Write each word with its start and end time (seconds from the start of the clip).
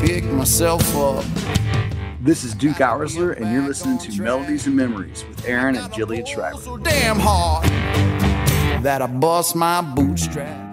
pick 0.00 0.24
myself 0.24 0.96
up. 0.96 1.24
This 2.22 2.42
is 2.42 2.54
Duke 2.54 2.78
Oursler, 2.78 3.36
and 3.36 3.52
you're 3.52 3.66
listening 3.66 3.98
to 3.98 4.22
Melodies 4.22 4.66
and 4.66 4.74
Memories 4.74 5.26
with 5.28 5.46
Aaron 5.46 5.76
and 5.76 5.92
Jillian 5.92 6.26
Schreiber. 6.26 6.56
So 6.56 6.78
damn 6.78 7.18
hard 7.18 7.68
that 8.82 9.02
I 9.02 9.06
bust 9.06 9.54
my 9.54 9.82
bootstrap. 9.82 10.68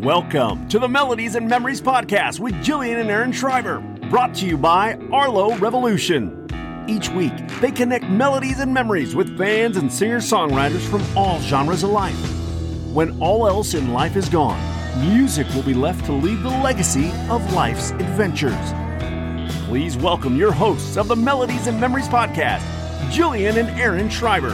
Welcome 0.00 0.68
to 0.68 0.78
the 0.78 0.86
Melodies 0.86 1.34
and 1.34 1.48
Memories 1.48 1.80
podcast 1.80 2.40
with 2.40 2.52
Jillian 2.56 3.00
and 3.00 3.10
Aaron 3.10 3.32
Schreiber, 3.32 3.80
brought 4.10 4.34
to 4.34 4.46
you 4.46 4.58
by 4.58 4.98
Arlo 5.10 5.56
Revolution. 5.56 6.46
Each 6.86 7.08
week, 7.08 7.32
they 7.62 7.70
connect 7.70 8.04
melodies 8.04 8.60
and 8.60 8.72
memories 8.72 9.16
with 9.16 9.36
fans 9.38 9.78
and 9.78 9.90
singer 9.90 10.18
songwriters 10.18 10.86
from 10.90 11.02
all 11.16 11.40
genres 11.40 11.82
of 11.82 11.90
life. 11.90 12.18
When 12.92 13.18
all 13.18 13.48
else 13.48 13.72
in 13.72 13.94
life 13.94 14.14
is 14.14 14.28
gone, 14.28 14.75
music 15.00 15.46
will 15.54 15.62
be 15.62 15.74
left 15.74 16.06
to 16.06 16.12
leave 16.12 16.42
the 16.42 16.48
legacy 16.48 17.10
of 17.28 17.52
life's 17.52 17.90
adventures. 17.92 18.54
Please 19.66 19.96
welcome 19.96 20.36
your 20.36 20.52
hosts 20.52 20.96
of 20.96 21.08
the 21.08 21.16
Melodies 21.16 21.66
and 21.66 21.78
Memories 21.80 22.08
podcast, 22.08 22.60
Jillian 23.10 23.56
and 23.58 23.68
Aaron 23.78 24.08
Schreiber. 24.08 24.52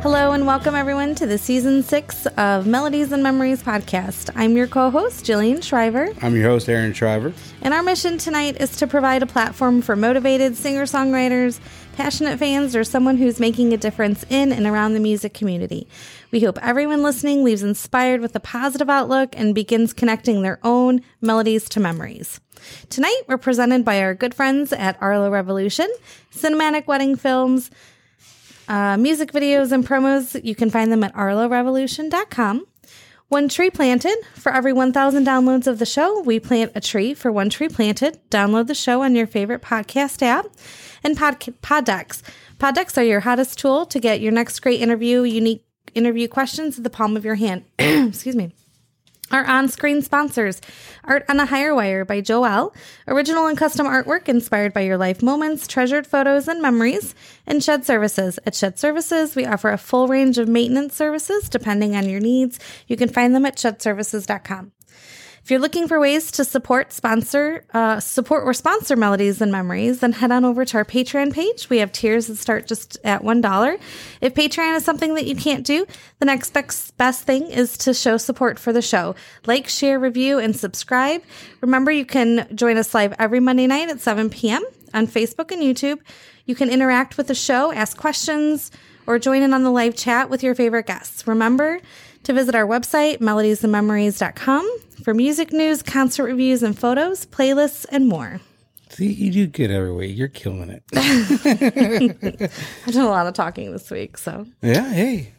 Hello 0.00 0.30
and 0.30 0.46
welcome 0.46 0.74
everyone 0.76 1.16
to 1.16 1.26
the 1.26 1.36
season 1.36 1.82
six 1.82 2.24
of 2.38 2.66
Melodies 2.66 3.10
and 3.12 3.22
Memories 3.22 3.62
podcast. 3.62 4.30
I'm 4.36 4.56
your 4.56 4.68
co-host 4.68 5.26
Jillian 5.26 5.62
Shriver, 5.62 6.08
I'm 6.22 6.34
your 6.36 6.48
host, 6.48 6.68
Aaron 6.68 6.92
Shriver. 6.94 7.32
and 7.62 7.74
our 7.74 7.82
mission 7.82 8.16
tonight 8.16 8.58
is 8.60 8.76
to 8.76 8.86
provide 8.86 9.22
a 9.22 9.26
platform 9.26 9.82
for 9.82 9.96
motivated 9.96 10.56
singer-songwriters, 10.56 11.58
passionate 11.94 12.38
fans, 12.38 12.76
or 12.76 12.84
someone 12.84 13.16
who's 13.16 13.40
making 13.40 13.72
a 13.72 13.76
difference 13.76 14.24
in 14.30 14.52
and 14.52 14.66
around 14.66 14.94
the 14.94 15.00
music 15.00 15.34
community. 15.34 15.88
We 16.30 16.40
hope 16.40 16.58
everyone 16.62 17.02
listening 17.02 17.42
leaves 17.42 17.62
inspired 17.62 18.20
with 18.20 18.36
a 18.36 18.40
positive 18.40 18.90
outlook 18.90 19.30
and 19.32 19.54
begins 19.54 19.92
connecting 19.92 20.42
their 20.42 20.58
own 20.62 21.00
melodies 21.20 21.68
to 21.70 21.80
memories. 21.80 22.40
Tonight, 22.90 23.22
we're 23.26 23.38
presented 23.38 23.84
by 23.84 24.02
our 24.02 24.14
good 24.14 24.34
friends 24.34 24.72
at 24.72 25.00
Arlo 25.00 25.30
Revolution, 25.30 25.88
Cinematic 26.32 26.86
Wedding 26.86 27.16
Films, 27.16 27.70
uh, 28.68 28.98
music 28.98 29.32
videos 29.32 29.72
and 29.72 29.86
promos, 29.86 30.38
you 30.44 30.54
can 30.54 30.68
find 30.68 30.92
them 30.92 31.02
at 31.02 31.14
arlorevolution.com. 31.14 32.66
One 33.28 33.48
tree 33.48 33.70
planted. 33.70 34.16
For 34.34 34.52
every 34.52 34.72
1,000 34.72 35.26
downloads 35.26 35.66
of 35.66 35.78
the 35.78 35.86
show, 35.86 36.20
we 36.20 36.40
plant 36.40 36.72
a 36.74 36.80
tree 36.80 37.12
for 37.12 37.30
one 37.30 37.50
tree 37.50 37.68
planted. 37.68 38.18
Download 38.30 38.66
the 38.66 38.74
show 38.74 39.02
on 39.02 39.14
your 39.14 39.26
favorite 39.26 39.62
podcast 39.62 40.22
app. 40.22 40.46
And 41.04 41.16
pod, 41.16 41.40
Poddex. 41.62 42.22
Pod 42.58 42.74
decks 42.74 42.96
are 42.96 43.04
your 43.04 43.20
hottest 43.20 43.58
tool 43.58 43.84
to 43.86 44.00
get 44.00 44.20
your 44.20 44.32
next 44.32 44.60
great 44.60 44.80
interview, 44.80 45.22
unique 45.22 45.67
interview 45.98 46.28
questions 46.28 46.78
at 46.78 46.84
the 46.84 46.90
palm 46.90 47.16
of 47.16 47.24
your 47.24 47.34
hand. 47.34 47.64
Excuse 47.78 48.36
me. 48.36 48.52
Our 49.30 49.44
on 49.44 49.68
screen 49.68 50.00
sponsors 50.00 50.60
Art 51.04 51.24
on 51.28 51.38
a 51.38 51.46
Higher 51.46 51.74
Wire 51.74 52.04
by 52.04 52.20
Joel, 52.20 52.74
original 53.06 53.46
and 53.46 53.58
custom 53.58 53.86
artwork 53.86 54.28
inspired 54.28 54.72
by 54.72 54.80
your 54.80 54.96
life 54.96 55.22
moments, 55.22 55.66
treasured 55.66 56.06
photos, 56.06 56.48
and 56.48 56.62
memories, 56.62 57.14
and 57.46 57.62
Shed 57.62 57.84
Services. 57.84 58.38
At 58.46 58.54
Shed 58.54 58.78
Services, 58.78 59.36
we 59.36 59.44
offer 59.44 59.70
a 59.70 59.78
full 59.78 60.08
range 60.08 60.38
of 60.38 60.48
maintenance 60.48 60.94
services 60.94 61.48
depending 61.48 61.94
on 61.94 62.08
your 62.08 62.20
needs. 62.20 62.58
You 62.86 62.96
can 62.96 63.08
find 63.08 63.34
them 63.34 63.44
at 63.44 63.56
shedservices.com. 63.56 64.72
If 65.42 65.50
you're 65.50 65.60
looking 65.60 65.88
for 65.88 65.98
ways 65.98 66.30
to 66.32 66.44
support, 66.44 66.92
sponsor, 66.92 67.64
uh, 67.72 68.00
support 68.00 68.44
or 68.44 68.52
sponsor 68.52 68.96
melodies 68.96 69.40
and 69.40 69.50
memories, 69.50 70.00
then 70.00 70.12
head 70.12 70.30
on 70.30 70.44
over 70.44 70.64
to 70.64 70.76
our 70.76 70.84
Patreon 70.84 71.32
page. 71.32 71.70
We 71.70 71.78
have 71.78 71.92
tiers 71.92 72.26
that 72.26 72.36
start 72.36 72.66
just 72.66 72.98
at 73.04 73.24
one 73.24 73.40
dollar. 73.40 73.78
If 74.20 74.34
Patreon 74.34 74.76
is 74.76 74.84
something 74.84 75.14
that 75.14 75.26
you 75.26 75.34
can't 75.34 75.64
do, 75.64 75.86
the 76.18 76.26
next 76.26 76.50
best 76.96 77.24
thing 77.24 77.46
is 77.50 77.78
to 77.78 77.94
show 77.94 78.16
support 78.16 78.58
for 78.58 78.72
the 78.72 78.82
show. 78.82 79.14
Like, 79.46 79.68
share, 79.68 79.98
review, 79.98 80.38
and 80.38 80.54
subscribe. 80.54 81.22
Remember, 81.60 81.90
you 81.90 82.04
can 82.04 82.48
join 82.54 82.76
us 82.76 82.94
live 82.94 83.14
every 83.18 83.40
Monday 83.40 83.66
night 83.66 83.88
at 83.88 84.00
7 84.00 84.30
p.m. 84.30 84.62
on 84.92 85.06
Facebook 85.06 85.50
and 85.50 85.62
YouTube. 85.62 86.00
You 86.44 86.54
can 86.54 86.70
interact 86.70 87.16
with 87.16 87.26
the 87.26 87.34
show, 87.34 87.72
ask 87.72 87.96
questions, 87.96 88.70
or 89.06 89.18
join 89.18 89.42
in 89.42 89.54
on 89.54 89.62
the 89.62 89.70
live 89.70 89.96
chat 89.96 90.28
with 90.28 90.42
your 90.42 90.54
favorite 90.54 90.86
guests. 90.86 91.26
Remember 91.26 91.80
to 92.28 92.34
visit 92.34 92.54
our 92.54 92.66
website, 92.66 93.20
melodiesandmemories.com, 93.20 94.78
for 95.02 95.14
music 95.14 95.50
news, 95.50 95.82
concert 95.82 96.24
reviews 96.24 96.62
and 96.62 96.78
photos, 96.78 97.24
playlists, 97.24 97.86
and 97.90 98.06
more. 98.06 98.38
See, 98.90 99.10
you 99.10 99.32
do 99.32 99.46
good 99.46 99.70
every 99.70 99.94
week. 99.94 100.14
You're 100.14 100.28
killing 100.28 100.68
it. 100.68 100.82
I've 102.86 102.92
done 102.92 103.06
a 103.06 103.08
lot 103.08 103.26
of 103.26 103.32
talking 103.32 103.72
this 103.72 103.90
week, 103.90 104.18
so 104.18 104.46
yeah, 104.60 104.92
hey. 104.92 105.32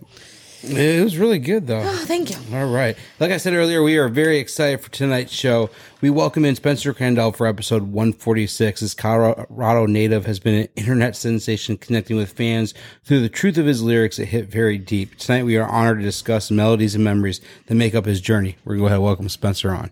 It 0.62 1.02
was 1.04 1.18
really 1.18 1.40
good, 1.40 1.68
though. 1.68 1.82
oh, 1.82 2.06
thank 2.06 2.30
you. 2.32 2.36
All 2.54 2.68
right. 2.68 2.98
Like 3.20 3.32
I 3.32 3.38
said 3.38 3.54
earlier, 3.54 3.82
we 3.82 3.98
are 3.98 4.10
very 4.10 4.40
excited 4.40 4.82
for 4.82 4.90
tonight's 4.92 5.32
show. 5.32 5.70
We 6.02 6.10
welcome 6.10 6.44
in 6.44 6.56
Spencer 6.56 6.94
Crandall 6.94 7.32
for 7.32 7.48
episode 7.48 7.84
146. 7.84 8.82
This 8.82 8.94
Colorado 8.94 9.86
native 9.86 10.26
has 10.26 10.40
been 10.40 10.56
an 10.56 10.68
internet 10.76 11.16
sensation 11.16 11.78
connecting 11.78 12.18
with 12.18 12.34
fans 12.34 12.74
through 13.06 13.22
the 13.22 13.30
truth 13.30 13.58
of 13.58 13.66
his 13.66 13.82
lyrics 13.82 14.18
that 14.18 14.26
hit 14.26 14.48
very 14.50 14.78
deep. 14.78 15.16
Tonight, 15.16 15.44
we 15.44 15.56
are 15.56 15.68
honored 15.70 16.00
to 16.00 16.04
discuss 16.06 16.52
melodies 16.52 16.94
and 16.94 17.06
memories 17.06 17.40
that 17.68 17.76
make 17.76 17.96
up 17.96 18.06
his 18.06 18.20
journey. 18.20 18.58
We're 18.66 18.74
going 18.76 18.80
to 18.80 18.82
go 18.82 18.86
ahead 18.88 18.96
and 18.98 19.04
welcome 19.06 19.30
Spencer 19.30 19.72
on. 19.72 19.92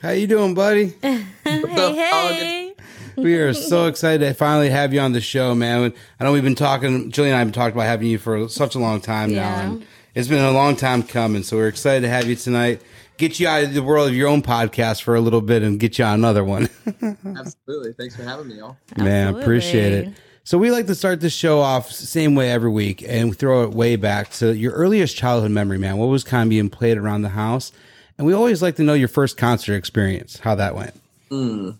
How 0.00 0.10
you 0.10 0.26
doing, 0.26 0.54
buddy? 0.54 0.94
Hey, 1.44 1.94
hey. 1.94 2.73
We 3.16 3.34
are 3.36 3.52
so 3.54 3.86
excited 3.86 4.26
to 4.26 4.34
finally 4.34 4.70
have 4.70 4.92
you 4.92 5.00
on 5.00 5.12
the 5.12 5.20
show, 5.20 5.54
man. 5.54 5.92
I 6.18 6.24
know 6.24 6.32
we've 6.32 6.42
been 6.42 6.54
talking, 6.54 7.10
Jillian 7.10 7.26
and 7.26 7.34
I 7.34 7.38
have 7.38 7.48
been 7.48 7.54
talking 7.54 7.76
about 7.76 7.86
having 7.86 8.08
you 8.08 8.18
for 8.18 8.48
such 8.48 8.74
a 8.74 8.78
long 8.78 9.00
time 9.00 9.34
now, 9.34 9.54
and 9.60 9.86
it's 10.14 10.28
been 10.28 10.44
a 10.44 10.52
long 10.52 10.76
time 10.76 11.02
coming. 11.02 11.42
So 11.42 11.56
we're 11.56 11.68
excited 11.68 12.02
to 12.02 12.08
have 12.08 12.26
you 12.26 12.36
tonight. 12.36 12.82
Get 13.16 13.38
you 13.38 13.46
out 13.46 13.64
of 13.64 13.74
the 13.74 13.82
world 13.82 14.08
of 14.08 14.14
your 14.14 14.28
own 14.28 14.42
podcast 14.42 15.02
for 15.02 15.14
a 15.14 15.20
little 15.20 15.40
bit 15.40 15.62
and 15.62 15.78
get 15.78 15.98
you 15.98 16.04
on 16.04 16.14
another 16.14 16.44
one. 16.44 16.68
Absolutely. 17.02 17.92
Thanks 17.92 18.16
for 18.16 18.24
having 18.24 18.48
me, 18.48 18.56
y'all. 18.56 18.76
Man, 18.96 19.36
appreciate 19.36 19.92
it. 19.92 20.14
So 20.42 20.58
we 20.58 20.70
like 20.70 20.86
to 20.88 20.94
start 20.94 21.20
this 21.20 21.32
show 21.32 21.60
off 21.60 21.90
same 21.90 22.34
way 22.34 22.50
every 22.50 22.70
week 22.70 23.02
and 23.08 23.36
throw 23.36 23.62
it 23.62 23.70
way 23.70 23.96
back 23.96 24.30
to 24.32 24.54
your 24.54 24.72
earliest 24.72 25.16
childhood 25.16 25.52
memory, 25.52 25.78
man. 25.78 25.96
What 25.96 26.06
was 26.06 26.22
kind 26.22 26.42
of 26.42 26.50
being 26.50 26.68
played 26.68 26.98
around 26.98 27.22
the 27.22 27.30
house? 27.30 27.72
And 28.18 28.26
we 28.26 28.34
always 28.34 28.60
like 28.60 28.76
to 28.76 28.82
know 28.82 28.94
your 28.94 29.08
first 29.08 29.36
concert 29.36 29.74
experience, 29.74 30.40
how 30.40 30.54
that 30.56 30.74
went. 30.74 31.00
Hmm. 31.30 31.70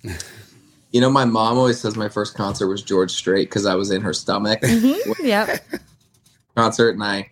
You 0.94 1.00
know, 1.00 1.10
my 1.10 1.24
mom 1.24 1.58
always 1.58 1.80
says 1.80 1.96
my 1.96 2.08
first 2.08 2.36
concert 2.36 2.68
was 2.68 2.80
George 2.80 3.10
Strait 3.10 3.48
because 3.50 3.66
I 3.66 3.74
was 3.74 3.90
in 3.90 4.00
her 4.02 4.12
stomach 4.12 4.62
Yep. 5.20 5.66
concert, 6.56 6.90
and 6.90 7.02
I 7.02 7.28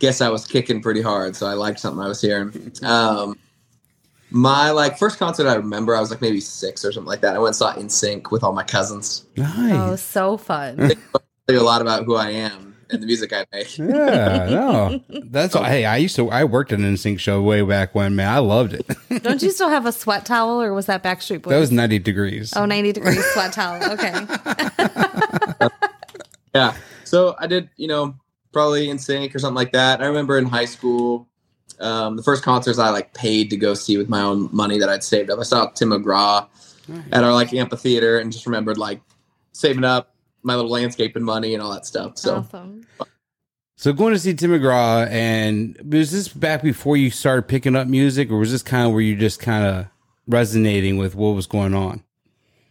guess 0.00 0.20
I 0.20 0.28
was 0.28 0.44
kicking 0.44 0.82
pretty 0.82 1.02
hard, 1.02 1.36
so 1.36 1.46
I 1.46 1.52
liked 1.52 1.78
something 1.78 2.02
I 2.02 2.08
was 2.08 2.20
hearing. 2.20 2.72
Um, 2.82 3.38
my 4.30 4.72
like 4.72 4.98
first 4.98 5.20
concert 5.20 5.46
I 5.46 5.54
remember, 5.54 5.94
I 5.94 6.00
was 6.00 6.10
like 6.10 6.20
maybe 6.20 6.40
six 6.40 6.84
or 6.84 6.90
something 6.90 7.06
like 7.06 7.20
that. 7.20 7.36
I 7.36 7.38
went 7.38 7.50
and 7.50 7.56
saw 7.56 7.74
NSYNC 7.74 8.32
with 8.32 8.42
all 8.42 8.52
my 8.52 8.64
cousins. 8.64 9.24
Nice. 9.36 9.72
Oh, 9.72 9.94
so 9.94 10.36
fun. 10.36 10.76
Tell 10.78 10.96
you 11.50 11.60
a 11.60 11.62
lot 11.62 11.80
about 11.82 12.06
who 12.06 12.16
I 12.16 12.30
am 12.30 12.75
and 12.90 13.02
the 13.02 13.06
music 13.06 13.32
I 13.32 13.44
make. 13.52 13.78
Yeah, 13.78 14.46
no, 14.50 15.02
that's 15.24 15.54
all 15.54 15.64
hey. 15.64 15.84
I 15.84 15.96
used 15.96 16.16
to. 16.16 16.30
I 16.30 16.44
worked 16.44 16.72
at 16.72 16.78
an 16.78 16.84
NSYNC 16.94 17.18
show 17.18 17.42
way 17.42 17.62
back 17.62 17.94
when, 17.94 18.14
man. 18.16 18.28
I 18.28 18.38
loved 18.38 18.72
it. 18.72 18.86
Don't 19.22 19.42
you 19.42 19.50
still 19.50 19.68
have 19.68 19.86
a 19.86 19.92
sweat 19.92 20.24
towel, 20.26 20.60
or 20.62 20.72
was 20.72 20.86
that 20.86 21.02
Backstreet 21.02 21.42
Boys? 21.42 21.50
that 21.50 21.58
was 21.58 21.72
ninety 21.72 21.98
degrees. 21.98 22.52
oh, 22.56 22.64
90 22.64 22.92
degrees 22.92 23.24
sweat 23.32 23.52
towel. 23.52 23.82
Okay. 23.92 24.14
Yeah. 26.54 26.74
So 27.04 27.36
I 27.38 27.46
did, 27.46 27.68
you 27.76 27.86
know, 27.86 28.14
probably 28.52 28.86
NSYNC 28.86 29.34
or 29.34 29.38
something 29.38 29.54
like 29.56 29.72
that. 29.72 30.00
I 30.00 30.06
remember 30.06 30.38
in 30.38 30.46
high 30.46 30.64
school, 30.64 31.28
um, 31.80 32.16
the 32.16 32.22
first 32.22 32.42
concerts 32.42 32.78
I 32.78 32.88
like 32.88 33.12
paid 33.12 33.50
to 33.50 33.58
go 33.58 33.74
see 33.74 33.98
with 33.98 34.08
my 34.08 34.22
own 34.22 34.48
money 34.52 34.78
that 34.78 34.88
I'd 34.88 35.04
saved 35.04 35.28
up. 35.30 35.38
I 35.38 35.42
saw 35.42 35.66
Tim 35.68 35.90
McGraw 35.90 36.48
at 37.12 37.22
our 37.22 37.34
like 37.34 37.52
amphitheater 37.52 38.18
and 38.20 38.32
just 38.32 38.46
remembered 38.46 38.78
like 38.78 39.02
saving 39.52 39.84
up 39.84 40.14
my 40.46 40.54
little 40.54 40.70
landscaping 40.70 41.24
money 41.24 41.54
and 41.54 41.62
all 41.62 41.72
that 41.72 41.84
stuff. 41.84 42.16
So 42.16 42.36
Awesome. 42.36 42.86
So 43.78 43.92
going 43.92 44.14
to 44.14 44.18
see 44.18 44.32
Tim 44.32 44.52
McGraw, 44.52 45.06
and 45.10 45.76
was 45.86 46.10
this 46.10 46.28
back 46.28 46.62
before 46.62 46.96
you 46.96 47.10
started 47.10 47.42
picking 47.42 47.76
up 47.76 47.86
music, 47.86 48.30
or 48.30 48.38
was 48.38 48.50
this 48.50 48.62
kind 48.62 48.86
of 48.86 48.92
where 48.94 49.02
you 49.02 49.16
just 49.16 49.38
kind 49.38 49.66
of 49.66 49.86
resonating 50.26 50.96
with 50.96 51.14
what 51.14 51.34
was 51.34 51.46
going 51.46 51.74
on? 51.74 52.02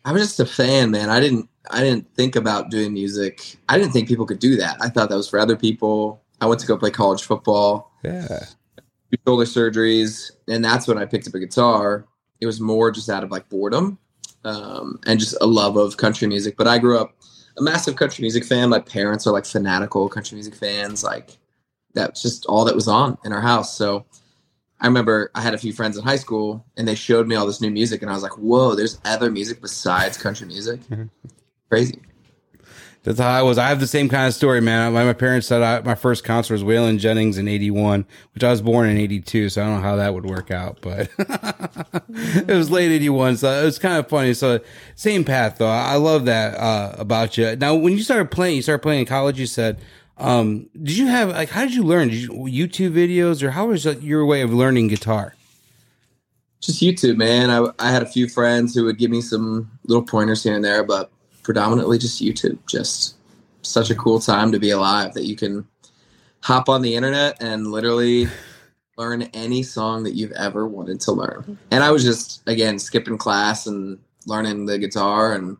I 0.03 0.11
was 0.11 0.23
just 0.23 0.39
a 0.39 0.47
fan, 0.47 0.89
man. 0.89 1.11
I 1.11 1.19
didn't 1.19 1.47
I 1.69 1.81
didn't 1.81 2.11
think 2.15 2.35
about 2.35 2.71
doing 2.71 2.93
music. 2.93 3.57
I 3.69 3.77
didn't 3.77 3.91
think 3.91 4.07
people 4.07 4.25
could 4.25 4.39
do 4.39 4.55
that. 4.57 4.77
I 4.79 4.89
thought 4.89 5.09
that 5.09 5.15
was 5.15 5.29
for 5.29 5.37
other 5.37 5.55
people. 5.55 6.23
I 6.41 6.47
went 6.47 6.59
to 6.61 6.67
go 6.67 6.77
play 6.77 6.91
college 6.91 7.23
football. 7.23 7.91
Yeah. 8.03 8.45
shoulder 9.27 9.45
surgeries, 9.45 10.31
and 10.47 10.65
that's 10.65 10.87
when 10.87 10.97
I 10.97 11.05
picked 11.05 11.27
up 11.27 11.35
a 11.35 11.39
guitar. 11.39 12.05
It 12.41 12.47
was 12.47 12.59
more 12.59 12.89
just 12.89 13.09
out 13.09 13.23
of 13.23 13.31
like 13.31 13.47
boredom 13.49 13.99
um, 14.43 14.99
and 15.05 15.19
just 15.19 15.35
a 15.41 15.45
love 15.45 15.77
of 15.77 15.97
country 15.97 16.27
music. 16.27 16.55
But 16.57 16.67
I 16.67 16.77
grew 16.77 16.99
up 16.99 17.15
a 17.57 17.61
massive 17.61 17.95
country 17.95 18.21
music 18.21 18.43
fan. 18.43 18.69
My 18.69 18.79
parents 18.79 19.25
are 19.27 19.31
like 19.31 19.45
fanatical 19.45 20.09
country 20.09 20.35
music 20.35 20.55
fans. 20.55 21.03
Like 21.03 21.37
that's 21.93 22.21
just 22.21 22.45
all 22.47 22.65
that 22.65 22.75
was 22.75 22.87
on 22.87 23.17
in 23.23 23.31
our 23.31 23.41
house. 23.41 23.75
So 23.77 24.05
I 24.81 24.87
remember 24.87 25.31
I 25.33 25.41
had 25.41 25.53
a 25.53 25.57
few 25.57 25.73
friends 25.73 25.97
in 25.97 26.03
high 26.03 26.17
school, 26.17 26.65
and 26.77 26.87
they 26.87 26.95
showed 26.95 27.27
me 27.27 27.35
all 27.35 27.47
this 27.47 27.61
new 27.61 27.71
music, 27.71 28.01
and 28.01 28.11
I 28.11 28.13
was 28.13 28.23
like, 28.23 28.37
"Whoa, 28.37 28.75
there's 28.75 28.99
other 29.05 29.31
music 29.31 29.61
besides 29.61 30.17
country 30.17 30.47
music." 30.47 30.81
Mhm. 30.89 31.09
Crazy. 31.69 32.01
That's 33.05 33.19
how 33.19 33.29
I 33.29 33.43
was. 33.43 33.59
I 33.59 33.67
have 33.67 33.79
the 33.79 33.85
same 33.85 34.09
kind 34.09 34.25
of 34.27 34.33
story, 34.33 34.61
man. 34.61 34.91
My, 34.91 35.05
my 35.05 35.13
parents 35.13 35.45
said 35.45 35.61
I, 35.61 35.79
my 35.81 35.93
first 35.93 36.23
concert 36.23 36.55
was 36.55 36.63
Waylon 36.63 36.97
Jennings 36.97 37.37
in 37.37 37.47
81, 37.47 38.03
which 38.33 38.43
I 38.43 38.49
was 38.49 38.63
born 38.63 38.89
in 38.89 38.97
82. 38.97 39.49
So 39.49 39.61
I 39.61 39.65
don't 39.65 39.75
know 39.75 39.81
how 39.81 39.95
that 39.97 40.15
would 40.15 40.25
work 40.25 40.49
out, 40.49 40.79
but 40.81 41.11
it 42.09 42.47
was 42.47 42.71
late 42.71 42.91
81. 42.91 43.37
So 43.37 43.61
it 43.61 43.63
was 43.63 43.77
kind 43.77 43.97
of 43.97 44.09
funny. 44.09 44.33
So 44.33 44.59
same 44.95 45.23
path 45.23 45.59
though. 45.59 45.67
I 45.67 45.97
love 45.97 46.25
that, 46.25 46.55
uh, 46.55 46.95
about 46.97 47.37
you. 47.37 47.55
Now, 47.55 47.75
when 47.75 47.93
you 47.93 48.01
started 48.01 48.31
playing, 48.31 48.55
you 48.55 48.61
started 48.63 48.81
playing 48.81 49.01
in 49.01 49.05
college, 49.05 49.39
you 49.39 49.45
said, 49.45 49.79
um, 50.17 50.67
did 50.73 50.97
you 50.97 51.05
have, 51.05 51.29
like, 51.29 51.49
how 51.49 51.61
did 51.61 51.75
you 51.75 51.83
learn? 51.83 52.07
Did 52.07 52.17
you 52.17 52.29
YouTube 52.29 52.93
videos 52.93 53.43
or 53.43 53.51
how 53.51 53.67
was 53.67 53.85
your 53.85 54.25
way 54.25 54.41
of 54.41 54.51
learning 54.51 54.87
guitar? 54.87 55.35
Just 56.59 56.81
YouTube, 56.81 57.17
man. 57.17 57.51
I, 57.51 57.67
I 57.77 57.91
had 57.91 58.01
a 58.01 58.07
few 58.07 58.27
friends 58.27 58.73
who 58.73 58.85
would 58.85 58.97
give 58.97 59.11
me 59.11 59.21
some 59.21 59.69
little 59.83 60.01
pointers 60.01 60.41
here 60.41 60.55
and 60.55 60.65
there, 60.65 60.83
but 60.83 61.11
predominantly 61.45 61.97
just 61.97 62.21
YouTube. 62.21 62.57
Just 62.67 63.15
such 63.61 63.89
a 63.89 63.95
cool 63.95 64.19
time 64.19 64.51
to 64.51 64.59
be 64.59 64.71
alive 64.71 65.13
that 65.13 65.25
you 65.25 65.35
can 65.35 65.65
hop 66.41 66.67
on 66.67 66.81
the 66.81 66.95
internet 66.95 67.41
and 67.41 67.71
literally 67.71 68.27
learn 68.97 69.23
any 69.33 69.61
song 69.61 70.03
that 70.03 70.15
you've 70.15 70.31
ever 70.33 70.67
wanted 70.67 70.99
to 71.01 71.11
learn. 71.11 71.57
And 71.71 71.83
I 71.83 71.91
was 71.91 72.03
just 72.03 72.41
again 72.47 72.79
skipping 72.79 73.17
class 73.17 73.67
and 73.67 73.99
learning 74.25 74.65
the 74.65 74.79
guitar 74.79 75.33
and 75.33 75.55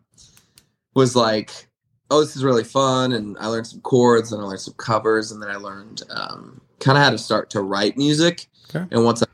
was 0.94 1.14
like, 1.14 1.68
oh, 2.10 2.20
this 2.20 2.34
is 2.34 2.44
really 2.44 2.64
fun. 2.64 3.12
And 3.12 3.36
I 3.38 3.46
learned 3.46 3.66
some 3.68 3.80
chords 3.80 4.32
and 4.32 4.42
I 4.42 4.44
learned 4.44 4.60
some 4.60 4.74
covers 4.74 5.30
and 5.30 5.40
then 5.40 5.50
I 5.50 5.56
learned 5.56 6.02
um, 6.10 6.60
kind 6.80 6.98
of 6.98 7.04
how 7.04 7.10
to 7.10 7.18
start 7.18 7.50
to 7.50 7.62
write 7.62 7.96
music. 7.96 8.48
Okay. 8.74 8.86
And 8.90 9.04
once 9.04 9.22
I 9.22 9.26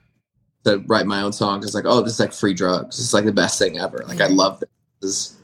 to 0.65 0.79
write 0.87 1.07
my 1.07 1.23
own 1.23 1.33
songs, 1.33 1.65
it's 1.65 1.75
like, 1.75 1.87
oh, 1.87 2.03
this 2.03 2.15
is 2.15 2.21
like 2.21 2.33
free 2.33 2.55
drugs. 2.55 3.01
It's 3.01 3.15
like 3.15 3.25
the 3.25 3.33
best 3.33 3.59
thing 3.59 3.79
ever. 3.79 4.05
Like 4.07 4.21
I 4.21 4.29
love 4.29 4.61
this. 4.61 4.69
this 5.01 5.42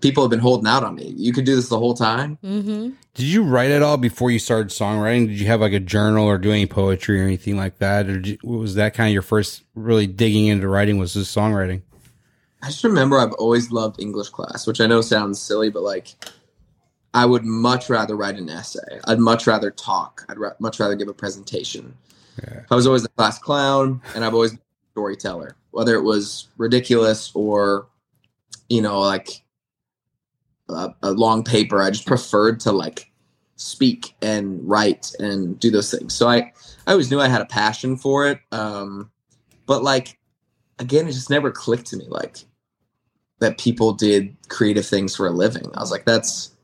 people 0.00 0.22
have 0.22 0.30
been 0.30 0.40
holding 0.40 0.66
out 0.66 0.84
on 0.84 0.94
me. 0.94 1.14
You 1.16 1.32
could 1.32 1.44
do 1.44 1.56
this 1.56 1.68
the 1.68 1.78
whole 1.78 1.94
time. 1.94 2.38
Mm-hmm. 2.44 2.90
Did 3.14 3.24
you 3.24 3.42
write 3.42 3.70
at 3.70 3.82
all 3.82 3.96
before 3.96 4.30
you 4.30 4.38
started 4.38 4.68
songwriting? 4.68 5.26
Did 5.28 5.40
you 5.40 5.46
have 5.46 5.60
like 5.60 5.72
a 5.72 5.80
journal 5.80 6.26
or 6.26 6.38
do 6.38 6.52
any 6.52 6.66
poetry 6.66 7.20
or 7.20 7.24
anything 7.24 7.56
like 7.56 7.78
that? 7.78 8.08
Or 8.08 8.18
did 8.18 8.26
you, 8.26 8.38
was 8.44 8.74
that 8.74 8.94
kind 8.94 9.08
of 9.08 9.12
your 9.12 9.22
first 9.22 9.64
really 9.74 10.06
digging 10.06 10.46
into 10.46 10.68
writing 10.68 10.98
was 10.98 11.14
this 11.14 11.34
songwriting? 11.34 11.82
I 12.62 12.68
just 12.68 12.84
remember 12.84 13.18
I've 13.18 13.32
always 13.34 13.70
loved 13.70 14.00
English 14.00 14.30
class, 14.30 14.66
which 14.66 14.80
I 14.80 14.86
know 14.86 15.00
sounds 15.00 15.40
silly, 15.40 15.70
but 15.70 15.82
like 15.82 16.14
I 17.14 17.24
would 17.24 17.44
much 17.44 17.88
rather 17.88 18.16
write 18.16 18.36
an 18.36 18.50
essay. 18.50 19.00
I'd 19.04 19.18
much 19.18 19.46
rather 19.46 19.70
talk. 19.70 20.26
I'd 20.28 20.38
ra- 20.38 20.52
much 20.58 20.78
rather 20.78 20.94
give 20.94 21.08
a 21.08 21.14
presentation. 21.14 21.96
Yeah. 22.42 22.62
I 22.70 22.74
was 22.74 22.86
always 22.86 23.02
the 23.02 23.08
class 23.10 23.38
clown, 23.38 24.02
and 24.14 24.22
I've 24.22 24.34
always 24.34 24.50
been 24.50 24.60
a 24.60 24.90
storyteller, 24.92 25.56
whether 25.70 25.94
it 25.94 26.02
was 26.02 26.48
ridiculous 26.58 27.30
or, 27.34 27.86
you 28.68 28.82
know, 28.82 29.00
like 29.00 29.42
a, 30.68 30.94
a 31.02 31.10
long 31.12 31.42
paper. 31.44 31.82
I 31.82 31.90
just 31.90 32.06
preferred 32.06 32.60
to 32.60 32.72
like 32.72 33.10
speak 33.56 34.14
and 34.22 34.60
write 34.68 35.12
and 35.18 35.58
do 35.58 35.70
those 35.70 35.90
things. 35.90 36.14
So 36.14 36.28
I, 36.28 36.52
I 36.86 36.92
always 36.92 37.10
knew 37.10 37.20
I 37.20 37.28
had 37.28 37.40
a 37.40 37.46
passion 37.46 37.96
for 37.96 38.28
it. 38.28 38.38
Um, 38.52 39.10
but 39.66 39.82
like, 39.82 40.18
again, 40.78 41.08
it 41.08 41.12
just 41.12 41.30
never 41.30 41.50
clicked 41.50 41.86
to 41.86 41.96
me 41.96 42.06
like 42.08 42.44
that 43.38 43.58
people 43.58 43.92
did 43.92 44.36
creative 44.48 44.86
things 44.86 45.14
for 45.16 45.26
a 45.26 45.30
living. 45.30 45.66
I 45.74 45.80
was 45.80 45.90
like, 45.90 46.04
that's, 46.04 46.54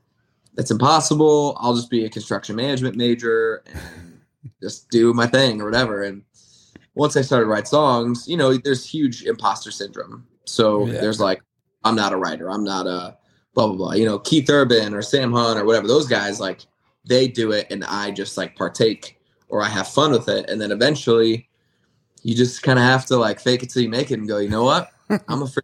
that's 0.55 0.71
impossible. 0.71 1.57
I'll 1.61 1.75
just 1.75 1.91
be 1.91 2.05
a 2.05 2.11
construction 2.11 2.57
management 2.57 2.97
major 2.97 3.63
and 3.73 4.21
just 4.63 4.91
do 4.91 5.15
my 5.15 5.27
thing 5.27 5.61
or 5.61 5.65
whatever. 5.65 6.03
And 6.03 6.23
once 6.95 7.17
I 7.17 7.23
started 7.23 7.45
to 7.45 7.51
write 7.51 7.69
songs, 7.69 8.29
you 8.29 8.37
know, 8.37 8.57
there's 8.57 8.85
huge 8.89 9.23
imposter 9.25 9.71
syndrome. 9.71 10.27
So 10.45 10.89
Yeah. 10.89 11.01
there's 11.01 11.21
like, 11.21 11.43
I'm 11.85 11.97
not 11.97 12.13
a 12.13 12.17
writer. 12.17 12.51
I'm 12.51 12.65
not 12.65 12.87
a 12.87 13.17
blah 13.55 13.67
blah 13.67 13.77
blah. 13.77 13.93
You 13.93 14.05
know, 14.07 14.19
Keith 14.19 14.49
Urban 14.51 14.95
or 14.95 15.03
Sam 15.03 15.33
Hunt 15.33 15.59
or 15.59 15.65
whatever. 15.65 15.87
Those 15.87 16.07
guys 16.07 16.41
like 16.41 16.61
they 17.07 17.29
do 17.29 17.53
it, 17.53 17.67
and 17.71 17.85
I 17.85 18.11
just 18.11 18.37
like 18.37 18.57
partake 18.57 19.19
or 19.49 19.63
I 19.63 19.69
have 19.69 19.89
fun 19.89 20.13
with 20.13 20.29
it, 20.29 20.49
and 20.49 20.61
then 20.61 20.71
eventually, 20.73 21.49
you 22.23 22.35
just 22.35 22.63
kind 22.63 22.79
of 22.79 22.85
have 22.85 23.05
to 23.07 23.17
like 23.17 23.41
fake 23.41 23.63
it 23.63 23.71
till 23.71 23.83
you 23.83 23.89
make 23.89 24.11
it 24.11 24.19
and 24.19 24.29
go. 24.29 24.39
You 24.39 24.49
know 24.49 24.65
what? 24.65 24.91
I'm 25.29 25.43
a 25.43 25.47
free 25.47 25.63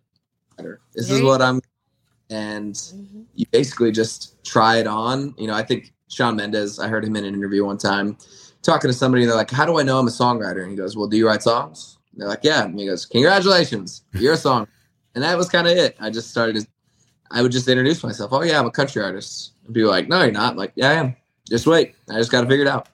writer. 0.58 0.81
This 0.94 1.05
is 1.05 1.11
There 1.11 1.19
you- 1.20 1.26
what 1.26 1.40
I'm, 1.43 1.61
and 2.31 2.75
Mhm. 2.75 3.25
you 3.35 3.46
basically 3.50 3.93
just 3.93 4.43
try 4.44 4.76
it 4.79 4.87
on. 4.87 5.35
You 5.38 5.46
know, 5.46 5.55
I 5.55 5.62
think 5.62 5.94
Shawn 6.08 6.37
Mendes. 6.37 6.79
I 6.79 6.88
heard 6.88 7.05
him 7.05 7.17
in 7.17 7.25
an 7.25 7.35
interview 7.35 7.64
one 7.64 7.79
time 7.79 8.17
talking 8.62 8.90
to 8.90 8.96
somebody. 8.96 9.23
and 9.23 9.31
They're 9.31 9.37
like, 9.38 9.50
"How 9.50 9.64
do 9.64 9.79
I 9.79 9.82
know 9.82 9.99
I'm 9.99 10.08
a 10.08 10.11
songwriter?" 10.11 10.61
And 10.62 10.70
he 10.70 10.76
goes, 10.76 10.96
"Well, 10.96 11.06
do 11.06 11.17
you 11.17 11.26
write 11.26 11.43
songs?" 11.43 11.96
And 12.12 12.20
they're 12.20 12.29
like, 12.29 12.40
"Yeah." 12.43 12.64
And 12.64 12.79
he 12.79 12.87
goes, 12.87 13.06
"Congratulations, 13.06 14.02
you're 14.12 14.35
a 14.35 14.37
song." 14.37 14.67
And 15.14 15.25
that 15.25 15.37
was 15.38 15.49
kind 15.49 15.67
of 15.67 15.76
it. 15.76 15.96
I 15.99 16.11
just 16.11 16.31
started. 16.31 16.64
To, 17.30 17.36
I 17.36 17.42
would 17.42 17.52
just 17.52 17.69
introduce 17.69 18.02
myself. 18.02 18.32
Oh 18.32 18.42
yeah, 18.42 18.58
I'm 18.58 18.66
a 18.66 18.70
country 18.70 19.02
artist. 19.02 19.52
And 19.66 19.75
people 19.75 19.88
were 19.88 19.94
like, 19.96 20.08
"No, 20.08 20.22
you're 20.22 20.32
not." 20.32 20.52
I'm 20.52 20.56
like, 20.56 20.72
"Yeah, 20.75 20.90
I 20.90 20.94
am." 20.94 21.16
Just 21.48 21.66
wait. 21.66 21.94
I 22.10 22.14
just 22.14 22.30
got 22.30 22.42
to 22.42 22.46
figure 22.46 22.64
it 22.64 22.69
out. 22.69 22.88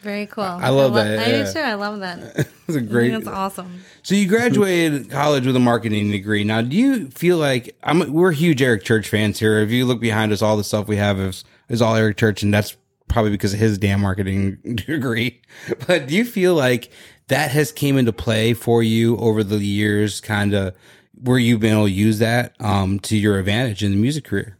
Very 0.00 0.26
cool. 0.26 0.44
I 0.44 0.70
love 0.70 0.92
lo- 0.92 1.04
that, 1.04 1.18
I 1.18 1.30
yeah. 1.30 1.44
do 1.44 1.52
too. 1.52 1.58
I 1.58 1.74
love 1.74 2.00
that. 2.00 2.48
It's 2.70 2.76
a 2.76 2.80
great. 2.80 3.10
think 3.10 3.24
that's 3.24 3.36
awesome. 3.36 3.82
So 4.04 4.14
you 4.14 4.28
graduated 4.28 5.10
college 5.10 5.44
with 5.44 5.56
a 5.56 5.60
marketing 5.60 6.12
degree. 6.12 6.44
Now, 6.44 6.62
do 6.62 6.76
you 6.76 7.08
feel 7.10 7.36
like 7.36 7.76
I'm? 7.82 8.12
We're 8.12 8.30
huge 8.30 8.62
Eric 8.62 8.84
Church 8.84 9.08
fans 9.08 9.40
here. 9.40 9.58
If 9.58 9.70
you 9.70 9.84
look 9.84 10.00
behind 10.00 10.30
us, 10.32 10.40
all 10.40 10.56
the 10.56 10.62
stuff 10.62 10.86
we 10.86 10.96
have 10.96 11.18
is 11.18 11.44
is 11.68 11.82
all 11.82 11.96
Eric 11.96 12.16
Church, 12.16 12.44
and 12.44 12.54
that's 12.54 12.76
probably 13.08 13.32
because 13.32 13.52
of 13.52 13.58
his 13.58 13.76
damn 13.76 14.00
marketing 14.00 14.56
degree. 14.86 15.42
But 15.88 16.06
do 16.06 16.14
you 16.14 16.24
feel 16.24 16.54
like 16.54 16.92
that 17.26 17.50
has 17.50 17.72
came 17.72 17.98
into 17.98 18.12
play 18.12 18.54
for 18.54 18.84
you 18.84 19.16
over 19.16 19.42
the 19.42 19.58
years, 19.58 20.20
kind 20.20 20.54
of 20.54 20.74
where 21.22 21.38
you've 21.38 21.60
been 21.60 21.72
able 21.72 21.86
to 21.86 21.90
use 21.90 22.18
that 22.18 22.54
um, 22.60 22.98
to 23.00 23.16
your 23.16 23.38
advantage 23.38 23.84
in 23.84 23.90
the 23.90 23.96
music 23.96 24.24
career? 24.24 24.56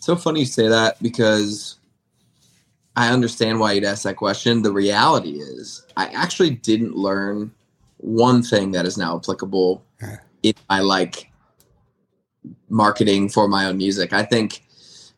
So 0.00 0.16
funny 0.16 0.40
you 0.40 0.46
say 0.46 0.68
that 0.68 1.02
because 1.02 1.76
I 2.96 3.12
understand 3.12 3.60
why 3.60 3.72
you'd 3.72 3.84
ask 3.84 4.02
that 4.02 4.16
question. 4.16 4.62
The 4.62 4.72
reality 4.72 5.38
is, 5.38 5.86
I 5.96 6.06
actually 6.06 6.50
didn't 6.50 6.96
learn 6.96 7.52
one 7.98 8.42
thing 8.42 8.72
that 8.72 8.86
is 8.86 8.96
now 8.96 9.16
applicable 9.16 9.84
in 10.42 10.54
my 10.68 10.80
like 10.80 11.30
marketing 12.68 13.28
for 13.28 13.48
my 13.48 13.66
own 13.66 13.76
music. 13.76 14.12
I 14.12 14.22
think 14.22 14.64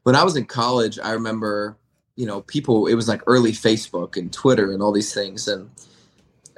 when 0.02 0.16
I 0.16 0.24
was 0.24 0.36
in 0.36 0.46
college, 0.46 0.98
I 0.98 1.12
remember, 1.12 1.76
you 2.16 2.26
know, 2.26 2.42
people, 2.42 2.86
it 2.86 2.94
was 2.94 3.08
like 3.08 3.22
early 3.26 3.52
Facebook 3.52 4.16
and 4.16 4.32
Twitter 4.32 4.72
and 4.72 4.82
all 4.82 4.92
these 4.92 5.14
things. 5.14 5.48
And 5.48 5.70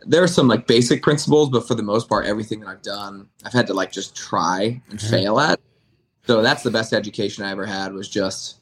there 0.06 0.22
are 0.22 0.28
some 0.28 0.48
like 0.48 0.66
basic 0.66 1.02
principles, 1.02 1.48
but 1.50 1.66
for 1.66 1.74
the 1.74 1.82
most 1.82 2.08
part, 2.08 2.26
everything 2.26 2.60
that 2.60 2.68
I've 2.68 2.82
done, 2.82 3.28
I've 3.44 3.52
had 3.52 3.66
to 3.68 3.74
like 3.74 3.92
just 3.92 4.16
try 4.16 4.80
and 4.90 4.98
mm-hmm. 4.98 5.10
fail 5.10 5.40
at. 5.40 5.60
So 6.26 6.42
that's 6.42 6.62
the 6.62 6.70
best 6.70 6.92
education 6.92 7.44
I 7.44 7.50
ever 7.50 7.66
had 7.66 7.92
was 7.92 8.08
just 8.08 8.60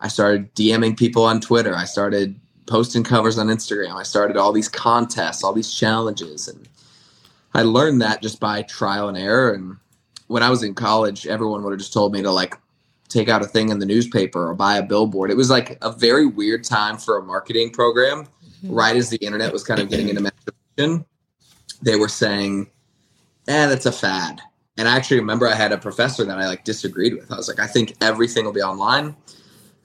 I 0.00 0.08
started 0.08 0.54
DMing 0.54 0.96
people 0.96 1.24
on 1.24 1.40
Twitter. 1.40 1.74
I 1.74 1.84
started 1.84 2.38
posting 2.66 3.04
covers 3.04 3.38
on 3.38 3.48
Instagram. 3.48 3.96
I 3.96 4.02
started 4.02 4.36
all 4.36 4.52
these 4.52 4.68
contests, 4.68 5.44
all 5.44 5.52
these 5.52 5.72
challenges 5.72 6.48
and 6.48 6.68
I 7.56 7.62
learned 7.62 8.02
that 8.02 8.20
just 8.20 8.40
by 8.40 8.62
trial 8.62 9.08
and 9.08 9.16
error 9.16 9.52
and 9.52 9.76
when 10.26 10.42
I 10.42 10.50
was 10.50 10.62
in 10.62 10.74
college, 10.74 11.26
everyone 11.26 11.62
would 11.62 11.72
have 11.72 11.78
just 11.78 11.92
told 11.92 12.12
me 12.12 12.22
to 12.22 12.30
like 12.30 12.56
take 13.08 13.28
out 13.28 13.42
a 13.42 13.46
thing 13.46 13.68
in 13.68 13.78
the 13.78 13.86
newspaper 13.86 14.48
or 14.48 14.54
buy 14.54 14.78
a 14.78 14.82
billboard. 14.82 15.30
It 15.30 15.36
was 15.36 15.50
like 15.50 15.78
a 15.82 15.92
very 15.92 16.26
weird 16.26 16.64
time 16.64 16.96
for 16.96 17.18
a 17.18 17.22
marketing 17.22 17.70
program. 17.70 18.24
Mm-hmm. 18.24 18.74
Right 18.74 18.96
as 18.96 19.10
the 19.10 19.18
internet 19.18 19.52
was 19.52 19.62
kind 19.62 19.80
of 19.80 19.90
getting 19.90 20.08
into 20.08 20.22
they 20.76 21.96
were 21.96 22.08
saying, 22.08 22.70
"Eh, 23.48 23.66
that's 23.66 23.86
a 23.86 23.92
fad." 23.92 24.40
And 24.76 24.88
I 24.88 24.96
actually 24.96 25.20
remember 25.20 25.46
I 25.46 25.54
had 25.54 25.72
a 25.72 25.78
professor 25.78 26.24
that 26.24 26.38
I 26.38 26.46
like 26.46 26.64
disagreed 26.64 27.14
with. 27.14 27.30
I 27.30 27.36
was 27.36 27.48
like, 27.48 27.60
"I 27.60 27.66
think 27.66 27.94
everything 28.00 28.44
will 28.44 28.52
be 28.52 28.62
online. 28.62 29.16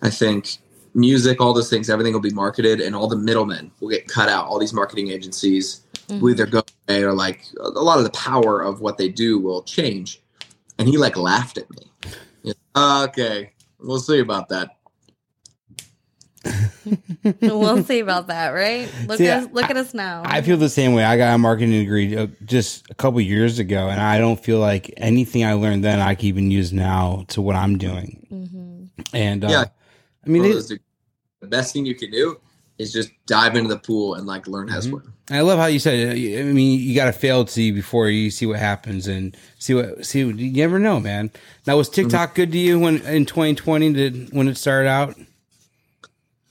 I 0.02 0.10
think 0.10 0.58
music, 0.96 1.40
all 1.40 1.54
those 1.54 1.70
things, 1.70 1.90
everything 1.90 2.14
will 2.14 2.20
be 2.20 2.32
marketed, 2.32 2.82
and 2.82 2.96
all 2.96 3.08
the 3.08 3.16
middlemen 3.16 3.72
will 3.80 3.90
get 3.90 4.08
cut 4.08 4.30
out. 4.30 4.46
All 4.48 4.58
these 4.58 4.74
marketing 4.74 5.10
agencies 5.10 5.82
will 6.10 6.32
either 6.32 6.48
go 6.48 6.64
away 6.88 7.04
or 7.04 7.14
like 7.14 7.46
a 7.60 7.70
lot 7.70 8.00
of 8.00 8.04
the 8.04 8.10
power 8.12 8.62
of 8.62 8.82
what 8.82 8.98
they 8.98 9.10
do 9.10 9.38
will 9.38 9.62
change." 9.62 10.22
And 10.80 10.88
he 10.88 10.98
like 10.98 11.18
laughed 11.18 11.58
at 11.58 11.70
me. 11.70 11.92
Like, 12.44 12.58
okay, 12.76 13.52
we'll 13.80 14.00
see 14.00 14.20
about 14.20 14.50
that. 14.50 14.79
we'll 17.42 17.84
see 17.84 18.00
about 18.00 18.28
that, 18.28 18.50
right? 18.50 18.90
Look 19.08 19.18
See, 19.18 19.28
at 19.28 19.44
us, 19.44 19.50
look 19.52 19.70
at 19.70 19.78
us 19.78 19.94
now. 19.94 20.24
I 20.26 20.42
feel 20.42 20.58
the 20.58 20.70
same 20.70 20.94
way. 20.94 21.04
I 21.04 21.18
got 21.18 21.34
a 21.34 21.38
marketing 21.38 21.72
degree 21.72 22.16
uh, 22.16 22.28
just 22.46 22.90
a 22.90 22.96
couple 22.96 23.20
years 23.22 23.60
ago, 23.60 23.90
and 23.90 24.00
I 24.02 24.18
don't 24.18 24.40
feel 24.40 24.60
like 24.60 24.94
anything 24.98 25.44
I 25.44 25.54
learned 25.54 25.84
then 25.84 26.00
I 26.00 26.16
can 26.16 26.26
even 26.26 26.52
use 26.52 26.74
now 26.74 27.26
to 27.30 27.42
what 27.42 27.56
I'm 27.56 27.78
doing. 27.78 28.28
Mhm. 28.32 29.06
And 29.14 29.46
uh, 29.46 29.50
Yeah. 29.50 29.66
I 30.26 30.30
mean, 30.30 30.46
it, 30.46 30.80
the 31.40 31.48
best 31.48 31.74
thing 31.74 31.86
you 31.86 31.96
can 31.96 32.12
do 32.12 32.40
is 32.78 32.94
just 32.94 33.12
dive 33.28 33.56
into 33.56 33.70
the 33.70 33.80
pool 33.80 34.16
and 34.16 34.26
like 34.26 34.48
learn 34.48 34.68
how 34.68 34.78
to 34.78 34.82
swim. 34.82 35.14
I 35.30 35.42
love 35.42 35.60
how 35.60 35.68
you 35.68 35.80
said 35.80 36.18
it. 36.18 36.40
I 36.40 36.44
mean, 36.44 36.80
you 36.80 36.96
got 36.96 37.06
to 37.06 37.12
fail 37.12 37.46
to 37.46 37.52
see 37.52 37.72
before 37.72 38.10
you 38.10 38.32
see 38.32 38.46
what 38.46 38.58
happens 38.58 39.08
and 39.08 39.38
see 39.60 39.76
what 39.76 40.06
see. 40.06 40.22
You 40.22 40.52
never 40.54 40.80
know, 40.80 41.00
man. 41.00 41.30
Now, 41.68 41.78
was 41.78 41.88
TikTok 41.90 42.34
good 42.34 42.52
to 42.52 42.58
you 42.58 42.80
when 42.80 43.02
in 43.02 43.26
2020 43.26 43.94
did 43.94 44.34
when 44.34 44.48
it 44.48 44.58
started 44.58 44.90
out? 44.90 45.16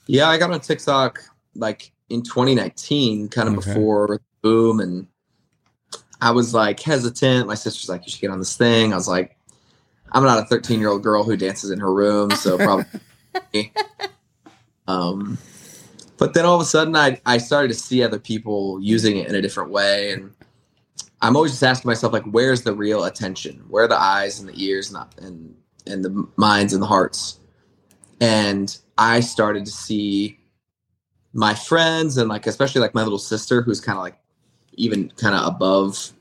Yeah, 0.09 0.29
I 0.29 0.38
got 0.38 0.50
on 0.50 0.61
TikTok 0.61 1.21
like 1.55 1.93
in 2.09 2.23
2019, 2.23 3.29
kind 3.29 3.49
of 3.49 3.59
Okay. 3.59 3.73
before 3.73 4.21
boom, 4.43 4.81
and 4.81 5.07
I 6.21 6.31
was 6.31 6.55
like 6.55 6.81
hesitant. 6.81 7.47
My 7.47 7.55
sister's 7.55 7.88
like, 7.88 8.07
"You 8.07 8.11
should 8.11 8.21
get 8.23 8.31
on 8.31 8.38
this 8.38 8.57
thing." 8.57 8.93
I 8.93 8.97
was 8.97 9.07
like, 9.07 9.37
I'm 10.12 10.25
not 10.25 10.38
a 10.38 10.47
13 10.47 10.81
year 10.81 10.88
old 10.88 11.03
girl 11.03 11.25
who 11.25 11.37
dances 11.37 11.71
in 11.71 11.79
her 11.81 11.93
room, 11.93 12.31
so 12.31 12.57
probably. 12.57 12.87
um, 14.88 15.37
but 16.17 16.33
then 16.35 16.47
all 16.47 16.57
of 16.57 16.62
a 16.62 16.65
sudden, 16.65 16.97
I 16.97 17.21
I 17.27 17.38
started 17.38 17.69
to 17.69 17.75
see 17.75 18.03
other 18.03 18.19
people 18.19 18.81
using 18.81 19.19
it 19.19 19.29
in 19.29 19.35
a 19.35 19.43
different 19.43 19.71
way, 19.71 20.12
and 20.12 20.33
I'm 21.21 21.37
always 21.37 21.53
just 21.53 21.62
asking 21.62 21.88
myself 21.88 22.15
like, 22.15 22.25
where's 22.25 22.62
the 22.62 22.73
real 22.73 23.05
attention? 23.05 23.65
Where 23.69 23.85
are 23.85 23.88
the 23.88 24.00
eyes 24.00 24.41
and 24.41 24.49
the 24.49 24.65
ears 24.65 24.91
and 24.91 24.97
the, 24.97 25.27
and 25.27 25.55
and 25.87 26.05
the 26.05 26.27
minds 26.37 26.73
and 26.73 26.83
the 26.83 26.87
hearts? 26.87 27.41
And 28.21 28.77
I 28.99 29.21
started 29.21 29.64
to 29.64 29.71
see 29.71 30.38
my 31.33 31.55
friends 31.55 32.17
and 32.17 32.28
like 32.28 32.47
especially 32.47 32.81
like 32.81 32.95
my 32.95 33.02
little 33.02 33.19
sister 33.19 33.62
who's 33.62 33.81
kind 33.81 33.97
of 33.97 34.02
like 34.02 34.19
even 34.75 35.11
kind 35.17 35.35
of 35.35 35.47
above 35.47 36.12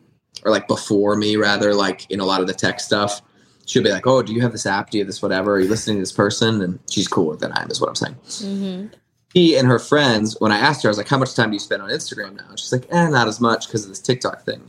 or 0.45 0.51
like 0.51 0.67
before 0.67 1.15
me 1.15 1.35
rather 1.35 1.73
like 1.73 2.09
in 2.11 2.19
a 2.19 2.25
lot 2.25 2.41
of 2.41 2.47
the 2.47 2.53
tech 2.53 2.79
stuff. 2.79 3.21
She'll 3.65 3.83
be 3.83 3.89
like 3.89 4.07
oh 4.07 4.21
do 4.21 4.33
you 4.33 4.41
have 4.41 4.51
this 4.51 4.65
app? 4.65 4.91
Do 4.91 4.97
you 4.97 5.03
have 5.03 5.07
this 5.07 5.21
whatever? 5.21 5.55
Are 5.55 5.59
you 5.59 5.67
listening 5.67 5.97
to 5.97 6.01
this 6.01 6.11
person? 6.11 6.61
And 6.61 6.79
she's 6.89 7.07
cooler 7.07 7.35
than 7.35 7.51
i 7.53 7.61
am 7.61 7.71
is 7.71 7.81
what 7.81 7.89
i'm 7.89 7.95
saying. 7.95 8.15
Mm-hmm. 8.15 8.87
she 9.33 9.57
and 9.57 9.67
her 9.67 9.79
friends 9.79 10.35
when 10.39 10.51
i 10.51 10.57
asked 10.57 10.83
her 10.83 10.89
i 10.89 10.91
was 10.91 10.97
like 10.97 11.07
how 11.07 11.17
much 11.17 11.33
time 11.33 11.49
do 11.49 11.55
you 11.55 11.59
spend 11.59 11.81
on 11.81 11.89
instagram 11.89 12.35
now? 12.35 12.45
And 12.49 12.59
she's 12.59 12.71
like 12.71 12.87
eh 12.91 13.09
not 13.09 13.27
as 13.27 13.41
much 13.41 13.67
because 13.67 13.83
of 13.83 13.89
this 13.89 13.99
tiktok 13.99 14.43
thing. 14.45 14.61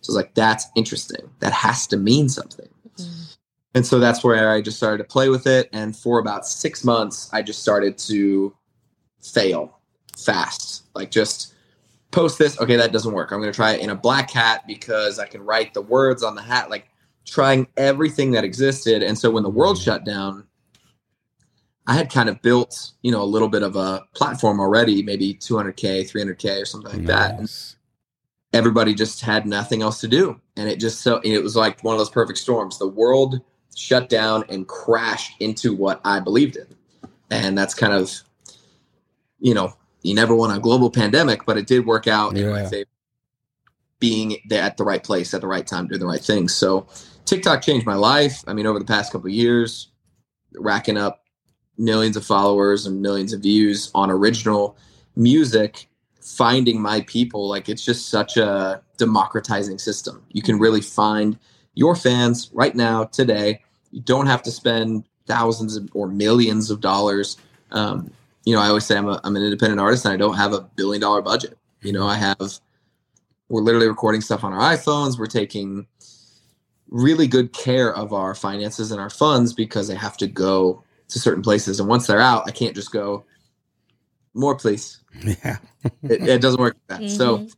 So 0.00 0.10
i 0.10 0.12
was 0.12 0.16
like 0.16 0.34
that's 0.34 0.66
interesting. 0.74 1.30
That 1.38 1.52
has 1.52 1.86
to 1.88 1.96
mean 1.96 2.28
something 2.28 2.68
and 3.74 3.86
so 3.86 3.98
that's 3.98 4.22
where 4.22 4.50
i 4.50 4.60
just 4.60 4.76
started 4.76 4.98
to 4.98 5.04
play 5.04 5.28
with 5.28 5.46
it. 5.46 5.68
And 5.72 5.96
for 5.96 6.18
about 6.18 6.46
six 6.46 6.84
months 6.84 7.28
i 7.32 7.42
just 7.42 7.62
started 7.62 7.98
to 7.98 8.54
fail 9.22 9.78
fast. 10.16 10.84
Like 10.94 11.10
just 11.10 11.54
post 12.10 12.38
this. 12.38 12.60
Okay 12.60 12.76
that 12.76 12.92
doesn't 12.92 13.12
work. 13.12 13.32
I'm 13.32 13.40
going 13.40 13.52
to 13.52 13.56
try 13.56 13.72
it 13.72 13.80
in 13.80 13.90
a 13.90 13.94
black 13.94 14.30
hat 14.30 14.64
because 14.66 15.18
i 15.18 15.26
can 15.26 15.42
write 15.42 15.74
the 15.74 15.82
words 15.82 16.22
on 16.22 16.34
the 16.34 16.42
hat 16.42 16.70
like 16.70 16.86
trying 17.26 17.66
everything 17.76 18.32
that 18.32 18.44
existed. 18.44 19.02
And 19.02 19.18
so 19.18 19.30
when 19.30 19.42
the 19.42 19.50
world 19.50 19.78
shut 19.78 20.04
down 20.04 20.46
i 21.86 21.92
had 21.92 22.10
kind 22.10 22.30
of 22.30 22.40
built 22.40 22.92
you 23.02 23.12
know 23.12 23.20
a 23.20 23.24
little 23.24 23.48
bit 23.48 23.62
of 23.62 23.76
a 23.76 24.02
platform 24.14 24.58
already 24.58 25.02
maybe 25.02 25.34
200k 25.34 26.10
300k 26.10 26.62
or 26.62 26.64
something 26.64 26.92
like 26.92 27.06
that. 27.06 27.38
And 27.38 27.50
everybody 28.54 28.94
just 28.94 29.20
had 29.20 29.46
nothing 29.46 29.82
else 29.82 30.00
to 30.00 30.08
do. 30.08 30.40
And 30.56 30.68
it 30.68 30.78
just 30.78 31.02
so 31.02 31.20
it 31.24 31.42
was 31.42 31.56
like 31.56 31.82
one 31.82 31.94
of 31.94 31.98
those 31.98 32.08
perfect 32.10 32.38
storms. 32.38 32.78
The 32.78 32.88
world 32.88 33.40
shut 33.74 34.08
down 34.08 34.44
and 34.48 34.66
crashed 34.66 35.40
into 35.40 35.74
what 35.74 36.00
i 36.04 36.20
believed 36.20 36.56
in. 36.56 36.66
And 37.30 37.56
that's 37.56 37.74
kind 37.74 37.92
of 37.92 38.12
you 39.40 39.54
know 39.54 39.74
you 40.02 40.14
never 40.14 40.34
want 40.34 40.56
a 40.56 40.60
global 40.60 40.90
pandemic 40.90 41.44
but 41.46 41.56
it 41.56 41.66
did 41.66 41.86
work 41.86 42.06
out 42.06 42.36
in 42.36 42.50
my 42.50 42.66
favor. 42.66 42.88
Being 43.98 44.36
there 44.48 44.62
at 44.62 44.76
the 44.76 44.84
right 44.84 45.02
place 45.02 45.34
at 45.34 45.40
the 45.40 45.46
right 45.46 45.66
time 45.66 45.88
doing 45.88 46.00
the 46.00 46.06
right 46.06 46.20
things 46.20 46.54
so 46.54 46.86
tiktok 47.24 47.62
changed 47.62 47.86
my 47.86 47.94
life. 47.94 48.44
I 48.46 48.54
mean 48.54 48.66
over 48.66 48.78
the 48.78 48.84
past 48.84 49.12
couple 49.12 49.28
of 49.28 49.32
years 49.32 49.88
racking 50.54 50.96
up 50.96 51.24
millions 51.76 52.16
of 52.16 52.24
followers 52.24 52.86
and 52.86 53.02
millions 53.02 53.32
of 53.32 53.40
views 53.40 53.90
on 53.94 54.10
original 54.10 54.76
music 55.16 55.88
finding 56.24 56.80
my 56.80 57.02
people. 57.02 57.48
Like 57.48 57.68
it's 57.68 57.84
just 57.84 58.08
such 58.08 58.36
a 58.36 58.82
democratizing 58.96 59.78
system. 59.78 60.24
You 60.32 60.42
can 60.42 60.58
really 60.58 60.80
find 60.80 61.38
your 61.74 61.94
fans 61.96 62.50
right 62.52 62.74
now 62.74 63.04
today 63.04 63.60
you 63.90 64.00
don't 64.00 64.26
have 64.26 64.42
to 64.42 64.50
spend 64.50 65.04
thousands 65.26 65.78
or 65.94 66.08
millions 66.08 66.70
of 66.70 66.80
dollars 66.80 67.36
um, 67.72 68.10
you 68.44 68.54
know 68.54 68.60
i 68.60 68.68
always 68.68 68.84
say 68.86 68.96
I'm, 68.96 69.08
a, 69.08 69.20
I'm 69.24 69.36
an 69.36 69.42
independent 69.42 69.80
artist 69.80 70.04
and 70.04 70.14
i 70.14 70.16
don't 70.16 70.36
have 70.36 70.52
a 70.52 70.60
billion 70.76 71.00
dollar 71.00 71.22
budget 71.22 71.56
you 71.82 71.92
know 71.92 72.06
i 72.06 72.16
have 72.16 72.38
we're 73.48 73.62
literally 73.62 73.88
recording 73.88 74.20
stuff 74.20 74.44
on 74.44 74.52
our 74.52 74.74
iphones 74.76 75.18
we're 75.18 75.26
taking 75.26 75.86
really 76.90 77.26
good 77.26 77.52
care 77.52 77.94
of 77.94 78.12
our 78.12 78.34
finances 78.34 78.90
and 78.90 79.00
our 79.00 79.10
funds 79.10 79.52
because 79.52 79.88
they 79.88 79.94
have 79.94 80.16
to 80.18 80.26
go 80.26 80.82
to 81.08 81.18
certain 81.18 81.42
places 81.42 81.80
and 81.80 81.88
once 81.88 82.06
they're 82.06 82.20
out 82.20 82.44
i 82.46 82.50
can't 82.50 82.74
just 82.74 82.92
go 82.92 83.24
more 84.34 84.54
please 84.56 85.00
Yeah. 85.24 85.58
it, 86.08 86.28
it 86.28 86.42
doesn't 86.42 86.60
work 86.60 86.76
like 86.88 87.00
that. 87.00 87.10
So 87.10 87.38
Mhm. 87.38 87.54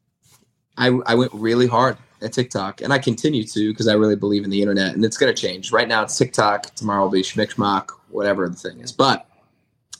I, 0.76 0.88
I 1.06 1.14
went 1.14 1.32
really 1.32 1.66
hard 1.66 1.96
at 2.22 2.32
TikTok 2.32 2.80
and 2.80 2.92
I 2.92 2.98
continue 2.98 3.44
to 3.44 3.72
because 3.72 3.88
I 3.88 3.94
really 3.94 4.16
believe 4.16 4.44
in 4.44 4.50
the 4.50 4.60
internet 4.62 4.94
and 4.94 5.04
it's 5.04 5.16
going 5.16 5.34
to 5.34 5.40
change. 5.40 5.72
Right 5.72 5.88
now 5.88 6.02
it's 6.02 6.16
TikTok. 6.16 6.74
Tomorrow 6.74 7.02
will 7.04 7.10
be 7.10 7.22
Schmickschmack, 7.22 7.90
whatever 8.08 8.48
the 8.48 8.56
thing 8.56 8.80
is. 8.80 8.92
But 8.92 9.28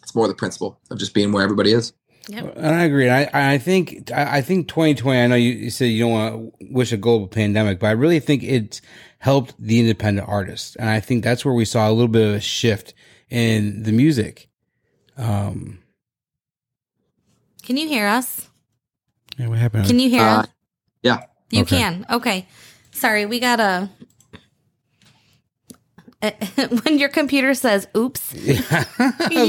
it's 0.02 0.14
more 0.14 0.28
the 0.28 0.34
principle 0.34 0.78
of 0.90 0.98
just 0.98 1.14
being 1.14 1.32
where 1.32 1.42
everybody 1.44 1.72
is. 1.72 1.92
Yeah, 2.28 2.42
And 2.56 2.74
I 2.74 2.82
agree. 2.84 3.08
I, 3.08 3.52
I 3.54 3.58
think, 3.58 4.10
I 4.10 4.38
I 4.38 4.40
think 4.42 4.66
2020, 4.66 5.20
I 5.20 5.26
know 5.28 5.36
you, 5.36 5.50
you 5.50 5.70
said 5.70 5.84
you 5.86 6.00
don't 6.04 6.10
want 6.12 6.34
to 6.60 6.66
wish 6.72 6.90
a 6.92 6.96
global 6.96 7.28
pandemic, 7.28 7.78
but 7.78 7.86
I 7.86 7.92
really 7.92 8.18
think 8.18 8.42
it 8.42 8.80
helped 9.18 9.54
the 9.60 9.78
independent 9.78 10.28
artists. 10.28 10.74
And 10.76 10.88
I 10.88 10.98
think 10.98 11.22
that's 11.22 11.44
where 11.44 11.54
we 11.54 11.64
saw 11.64 11.88
a 11.88 11.92
little 11.92 12.08
bit 12.08 12.26
of 12.26 12.34
a 12.34 12.40
shift 12.40 12.94
in 13.30 13.84
the 13.84 13.92
music. 13.92 14.48
Um, 15.16 15.78
Can 17.62 17.76
you 17.76 17.86
hear 17.88 18.06
us? 18.08 18.48
yeah, 19.38 19.46
what 19.48 19.58
happened? 19.58 19.86
Can 19.86 19.98
you 20.00 20.08
hear 20.10 20.22
Uh, 20.22 20.40
us? 20.40 20.46
yeah. 21.02 21.24
You 21.50 21.62
Okay. 21.62 21.78
can. 21.78 22.06
Okay. 22.10 22.46
Sorry, 22.92 23.26
we 23.26 23.40
got 23.40 23.60
a. 23.60 23.88
when 26.82 26.98
your 26.98 27.10
computer 27.10 27.54
says 27.54 27.86
"oops," 27.96 28.32
was 28.32 28.42
you 28.46 28.56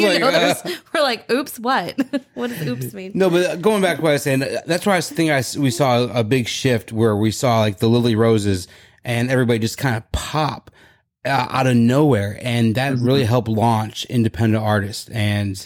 like, 0.07 0.19
know, 0.19 0.27
uh, 0.29 0.53
we're 0.93 1.01
like, 1.01 1.31
"Oops, 1.31 1.57
what? 1.59 1.97
what 2.33 2.49
does 2.49 2.67
oops 2.67 2.93
mean?" 2.93 3.13
No, 3.15 3.29
but 3.29 3.61
going 3.61 3.81
back 3.81 3.97
to 3.97 4.03
what 4.03 4.09
I 4.09 4.13
was 4.13 4.23
saying, 4.23 4.43
that's 4.65 4.85
why 4.85 4.97
I 4.97 5.01
think 5.01 5.31
I, 5.31 5.41
we 5.59 5.71
saw 5.71 6.03
a 6.07 6.23
big 6.23 6.47
shift 6.47 6.91
where 6.91 7.15
we 7.15 7.31
saw 7.31 7.59
like 7.61 7.79
the 7.79 7.87
Lily 7.87 8.15
Roses 8.15 8.67
and 9.03 9.31
everybody 9.31 9.59
just 9.59 9.77
kind 9.77 9.95
of 9.95 10.11
pop 10.11 10.69
uh, 11.25 11.47
out 11.49 11.67
of 11.67 11.77
nowhere. 11.77 12.37
And 12.41 12.75
that 12.75 12.97
really 12.97 13.23
helped 13.23 13.47
launch 13.47 14.05
independent 14.05 14.61
artists. 14.63 15.09
And 15.09 15.65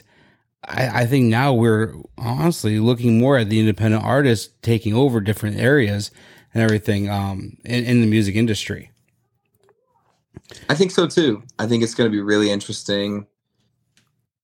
I, 0.63 1.01
I 1.01 1.05
think 1.05 1.25
now 1.25 1.53
we're 1.53 1.93
honestly 2.17 2.79
looking 2.79 3.17
more 3.17 3.37
at 3.37 3.49
the 3.49 3.59
independent 3.59 4.03
artists 4.03 4.53
taking 4.61 4.93
over 4.93 5.19
different 5.19 5.57
areas 5.57 6.11
and 6.53 6.61
everything 6.63 7.09
um, 7.09 7.57
in, 7.65 7.83
in 7.85 8.01
the 8.01 8.07
music 8.07 8.35
industry. 8.35 8.91
I 10.69 10.75
think 10.75 10.91
so 10.91 11.07
too. 11.07 11.43
I 11.59 11.65
think 11.65 11.83
it's 11.83 11.95
going 11.95 12.09
to 12.09 12.15
be 12.15 12.21
really 12.21 12.51
interesting. 12.51 13.25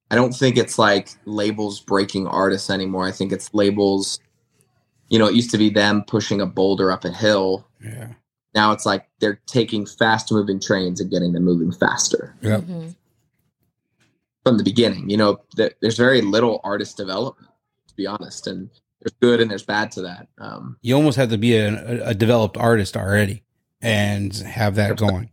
I 0.10 0.16
don't 0.16 0.34
think 0.34 0.58
it's 0.58 0.80
like 0.80 1.10
labels 1.26 1.82
breaking 1.82 2.28
artists 2.28 2.70
anymore. 2.70 3.06
I 3.06 3.12
think 3.12 3.32
it's 3.32 3.54
labels, 3.54 4.20
you 5.10 5.20
know, 5.20 5.28
it 5.28 5.36
used 5.36 5.52
to 5.52 5.58
be 5.58 5.70
them 5.70 6.04
pushing 6.04 6.40
a 6.40 6.46
boulder 6.46 6.92
up 6.92 7.04
a 7.04 7.12
hill. 7.12 7.68
Yeah. 7.84 8.14
Now 8.56 8.72
it's 8.72 8.86
like 8.86 9.08
they're 9.20 9.42
taking 9.48 9.86
fast 9.86 10.32
moving 10.32 10.60
trains 10.60 11.02
and 11.02 11.12
getting 11.12 11.34
them 11.34 11.44
moving 11.44 11.72
faster. 11.72 12.36
Yep. 12.42 12.62
Mhm. 12.62 12.96
From 14.48 14.58
the 14.58 14.64
beginning. 14.64 15.10
You 15.10 15.18
know, 15.18 15.40
th- 15.56 15.74
there's 15.82 15.98
very 15.98 16.22
little 16.22 16.62
artist 16.64 16.96
development, 16.96 17.50
to 17.90 17.96
be 17.96 18.08
honest, 18.08 18.48
and 18.48 18.70
there's 19.02 19.14
good 19.20 19.42
and 19.42 19.52
there's 19.52 19.64
bad 19.66 19.92
to 19.92 20.02
that. 20.04 20.28
Um, 20.38 20.78
You 20.82 20.96
almost 20.96 21.18
have 21.18 21.30
to 21.32 21.38
be 21.38 21.56
a, 21.58 22.10
a 22.10 22.14
developed 22.14 22.56
artist 22.58 22.96
already 22.96 23.44
and 23.82 24.34
have 24.34 24.76
that 24.76 24.96
going. 24.98 25.30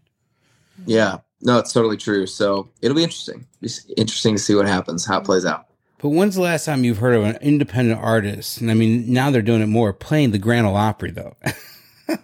yeah, 0.87 1.19
no, 1.41 1.59
it's 1.59 1.73
totally 1.73 1.97
true. 1.97 2.27
So 2.27 2.69
it'll 2.83 2.97
be 2.97 3.05
interesting. 3.05 3.47
It's 3.63 3.87
interesting 3.97 4.35
to 4.35 4.43
see 4.43 4.55
what 4.55 4.67
happens, 4.67 5.07
how 5.07 5.19
it 5.19 5.25
plays 5.25 5.45
out. 5.47 5.67
But 5.99 6.09
when's 6.09 6.35
the 6.35 6.43
last 6.43 6.65
time 6.65 6.83
you've 6.85 6.99
heard 6.99 7.15
of 7.15 7.23
an 7.25 7.37
independent 7.41 8.01
artist? 8.01 8.61
And 8.61 8.71
I 8.71 8.75
mean, 8.75 9.13
now 9.13 9.31
they're 9.31 9.43
doing 9.43 9.63
it 9.63 9.67
more, 9.69 9.93
playing 9.93 10.33
the 10.33 10.39
Grand 10.39 10.67
Ole 10.67 10.77
Opry, 10.77 11.11
though. 11.13 11.37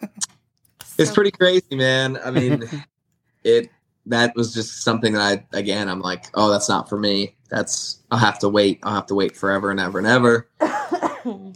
It's 0.98 1.12
pretty 1.12 1.30
crazy, 1.30 1.76
man. 1.76 2.18
I 2.22 2.30
mean, 2.30 2.62
it 3.44 3.70
that 4.06 4.34
was 4.34 4.52
just 4.54 4.82
something 4.82 5.12
that 5.12 5.22
I 5.52 5.56
again 5.56 5.88
I'm 5.88 6.00
like, 6.00 6.26
oh, 6.34 6.50
that's 6.50 6.68
not 6.68 6.88
for 6.88 6.98
me. 6.98 7.36
That's 7.48 8.00
I'll 8.10 8.18
have 8.18 8.38
to 8.40 8.48
wait. 8.48 8.80
I'll 8.82 8.94
have 8.94 9.06
to 9.06 9.14
wait 9.14 9.36
forever 9.36 9.70
and 9.70 9.80
ever 9.80 9.98
and 9.98 10.06
ever. 10.06 10.48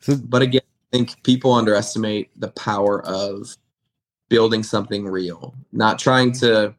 So, 0.00 0.16
But 0.16 0.42
again, 0.42 0.62
I 0.92 0.96
think 0.96 1.22
people 1.24 1.52
underestimate 1.52 2.30
the 2.40 2.48
power 2.48 3.04
of 3.04 3.56
building 4.28 4.62
something 4.62 5.06
real, 5.06 5.54
not 5.72 5.98
trying 5.98 6.32
to 6.32 6.74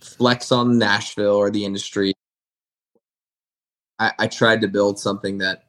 flex 0.00 0.50
on 0.50 0.76
Nashville 0.78 1.36
or 1.36 1.50
the 1.50 1.64
industry. 1.64 2.12
I, 3.98 4.12
I 4.18 4.26
tried 4.26 4.60
to 4.62 4.68
build 4.68 4.98
something 4.98 5.38
that 5.38 5.64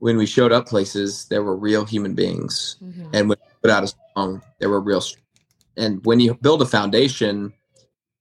when 0.00 0.16
we 0.16 0.26
showed 0.26 0.52
up 0.52 0.66
places, 0.66 1.26
there 1.26 1.42
were 1.42 1.56
real 1.56 1.84
human 1.84 2.14
beings. 2.14 2.76
Mhm. 2.82 3.10
And 3.12 3.28
when 3.28 3.38
we 3.38 3.52
put 3.62 3.70
out 3.70 3.84
a 3.84 3.94
song, 4.16 4.42
there 4.58 4.70
were 4.70 4.80
real. 4.80 5.02
And 5.76 6.04
when 6.04 6.20
you 6.20 6.34
build 6.34 6.62
a 6.62 6.66
foundation, 6.66 7.52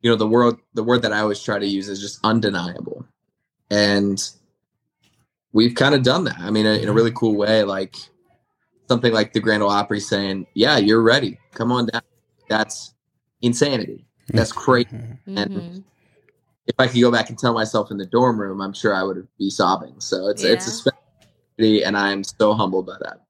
you 0.01 0.09
know, 0.09 0.15
the 0.15 0.27
word, 0.27 0.55
the 0.73 0.83
word 0.83 1.01
that 1.01 1.13
I 1.13 1.19
always 1.19 1.41
try 1.41 1.59
to 1.59 1.65
use 1.65 1.89
is 1.89 1.99
just 1.99 2.19
undeniable. 2.23 3.05
And 3.69 4.21
we've 5.51 5.75
kind 5.75 5.95
of 5.95 6.03
done 6.03 6.23
that. 6.25 6.39
I 6.39 6.51
mean, 6.51 6.65
in 6.65 6.87
a 6.89 6.93
really 6.93 7.11
cool 7.11 7.35
way, 7.35 7.63
like 7.63 7.95
something 8.87 9.13
like 9.13 9.33
the 9.33 9.39
Grand 9.39 9.63
Ole 9.63 9.69
Opry 9.69 9.99
saying, 9.99 10.47
"Yeah, 10.53 10.77
you're 10.77 11.01
ready. 11.01 11.37
Come 11.53 11.71
on 11.71 11.87
down." 11.87 12.01
That's 12.49 12.93
insanity. 13.41 14.05
That's 14.29 14.51
crazy. 14.51 14.89
Mhm. 15.27 15.83
If 16.67 16.75
I 16.79 16.87
could 16.87 17.01
go 17.01 17.11
back 17.11 17.29
and 17.29 17.37
tell 17.37 17.53
myself 17.53 17.91
in 17.91 17.97
the 17.97 18.05
dorm 18.05 18.39
room, 18.39 18.61
I'm 18.61 18.73
sure 18.73 18.93
I 18.93 19.03
would 19.03 19.27
be 19.37 19.49
sobbing. 19.49 19.99
So 19.99 20.27
it's 20.27 20.43
it's 20.43 20.67
a 20.67 20.69
Yeah. 20.69 20.75
special, 21.57 21.87
and 21.87 21.97
I'm 21.97 22.23
so 22.23 22.53
humbled 22.53 22.85
by 22.85 22.97
that. 23.01 23.21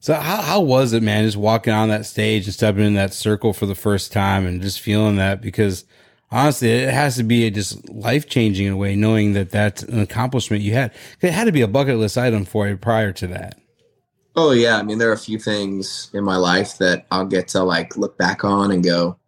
So 0.00 0.14
how 0.14 0.42
how 0.42 0.60
was 0.60 0.92
it, 0.92 1.02
man? 1.02 1.24
Just 1.24 1.36
walking 1.36 1.72
on 1.72 1.88
that 1.88 2.06
stage 2.06 2.44
and 2.44 2.54
stepping 2.54 2.84
in 2.84 2.94
that 2.94 3.12
circle 3.12 3.52
for 3.52 3.66
the 3.66 3.74
first 3.74 4.12
time 4.12 4.46
and 4.46 4.62
just 4.62 4.80
feeling 4.80 5.16
that 5.16 5.40
because 5.40 5.84
honestly, 6.30 6.70
it 6.70 6.94
has 6.94 7.16
to 7.16 7.24
be 7.24 7.50
just 7.50 7.88
life 7.88 8.28
changing 8.28 8.66
in 8.66 8.72
a 8.74 8.76
way, 8.76 8.94
knowing 8.94 9.32
that 9.32 9.50
that's 9.50 9.82
an 9.82 10.00
accomplishment 10.00 10.62
you 10.62 10.72
had. 10.72 10.92
It 11.20 11.32
had 11.32 11.44
to 11.44 11.52
be 11.52 11.62
a 11.62 11.68
bucket 11.68 11.96
list 11.96 12.16
item 12.16 12.44
for 12.44 12.68
you 12.68 12.76
prior 12.76 13.12
to 13.14 13.26
that. 13.28 13.58
Oh 14.36 14.52
yeah, 14.52 14.76
I 14.76 14.84
mean 14.84 14.98
there 14.98 15.10
are 15.10 15.14
a 15.14 15.18
few 15.18 15.38
things 15.38 16.10
in 16.14 16.22
my 16.22 16.36
life 16.36 16.78
that 16.78 17.06
I'll 17.10 17.26
get 17.26 17.48
to 17.48 17.64
like 17.64 17.96
look 17.96 18.16
back 18.18 18.44
on 18.44 18.70
and 18.70 18.84
go, 18.84 19.18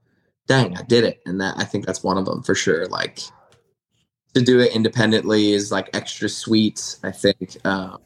"Dang, 0.47 0.77
I 0.77 0.83
did 0.83 1.03
it," 1.03 1.21
and 1.27 1.41
that 1.41 1.57
I 1.59 1.65
think 1.65 1.85
that's 1.85 2.05
one 2.05 2.17
of 2.17 2.27
them 2.27 2.45
for 2.45 2.55
sure. 2.55 2.87
Like 2.87 3.19
to 4.35 4.41
do 4.41 4.61
it 4.61 4.73
independently 4.73 5.53
is 5.53 5.73
like 5.73 5.91
extra 5.95 6.29
sweet. 6.29 6.97
I 7.03 7.11
think. 7.11 7.57
Um, 7.65 7.99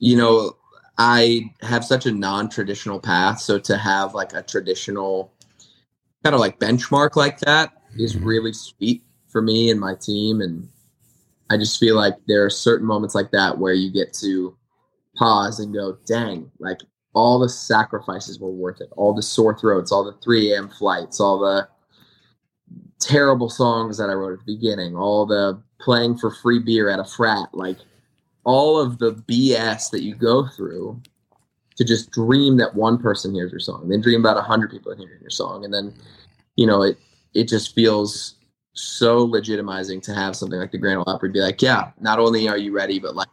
you 0.00 0.16
know, 0.16 0.56
I 0.98 1.54
have 1.62 1.84
such 1.84 2.06
a 2.06 2.12
non-traditional 2.12 2.98
path, 2.98 3.40
so 3.40 3.58
to 3.60 3.76
have 3.76 4.14
like 4.14 4.32
a 4.32 4.42
traditional 4.42 5.32
kind 6.24 6.34
of 6.34 6.40
like 6.40 6.58
benchmark 6.58 7.16
like 7.16 7.38
that 7.40 7.72
is 7.96 8.16
Mhm. 8.16 8.24
really 8.24 8.52
sweet 8.52 9.02
for 9.28 9.40
me 9.40 9.70
and 9.70 9.80
my 9.80 9.94
team 9.94 10.40
and 10.40 10.68
I 11.48 11.56
just 11.56 11.80
feel 11.80 11.96
like 11.96 12.14
there 12.26 12.44
are 12.44 12.50
certain 12.50 12.86
moments 12.86 13.14
like 13.14 13.30
that 13.32 13.58
where 13.58 13.72
you 13.72 13.90
get 13.90 14.12
to 14.14 14.56
pause 15.16 15.58
and 15.58 15.74
go, 15.74 15.96
dang, 16.06 16.50
like 16.60 16.78
all 17.12 17.40
the 17.40 17.48
sacrifices 17.48 18.38
were 18.38 18.52
worth 18.52 18.80
it. 18.80 18.88
All 18.96 19.12
the 19.12 19.22
sore 19.22 19.58
throats, 19.58 19.90
all 19.90 20.04
the 20.04 20.12
3 20.22 20.52
a.m. 20.52 20.68
flights, 20.68 21.18
all 21.18 21.40
the 21.40 21.68
terrible 23.00 23.48
songs 23.50 23.98
that 23.98 24.10
I 24.10 24.14
wrote 24.14 24.34
at 24.38 24.46
the 24.46 24.54
beginning, 24.54 24.94
all 24.94 25.26
the 25.26 25.60
playing 25.80 26.18
for 26.18 26.30
free 26.30 26.60
beer 26.60 26.88
at 26.88 27.00
a 27.00 27.04
frat, 27.04 27.48
like 27.52 27.78
all 28.44 28.78
of 28.78 28.98
the 28.98 29.12
BS 29.12 29.90
that 29.90 30.02
you 30.02 30.14
go 30.14 30.46
through 30.46 31.00
to 31.76 31.84
just 31.84 32.10
dream 32.10 32.56
that 32.58 32.74
one 32.74 32.98
person 32.98 33.34
hears 33.34 33.50
your 33.50 33.60
song, 33.60 33.88
then 33.88 34.00
dream 34.00 34.20
about 34.20 34.36
a 34.36 34.42
hundred 34.42 34.70
people 34.70 34.94
hearing 34.94 35.20
your 35.20 35.30
song, 35.30 35.64
and 35.64 35.72
then 35.72 35.94
you 36.56 36.66
know 36.66 36.82
it 36.82 36.98
it 37.34 37.48
just 37.48 37.74
feels 37.74 38.36
so 38.72 39.26
legitimizing 39.26 40.02
to 40.02 40.14
have 40.14 40.36
something 40.36 40.58
like 40.58 40.72
the 40.72 40.78
Grand 40.78 40.98
Ole 40.98 41.04
Opry 41.06 41.30
be 41.30 41.40
like, 41.40 41.60
yeah, 41.60 41.90
not 42.00 42.18
only 42.18 42.48
are 42.48 42.58
you 42.58 42.72
ready, 42.72 42.98
but 42.98 43.14
like 43.14 43.28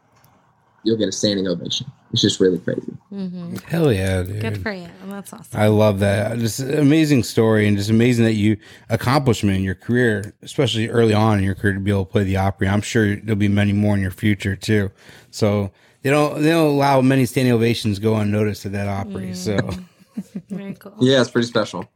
you'll 0.84 0.96
get 0.96 1.08
a 1.08 1.12
standing 1.12 1.46
ovation. 1.46 1.86
It's 2.12 2.22
just 2.22 2.40
really 2.40 2.58
crazy. 2.58 2.92
hmm 3.10 3.56
Hell 3.66 3.92
yeah, 3.92 4.22
dude. 4.22 4.40
Good 4.40 4.62
for 4.62 4.72
you. 4.72 4.88
That's 5.06 5.32
awesome. 5.32 5.60
I 5.60 5.66
love 5.66 5.98
that. 5.98 6.38
Just 6.38 6.60
an 6.60 6.78
amazing 6.78 7.22
story 7.22 7.68
and 7.68 7.76
just 7.76 7.90
amazing 7.90 8.24
that 8.24 8.32
you 8.32 8.56
accomplishment 8.88 9.56
in 9.56 9.62
your 9.62 9.74
career, 9.74 10.34
especially 10.42 10.88
early 10.88 11.12
on 11.12 11.38
in 11.38 11.44
your 11.44 11.54
career 11.54 11.74
to 11.74 11.80
be 11.80 11.90
able 11.90 12.06
to 12.06 12.10
play 12.10 12.24
the 12.24 12.36
Opry. 12.38 12.66
I'm 12.68 12.80
sure 12.80 13.16
there'll 13.16 13.36
be 13.36 13.48
many 13.48 13.72
more 13.72 13.94
in 13.94 14.00
your 14.00 14.10
future 14.10 14.56
too. 14.56 14.90
So 15.30 15.70
they 16.02 16.08
don't 16.10 16.40
they 16.42 16.48
don't 16.50 16.68
allow 16.74 17.00
many 17.02 17.26
standing 17.26 17.52
ovations 17.52 17.98
go 17.98 18.16
unnoticed 18.16 18.64
at 18.64 18.72
that 18.72 18.88
Opry. 18.88 19.34
So 19.34 19.58
Very 20.48 20.74
cool. 20.74 20.94
Yeah, 21.00 21.20
it's 21.20 21.30
pretty 21.30 21.46
special. 21.48 21.88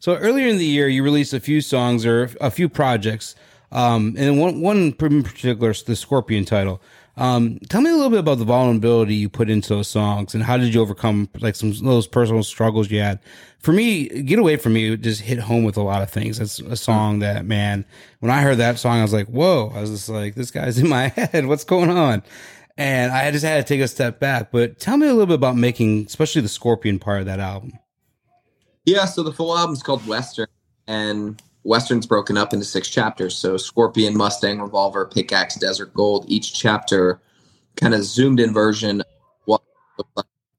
so 0.00 0.16
earlier 0.16 0.48
in 0.48 0.56
the 0.56 0.64
year 0.64 0.88
you 0.88 1.02
released 1.04 1.32
a 1.34 1.40
few 1.40 1.60
songs 1.60 2.06
or 2.06 2.30
a 2.40 2.50
few 2.50 2.68
projects. 2.70 3.34
Um, 3.70 4.14
and 4.18 4.38
one 4.38 4.60
one 4.60 4.76
in 5.00 5.22
particular, 5.22 5.72
the 5.72 5.96
Scorpion 5.96 6.44
title. 6.44 6.82
Um, 7.16 7.58
tell 7.68 7.82
me 7.82 7.90
a 7.90 7.94
little 7.94 8.10
bit 8.10 8.20
about 8.20 8.38
the 8.38 8.44
vulnerability 8.44 9.14
you 9.14 9.28
put 9.28 9.50
into 9.50 9.68
those 9.68 9.88
songs 9.88 10.34
and 10.34 10.42
how 10.42 10.56
did 10.56 10.72
you 10.72 10.80
overcome 10.80 11.28
like 11.40 11.54
some 11.54 11.70
of 11.70 11.78
those 11.80 12.06
personal 12.06 12.42
struggles 12.42 12.90
you 12.90 13.00
had? 13.00 13.20
For 13.58 13.72
me, 13.72 14.08
Get 14.08 14.38
Away 14.38 14.56
From 14.56 14.72
Me 14.72 14.96
just 14.96 15.20
hit 15.20 15.38
home 15.38 15.64
with 15.64 15.76
a 15.76 15.82
lot 15.82 16.02
of 16.02 16.10
things. 16.10 16.38
That's 16.38 16.58
a 16.60 16.76
song 16.76 17.18
that, 17.18 17.44
man, 17.44 17.84
when 18.20 18.30
I 18.30 18.40
heard 18.40 18.58
that 18.58 18.78
song, 18.78 18.98
I 18.98 19.02
was 19.02 19.12
like, 19.12 19.28
whoa, 19.28 19.70
I 19.74 19.80
was 19.80 19.90
just 19.90 20.08
like, 20.08 20.34
this 20.34 20.50
guy's 20.50 20.78
in 20.82 20.88
my 20.88 21.08
head. 21.08 21.46
What's 21.46 21.64
going 21.64 21.90
on? 21.90 22.22
And 22.78 23.12
I 23.12 23.30
just 23.30 23.44
had 23.44 23.64
to 23.64 23.74
take 23.74 23.82
a 23.82 23.88
step 23.88 24.18
back. 24.18 24.50
But 24.50 24.80
tell 24.80 24.96
me 24.96 25.06
a 25.06 25.10
little 25.10 25.26
bit 25.26 25.34
about 25.34 25.56
making, 25.56 26.06
especially 26.06 26.40
the 26.40 26.48
Scorpion 26.48 26.98
part 26.98 27.20
of 27.20 27.26
that 27.26 27.40
album. 27.40 27.78
Yeah, 28.84 29.04
so 29.04 29.22
the 29.22 29.32
full 29.32 29.56
album's 29.56 29.82
called 29.82 30.04
Western, 30.08 30.48
and 30.88 31.40
Western's 31.64 32.06
broken 32.06 32.36
up 32.36 32.52
into 32.52 32.64
six 32.64 32.88
chapters. 32.88 33.36
So 33.36 33.56
Scorpion, 33.56 34.16
Mustang, 34.16 34.60
Revolver, 34.60 35.06
Pickaxe, 35.06 35.56
Desert 35.56 35.94
Gold. 35.94 36.24
Each 36.28 36.52
chapter 36.52 37.20
kind 37.76 37.94
of 37.94 38.02
zoomed 38.04 38.40
in 38.40 38.52
version 38.52 39.00
of 39.00 39.06
what 39.44 39.62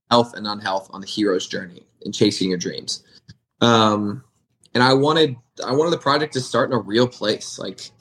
health 0.10 0.34
and 0.36 0.48
unhealth 0.48 0.90
on 0.92 1.02
the 1.02 1.08
hero's 1.08 1.48
journey 1.48 1.86
in 2.02 2.12
chasing 2.12 2.50
your 2.50 2.58
dreams. 2.58 3.04
Um, 3.62 4.24
and 4.74 4.84
I 4.84 4.94
wanted 4.94 5.36
I 5.66 5.72
wanted 5.74 5.92
the 5.92 5.98
project 5.98 6.34
to 6.34 6.42
start 6.42 6.70
in 6.70 6.76
a 6.76 6.80
real 6.80 7.08
place. 7.08 7.60
Like 7.60 7.92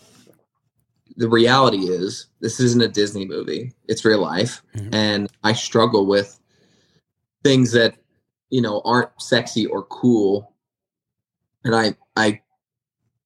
the 1.17 1.29
reality 1.29 1.89
is, 1.89 2.29
this 2.41 2.61
isn't 2.61 2.83
a 2.83 2.89
Disney 2.89 3.27
movie; 3.27 3.73
it's 3.89 4.05
real 4.05 4.21
life, 4.21 4.63
Mhm. 4.75 4.95
and 4.95 5.31
I 5.45 5.53
struggle 5.53 6.07
with 6.07 6.39
things 7.45 7.73
that 7.73 7.97
you 8.51 8.63
know 8.63 8.81
aren't 8.85 9.11
sexy 9.19 9.67
or 9.67 9.83
cool 9.85 10.53
and 11.65 11.75
i 11.75 11.95
i 12.17 12.41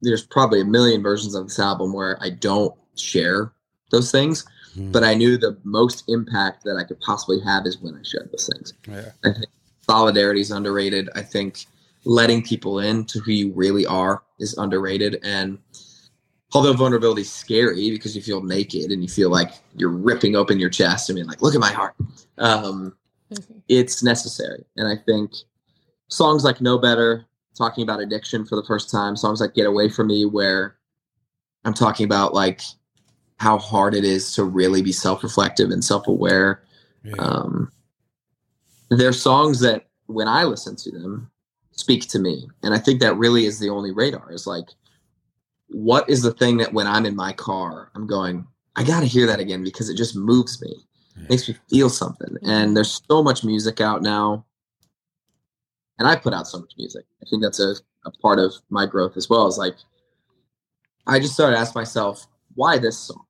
there's 0.03 0.25
probably 0.25 0.61
a 0.61 0.65
million 0.65 1.03
versions 1.03 1.35
of 1.35 1.47
this 1.49 1.59
album 1.59 1.93
where 1.93 2.19
i 2.23 2.31
don't 2.31 2.75
share 2.97 3.53
those 3.91 4.11
things 4.11 4.45
Mhm. 4.77 4.93
but 4.93 5.03
i 5.05 5.15
knew 5.15 5.37
the 5.39 5.57
most 5.65 6.05
impact 6.09 6.65
that 6.65 6.77
i 6.77 6.85
could 6.85 7.01
possibly 7.01 7.41
have 7.41 7.67
is 7.67 7.79
when 7.79 7.95
i 7.95 8.03
share 8.03 8.27
those 8.31 8.49
things 8.53 8.73
Yeah. 8.87 9.11
i 9.25 9.33
think 9.33 9.47
solidarity 9.89 10.41
is 10.41 10.51
underrated 10.51 11.09
i 11.15 11.23
think 11.23 11.67
letting 12.05 12.43
people 12.43 12.79
in 12.81 13.05
to 13.07 13.21
who 13.21 13.33
you 13.33 13.53
really 13.53 13.87
are 13.87 14.23
is 14.39 14.57
underrated 14.59 15.19
and 15.23 15.59
although 16.55 16.73
vulnerability 16.73 17.23
is 17.23 17.33
scary 17.33 17.91
because 17.91 18.15
you 18.15 18.23
feel 18.23 18.43
naked 18.43 18.91
and 18.93 19.03
you 19.03 19.09
feel 19.09 19.31
like 19.31 19.53
you're 19.77 19.91
ripping 19.91 20.37
open 20.37 20.61
your 20.61 20.71
chest 20.71 21.09
and 21.09 21.17
being 21.17 21.27
like 21.27 21.43
look 21.43 21.55
at 21.55 21.61
my 21.61 21.73
heart 21.73 21.95
um, 22.39 22.95
Mhm. 23.33 23.63
it's 23.69 24.05
necessary. 24.05 24.65
And 24.77 24.87
I 24.87 24.95
think 24.97 25.33
songs 26.09 26.45
like 26.45 26.61
Know 26.61 26.79
Better, 26.79 27.25
talking 27.57 27.83
about 27.83 28.01
addiction 28.01 28.45
for 28.45 28.57
the 28.57 28.65
first 28.65 28.91
time, 28.91 29.17
songs 29.17 29.41
like 29.41 29.55
Get 29.55 29.67
Away 29.67 29.89
From 29.89 30.09
Me, 30.09 30.25
where 30.25 30.77
I'm 31.65 31.75
talking 31.75 32.05
about 32.05 32.35
like 32.35 32.61
how 33.39 33.59
hard 33.59 33.95
it 33.95 34.05
is 34.05 34.33
to 34.35 34.45
really 34.45 34.83
be 34.83 34.93
self 34.93 35.23
reflective 35.23 35.71
and 35.71 35.85
self 35.85 36.07
aware. 36.07 36.63
Yeah. 37.03 37.15
Um, 37.19 37.73
they're 38.91 39.13
songs 39.13 39.61
that 39.61 39.87
when 40.07 40.29
I 40.29 40.45
listen 40.45 40.77
to 40.77 40.91
them 40.91 41.31
speak 41.73 42.09
to 42.09 42.19
me. 42.19 42.49
And 42.63 42.75
I 42.75 42.79
think 42.79 43.01
that 43.01 43.17
really 43.17 43.47
is 43.47 43.59
the 43.59 43.71
only 43.71 43.93
radar 43.93 44.33
is 44.33 44.47
like, 44.47 44.69
what 45.69 46.09
is 46.09 46.23
the 46.23 46.33
thing 46.33 46.57
that 46.59 46.73
when 46.73 46.87
I'm 46.87 47.07
in 47.07 47.15
my 47.15 47.33
car, 47.33 47.91
I'm 47.95 48.07
going, 48.07 48.47
I 48.77 48.85
got 48.85 49.01
to 49.01 49.07
hear 49.07 49.27
that 49.27 49.41
again 49.41 49.63
because 49.63 49.89
it 49.89 49.97
just 49.97 50.17
moves 50.17 50.61
me 50.63 50.75
makes 51.29 51.49
me 51.49 51.57
feel 51.69 51.89
something. 51.89 52.37
And 52.43 52.77
there's 52.77 53.01
so 53.09 53.23
much 53.23 53.45
music 53.45 53.81
out 53.81 54.03
now. 54.03 54.45
And 55.99 56.07
I 56.07 56.17
put 56.17 56.35
out 56.35 56.47
so 56.47 56.59
much 56.59 56.73
music. 56.77 57.05
I 57.23 57.27
think 57.29 57.43
that's 57.43 57.61
a, 57.61 57.75
a 58.05 58.11
part 58.23 58.39
of 58.39 58.55
my 58.71 58.87
growth 58.87 59.17
as 59.17 59.29
well. 59.31 59.47
Is 59.47 59.59
like 59.59 59.77
I 61.07 61.19
just 61.19 61.35
started 61.35 61.57
asking 61.57 61.81
myself, 61.81 62.27
why 62.55 62.79
this 62.79 62.99
song? 62.99 63.25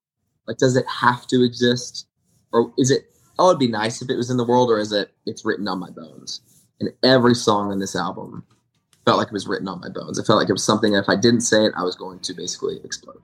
Like, 0.47 0.59
does 0.59 0.77
it 0.77 0.87
have 0.87 1.27
to 1.29 1.45
exist? 1.45 2.07
Or 2.53 2.73
is 2.79 2.91
it 2.91 3.11
oh 3.39 3.51
it'd 3.51 3.59
be 3.59 3.69
nice 3.69 4.01
if 4.01 4.11
it 4.11 4.17
was 4.17 4.31
in 4.31 4.37
the 4.37 4.47
world, 4.47 4.71
or 4.71 4.79
is 4.79 4.93
it 4.93 5.13
it's 5.27 5.45
written 5.45 5.69
on 5.69 5.79
my 5.79 5.91
bones? 5.91 6.41
And 6.81 6.91
every 7.03 7.35
song 7.35 7.73
in 7.73 7.79
this 7.79 7.97
album 7.97 8.45
felt 9.05 9.19
like 9.19 9.29
it 9.29 9.33
was 9.33 9.47
written 9.47 9.69
on 9.69 9.81
my 9.81 9.89
bones. 9.89 10.19
It 10.19 10.27
felt 10.27 10.39
like 10.39 10.49
it 10.49 10.53
was 10.53 10.65
something 10.65 10.93
that 10.93 11.05
if 11.05 11.09
I 11.09 11.17
didn't 11.17 11.41
say 11.41 11.65
it, 11.65 11.73
I 11.77 11.85
was 11.85 11.95
going 11.95 12.19
to 12.21 12.35
basically 12.35 12.81
explode. 12.85 13.23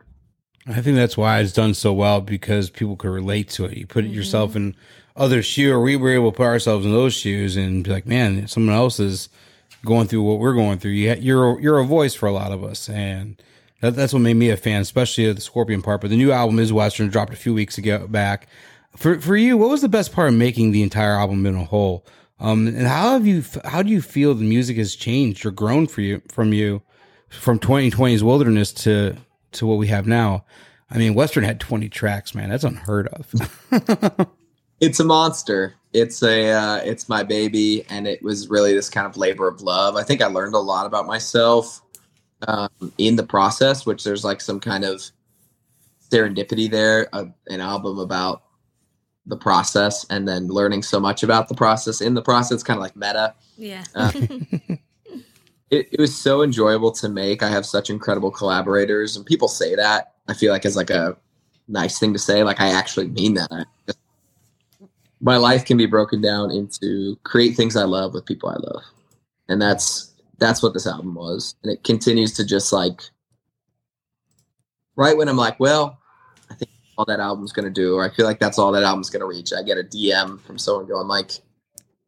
I 0.66 0.80
think 0.80 0.96
that's 0.96 1.16
why 1.16 1.40
it's 1.40 1.52
done 1.52 1.74
so 1.74 1.92
well 1.92 2.20
because 2.20 2.70
people 2.70 2.96
could 2.96 3.10
relate 3.10 3.48
to 3.50 3.64
it. 3.64 3.76
You 3.76 3.86
put 3.86 4.04
yourself 4.04 4.50
mm-hmm. 4.50 4.58
in 4.58 4.76
other 5.16 5.42
shoe, 5.42 5.72
or 5.72 5.80
we 5.80 5.96
were 5.96 6.10
able 6.10 6.32
to 6.32 6.36
put 6.36 6.46
ourselves 6.46 6.86
in 6.86 6.92
those 6.92 7.14
shoes 7.14 7.56
and 7.56 7.84
be 7.84 7.90
like, 7.90 8.06
man, 8.06 8.46
someone 8.48 8.74
else 8.74 8.98
is 8.98 9.28
going 9.84 10.08
through 10.08 10.22
what 10.22 10.38
we're 10.38 10.54
going 10.54 10.78
through. 10.78 10.92
You, 10.92 11.14
you're 11.14 11.60
you're 11.60 11.78
a 11.78 11.84
voice 11.84 12.14
for 12.14 12.26
a 12.26 12.32
lot 12.32 12.52
of 12.52 12.64
us, 12.64 12.88
and 12.88 13.40
that, 13.80 13.94
that's 13.94 14.12
what 14.12 14.20
made 14.20 14.34
me 14.34 14.50
a 14.50 14.56
fan, 14.56 14.80
especially 14.80 15.26
of 15.26 15.36
the 15.36 15.42
Scorpion 15.42 15.82
part. 15.82 16.00
But 16.00 16.10
the 16.10 16.16
new 16.16 16.32
album 16.32 16.58
is 16.58 16.72
Western, 16.72 17.08
dropped 17.08 17.32
a 17.32 17.36
few 17.36 17.54
weeks 17.54 17.78
ago 17.78 18.06
back. 18.06 18.48
For 18.96 19.20
for 19.20 19.36
you, 19.36 19.56
what 19.56 19.70
was 19.70 19.82
the 19.82 19.88
best 19.88 20.12
part 20.12 20.28
of 20.28 20.34
making 20.34 20.72
the 20.72 20.82
entire 20.82 21.12
album 21.12 21.44
in 21.46 21.54
a 21.54 21.64
whole? 21.64 22.06
Um, 22.40 22.66
and 22.66 22.86
how 22.86 23.12
have 23.12 23.26
you 23.26 23.44
how 23.64 23.82
do 23.82 23.90
you 23.90 24.02
feel 24.02 24.34
the 24.34 24.44
music 24.44 24.76
has 24.76 24.96
changed 24.96 25.46
or 25.46 25.50
grown 25.50 25.86
for 25.86 26.00
you 26.00 26.22
from 26.28 26.52
you 26.52 26.82
from 27.28 27.58
2020's 27.58 28.24
wilderness 28.24 28.72
to 28.72 29.16
to 29.52 29.66
what 29.66 29.78
we 29.78 29.88
have 29.88 30.06
now? 30.06 30.44
I 30.90 30.98
mean, 30.98 31.14
Western 31.14 31.44
had 31.44 31.58
20 31.58 31.88
tracks, 31.88 32.34
man. 32.34 32.50
That's 32.50 32.64
unheard 32.64 33.08
of. 33.08 34.28
it's 34.82 34.98
a 34.98 35.04
monster. 35.04 35.74
It's 35.92 36.22
a 36.24 36.50
uh, 36.50 36.76
it's 36.78 37.08
my 37.08 37.22
baby 37.22 37.86
and 37.88 38.06
it 38.06 38.20
was 38.22 38.50
really 38.50 38.74
this 38.74 38.90
kind 38.90 39.06
of 39.06 39.16
labor 39.16 39.46
of 39.46 39.62
love. 39.62 39.94
I 39.96 40.02
think 40.02 40.20
i 40.20 40.26
learned 40.26 40.54
a 40.54 40.58
lot 40.58 40.86
about 40.86 41.06
myself 41.06 41.80
um, 42.48 42.68
in 42.98 43.14
the 43.16 43.22
process 43.22 43.86
which 43.86 44.02
there's 44.02 44.24
like 44.24 44.40
some 44.40 44.58
kind 44.58 44.84
of 44.84 45.00
serendipity 46.10 46.68
there 46.68 47.08
uh, 47.12 47.26
an 47.46 47.60
album 47.60 47.98
about 48.00 48.42
the 49.26 49.36
process 49.36 50.04
and 50.10 50.26
then 50.26 50.48
learning 50.48 50.82
so 50.82 50.98
much 50.98 51.22
about 51.22 51.48
the 51.48 51.54
process 51.54 52.00
in 52.00 52.14
the 52.14 52.22
process 52.22 52.64
kind 52.64 52.78
of 52.78 52.82
like 52.82 52.96
meta. 52.96 53.34
Yeah. 53.56 53.84
Uh, 53.94 54.10
it, 55.70 55.88
it 55.92 56.00
was 56.00 56.18
so 56.18 56.42
enjoyable 56.42 56.90
to 56.90 57.08
make. 57.08 57.44
I 57.44 57.48
have 57.48 57.64
such 57.64 57.88
incredible 57.88 58.32
collaborators 58.32 59.16
and 59.16 59.24
people 59.24 59.46
say 59.46 59.76
that. 59.76 60.14
I 60.26 60.34
feel 60.34 60.52
like 60.52 60.66
as 60.66 60.74
like 60.74 60.90
a 60.90 61.16
nice 61.68 62.00
thing 62.00 62.12
to 62.14 62.18
say. 62.18 62.42
Like 62.42 62.60
i 62.60 62.68
actually 62.68 63.06
mean 63.06 63.34
that. 63.34 63.48
I, 63.52 63.92
my 65.22 65.36
life 65.36 65.64
can 65.64 65.76
be 65.76 65.86
broken 65.86 66.20
down 66.20 66.50
into 66.50 67.16
create 67.22 67.56
things 67.56 67.76
I 67.76 67.84
love 67.84 68.12
with 68.12 68.26
people 68.26 68.48
I 68.48 68.56
love. 68.56 68.82
And 69.48 69.62
that's 69.62 70.12
that's 70.38 70.62
what 70.62 70.74
this 70.74 70.86
album 70.86 71.14
was. 71.14 71.54
And 71.62 71.72
it 71.72 71.84
continues 71.84 72.32
to 72.34 72.44
just 72.44 72.72
like 72.72 73.02
right 74.96 75.16
when 75.16 75.28
I'm 75.28 75.36
like, 75.36 75.58
well, 75.60 75.98
I 76.50 76.54
think 76.54 76.72
all 76.98 77.04
that 77.04 77.20
album's 77.20 77.52
gonna 77.52 77.70
do, 77.70 77.94
or 77.94 78.04
I 78.04 78.12
feel 78.12 78.26
like 78.26 78.40
that's 78.40 78.58
all 78.58 78.72
that 78.72 78.82
album's 78.82 79.10
gonna 79.10 79.26
reach. 79.26 79.52
I 79.52 79.62
get 79.62 79.78
a 79.78 79.84
DM 79.84 80.40
from 80.42 80.58
someone 80.58 80.86
going 80.86 81.06
like, 81.06 81.30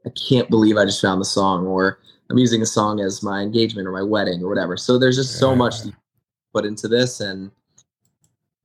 I 0.05 0.11
can't 0.11 0.51
believe 0.51 0.77
I 0.77 0.85
just 0.85 1.01
found 1.01 1.21
the 1.21 1.25
song, 1.25 1.67
or 1.67 2.01
I'm 2.31 2.39
using 2.39 2.63
a 2.63 2.67
song 2.67 3.01
as 3.01 3.23
my 3.23 3.43
engagement 3.43 3.87
or 3.87 3.93
my 3.93 4.03
wedding 4.03 4.43
or 4.43 4.49
whatever. 4.49 4.77
So 4.77 4.99
there's 4.99 5.17
just 5.17 5.39
so 5.39 5.55
much 5.55 5.77
put 6.53 6.65
into 6.65 6.89
this 6.89 7.21
and 7.21 7.53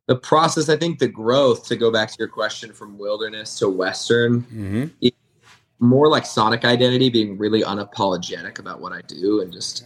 the 0.10 0.16
process, 0.16 0.70
I 0.70 0.76
think 0.76 0.98
the 0.98 1.08
growth 1.08 1.68
to 1.68 1.76
go 1.76 1.92
back 1.92 2.10
to 2.10 2.16
your 2.18 2.28
question 2.28 2.74
from 2.74 2.98
wilderness 2.98 3.60
to 3.60 3.70
Western, 3.70 4.42
Mm-hmm. 4.42 5.08
more 5.80 6.08
like 6.08 6.26
sonic 6.26 6.66
identity, 6.66 7.10
being 7.12 7.38
really 7.38 7.62
unapologetic 7.62 8.58
about 8.58 8.82
what 8.82 8.92
I 8.92 9.02
do 9.02 9.42
and 9.42 9.54
just 9.54 9.86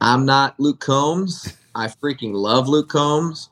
I'm 0.00 0.24
not 0.24 0.58
Luke 0.58 0.80
Combs. 0.80 1.54
I 1.74 1.88
freaking 1.88 2.32
love 2.32 2.66
Luke 2.66 2.88
Combs, 2.88 3.50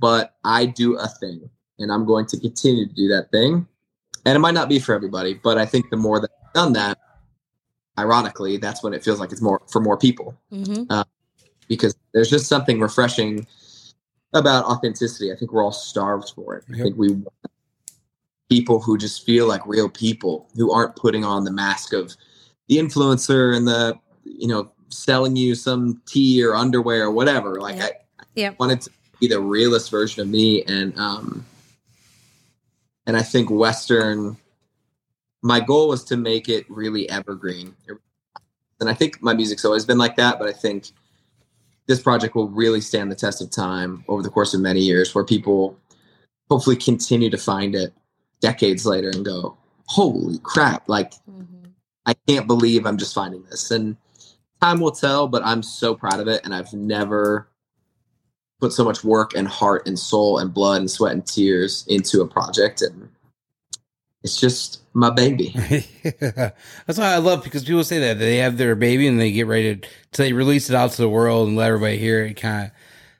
but 0.00 0.34
I 0.44 0.64
do 0.64 0.96
a 0.96 1.06
thing 1.06 1.48
and 1.78 1.92
I'm 1.92 2.06
going 2.06 2.24
to 2.26 2.40
continue 2.40 2.88
to 2.88 2.94
do 2.94 3.08
that 3.08 3.30
thing. 3.30 3.66
And 4.24 4.34
it 4.34 4.38
might 4.38 4.54
not 4.54 4.70
be 4.70 4.78
for 4.78 4.94
everybody, 4.94 5.34
but 5.34 5.58
I 5.58 5.66
think 5.66 5.90
the 5.90 5.96
more 5.98 6.20
that 6.20 6.30
I've 6.42 6.52
done 6.54 6.72
that, 6.72 6.96
ironically, 7.98 8.56
that's 8.56 8.82
when 8.82 8.94
it 8.94 9.04
feels 9.04 9.20
like 9.20 9.30
it's 9.30 9.42
more 9.42 9.60
for 9.70 9.80
more 9.80 9.98
people 9.98 10.34
Mm-hmm. 10.50 11.02
because 11.68 11.94
there's 12.14 12.30
just 12.30 12.46
something 12.46 12.80
refreshing 12.80 13.46
about 14.32 14.64
authenticity. 14.64 15.32
I 15.32 15.36
think 15.36 15.52
we're 15.52 15.64
all 15.64 15.72
starved 15.72 16.32
for 16.34 16.56
it. 16.56 16.64
I 16.72 16.82
think 16.82 16.96
we 16.96 17.08
want 17.12 17.28
people 18.48 18.80
who 18.80 18.98
just 18.98 19.24
feel 19.24 19.46
like 19.46 19.66
real 19.66 19.88
people 19.88 20.48
who 20.56 20.72
aren't 20.72 20.96
putting 20.96 21.24
on 21.24 21.44
the 21.44 21.50
mask 21.50 21.92
of 21.92 22.14
the 22.68 22.76
influencer 22.76 23.56
and 23.56 23.66
the 23.66 23.98
you 24.24 24.46
know 24.46 24.70
selling 24.88 25.36
you 25.36 25.54
some 25.54 26.00
tea 26.06 26.44
or 26.44 26.54
underwear 26.54 27.04
or 27.04 27.10
whatever. 27.10 27.60
Like 27.60 27.76
Yep. 27.76 28.06
I, 28.20 28.24
Yep. 28.34 28.58
wanted 28.58 28.80
to 28.82 28.90
be 29.20 29.28
the 29.28 29.40
realest 29.40 29.90
version 29.90 30.22
of 30.22 30.28
me 30.28 30.64
and 30.64 30.96
um 30.98 31.44
and 33.06 33.16
I 33.16 33.22
think 33.22 33.50
Western 33.50 34.36
my 35.42 35.60
goal 35.60 35.88
was 35.88 36.04
to 36.04 36.16
make 36.16 36.48
it 36.48 36.64
really 36.70 37.08
evergreen. 37.10 37.74
And 38.80 38.88
I 38.88 38.94
think 38.94 39.22
my 39.22 39.34
music's 39.34 39.64
always 39.64 39.84
been 39.84 39.98
like 39.98 40.16
that, 40.16 40.38
but 40.38 40.48
I 40.48 40.52
think 40.52 40.88
this 41.86 42.00
project 42.00 42.34
will 42.34 42.48
really 42.48 42.80
stand 42.80 43.10
the 43.10 43.16
test 43.16 43.42
of 43.42 43.50
time 43.50 44.04
over 44.08 44.22
the 44.22 44.30
course 44.30 44.54
of 44.54 44.60
many 44.60 44.80
years 44.80 45.14
where 45.14 45.24
people 45.24 45.76
hopefully 46.50 46.76
continue 46.76 47.30
to 47.30 47.38
find 47.38 47.74
it 47.74 47.92
decades 48.40 48.86
later 48.86 49.10
and 49.10 49.24
go, 49.24 49.56
Holy 49.86 50.38
crap, 50.38 50.88
like 50.88 51.12
Mm-hmm. 51.30 51.70
I 52.06 52.14
can't 52.26 52.46
believe 52.46 52.86
I'm 52.86 52.98
just 52.98 53.14
finding 53.14 53.44
this. 53.44 53.70
And 53.70 53.96
time 54.60 54.80
will 54.80 54.92
tell, 54.92 55.28
but 55.28 55.44
I'm 55.44 55.62
so 55.62 55.94
proud 55.94 56.20
of 56.20 56.28
it. 56.28 56.40
And 56.44 56.54
I've 56.54 56.72
never 56.72 57.48
put 58.60 58.72
so 58.72 58.84
much 58.84 59.04
work 59.04 59.34
and 59.34 59.48
heart 59.48 59.86
and 59.86 59.98
soul 59.98 60.38
and 60.38 60.52
blood 60.52 60.80
and 60.80 60.90
sweat 60.90 61.12
and 61.12 61.26
tears 61.26 61.84
into 61.88 62.20
a 62.20 62.26
project. 62.26 62.82
And 62.82 63.08
it's 64.22 64.40
just 64.40 64.80
my 64.94 65.10
baby. 65.10 65.54
That's 66.20 66.98
why 66.98 67.14
I 67.14 67.18
love 67.18 67.44
because 67.44 67.64
people 67.64 67.84
say 67.84 67.98
that 68.00 68.18
they 68.18 68.38
have 68.38 68.56
their 68.58 68.74
baby 68.74 69.06
and 69.06 69.18
they 69.20 69.32
get 69.32 69.46
ready 69.46 69.76
to, 69.76 69.88
to 70.12 70.22
they 70.22 70.32
release 70.32 70.68
it 70.70 70.76
out 70.76 70.90
to 70.92 71.02
the 71.02 71.08
world 71.08 71.48
and 71.48 71.56
let 71.56 71.68
everybody 71.68 71.98
hear 71.98 72.24
it. 72.24 72.34
Kind 72.34 72.66
of. 72.66 72.72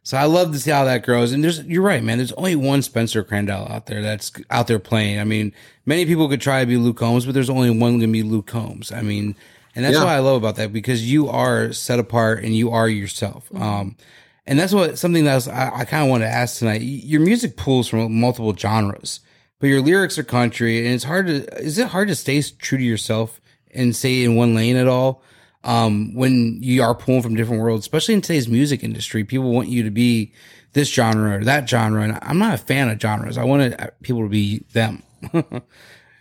So 0.04 0.16
I 0.16 0.24
love 0.24 0.52
to 0.52 0.58
see 0.58 0.70
how 0.72 0.84
that 0.84 1.04
grows. 1.04 1.32
And 1.32 1.44
there's, 1.44 1.62
you're 1.64 1.82
right, 1.82 2.02
man. 2.02 2.18
There's 2.18 2.32
only 2.32 2.56
one 2.56 2.82
Spencer 2.82 3.22
Crandall 3.22 3.68
out 3.70 3.86
there 3.86 4.02
that's 4.02 4.32
out 4.50 4.66
there 4.66 4.80
playing. 4.80 5.20
I 5.20 5.24
mean, 5.24 5.52
many 5.86 6.06
people 6.06 6.28
could 6.28 6.40
try 6.40 6.60
to 6.60 6.66
be 6.66 6.76
Luke 6.76 6.96
Combs, 6.96 7.24
but 7.24 7.34
there's 7.34 7.50
only 7.50 7.70
one 7.70 7.92
going 7.98 8.00
to 8.00 8.06
be 8.08 8.24
Luke 8.24 8.48
Combs. 8.48 8.90
I 8.90 9.02
mean, 9.02 9.36
and 9.76 9.84
that's 9.84 9.94
Yeah. 9.94 10.00
what 10.04 10.08
I 10.12 10.18
love 10.18 10.36
about 10.36 10.56
that 10.56 10.72
because 10.72 11.08
you 11.08 11.28
are 11.28 11.72
set 11.72 12.00
apart 12.00 12.42
and 12.42 12.54
you 12.54 12.70
are 12.70 12.88
yourself. 12.88 13.48
Um, 13.54 13.96
and 14.44 14.58
that's 14.58 14.72
what 14.72 14.98
something 14.98 15.24
that's 15.24 15.46
I, 15.46 15.70
I 15.72 15.84
kind 15.84 16.02
of 16.02 16.10
want 16.10 16.24
to 16.24 16.28
ask 16.28 16.58
tonight. 16.58 16.82
Your 16.82 17.20
music 17.20 17.56
pulls 17.56 17.86
from 17.86 18.18
multiple 18.20 18.54
genres, 18.56 19.20
but 19.62 19.68
your 19.68 19.80
lyrics 19.80 20.18
are 20.18 20.24
country, 20.24 20.84
and 20.84 20.92
it's 20.92 21.04
hard 21.04 21.28
to. 21.28 21.44
Is 21.62 21.78
it 21.78 21.86
hard 21.86 22.08
to 22.08 22.16
stay 22.16 22.42
true 22.42 22.78
to 22.78 22.84
yourself 22.84 23.40
and 23.70 23.94
stay 23.94 24.24
in 24.24 24.34
one 24.34 24.56
lane 24.56 24.74
at 24.74 24.88
all? 24.88 25.22
Um, 25.62 26.16
when 26.16 26.58
you 26.60 26.82
are 26.82 26.96
pulling 26.96 27.22
from 27.22 27.36
different 27.36 27.62
worlds, 27.62 27.84
especially 27.84 28.14
in 28.14 28.22
today's 28.22 28.48
music 28.48 28.82
industry, 28.82 29.22
people 29.22 29.52
want 29.52 29.68
you 29.68 29.84
to 29.84 29.90
be 29.92 30.32
this 30.72 30.92
genre 30.92 31.38
or 31.38 31.44
that 31.44 31.68
genre, 31.68 32.02
and 32.02 32.18
I'm 32.22 32.38
not 32.38 32.54
a 32.54 32.58
fan 32.58 32.88
of 32.88 33.00
genres. 33.00 33.38
I 33.38 33.44
want 33.44 33.80
uh, 33.80 33.90
people 34.02 34.22
to 34.22 34.28
be 34.28 34.64
them. 34.72 35.04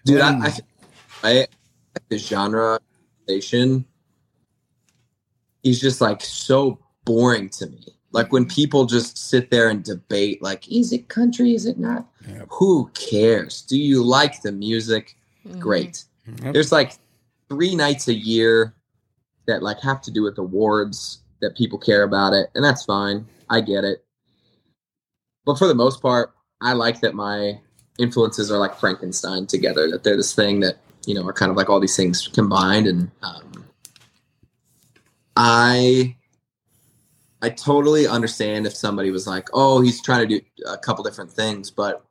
Dude, 0.05 0.21
Um, 0.21 0.43
I, 0.43 0.53
I, 1.23 1.31
I 1.41 1.47
the 2.09 2.19
genre 2.19 2.79
station 3.23 3.85
he's 5.63 5.81
just 5.81 5.99
like 5.99 6.21
so 6.21 6.77
boring 7.05 7.49
to 7.49 7.65
me. 7.65 7.87
Like 8.11 8.31
when 8.31 8.45
people 8.45 8.85
just 8.85 9.17
sit 9.17 9.49
there 9.49 9.69
and 9.69 9.83
debate, 9.83 10.43
like, 10.43 10.71
is 10.71 10.93
it 10.93 11.07
country? 11.07 11.55
Is 11.55 11.65
it 11.65 11.79
not? 11.79 12.05
Yep. 12.27 12.47
Who 12.51 12.89
cares? 12.93 13.61
Do 13.61 13.77
you 13.77 14.03
like 14.03 14.41
the 14.41 14.51
music? 14.51 15.17
Mm-hmm. 15.45 15.59
Great. 15.59 16.03
Yep. 16.43 16.53
There's 16.53 16.71
like 16.71 16.93
three 17.49 17.75
nights 17.75 18.07
a 18.07 18.13
year 18.13 18.75
that 19.47 19.63
like 19.63 19.79
have 19.81 20.01
to 20.03 20.11
do 20.11 20.23
with 20.23 20.37
awards 20.37 21.19
that 21.41 21.57
people 21.57 21.79
care 21.79 22.03
about 22.03 22.33
it, 22.33 22.49
and 22.55 22.63
that's 22.63 22.85
fine. 22.85 23.25
I 23.49 23.61
get 23.61 23.83
it. 23.83 24.05
But 25.45 25.57
for 25.57 25.67
the 25.67 25.75
most 25.75 26.01
part, 26.01 26.33
I 26.61 26.73
like 26.73 27.01
that 27.01 27.15
my 27.15 27.59
influences 27.99 28.51
are 28.51 28.57
like 28.57 28.75
Frankenstein 28.75 29.47
together. 29.47 29.89
That 29.89 30.03
they're 30.03 30.17
this 30.17 30.33
thing 30.33 30.59
that 30.61 30.77
you 31.05 31.15
know 31.15 31.27
are 31.27 31.33
kind 31.33 31.49
of 31.49 31.57
like 31.57 31.69
all 31.69 31.79
these 31.79 31.97
things 31.97 32.27
combined, 32.27 32.87
and 32.87 33.09
um, 33.23 33.65
I 35.35 36.15
I 37.41 37.49
totally 37.49 38.07
understand 38.07 38.67
if 38.67 38.75
somebody 38.75 39.09
was 39.09 39.25
like, 39.25 39.49
"Oh, 39.53 39.81
he's 39.81 40.01
trying 40.01 40.27
to 40.27 40.39
do 40.39 40.45
a 40.67 40.77
couple 40.77 41.03
different 41.03 41.31
things," 41.31 41.71
but 41.71 42.05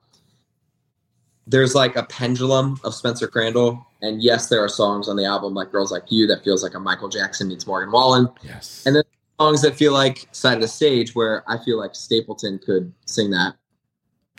there's 1.51 1.75
like 1.75 1.97
a 1.97 2.05
pendulum 2.05 2.79
of 2.85 2.95
Spencer 2.95 3.27
Crandall, 3.27 3.85
and 4.03 4.23
yes, 4.23 4.49
there 4.49 4.63
are 4.65 4.69
songs 4.69 5.09
on 5.09 5.17
the 5.17 5.25
album 5.25 5.53
like 5.53 5.73
"Girls 5.73 5.91
Like 5.91 6.05
You" 6.11 6.27
that 6.29 6.45
feels 6.45 6.63
like 6.63 6.75
a 6.75 6.81
Michael 6.81 7.09
Jackson 7.09 7.49
meets 7.49 7.67
Morgan 7.67 7.91
Wallen, 7.91 8.29
yes. 8.43 8.85
and 8.87 8.95
then 8.95 9.03
songs 9.39 9.63
that 9.63 9.75
feel 9.75 9.93
like 9.93 10.29
"Side 10.33 10.55
of 10.55 10.61
the 10.61 10.69
Stage," 10.69 11.15
where 11.15 11.43
I 11.49 11.59
feel 11.59 11.77
like 11.77 11.95
Stapleton 11.95 12.61
could 12.65 12.93
sing 13.05 13.31
that, 13.31 13.57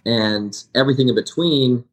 and 0.06 0.63
everything 0.74 1.10
in 1.10 1.15
between. 1.15 1.84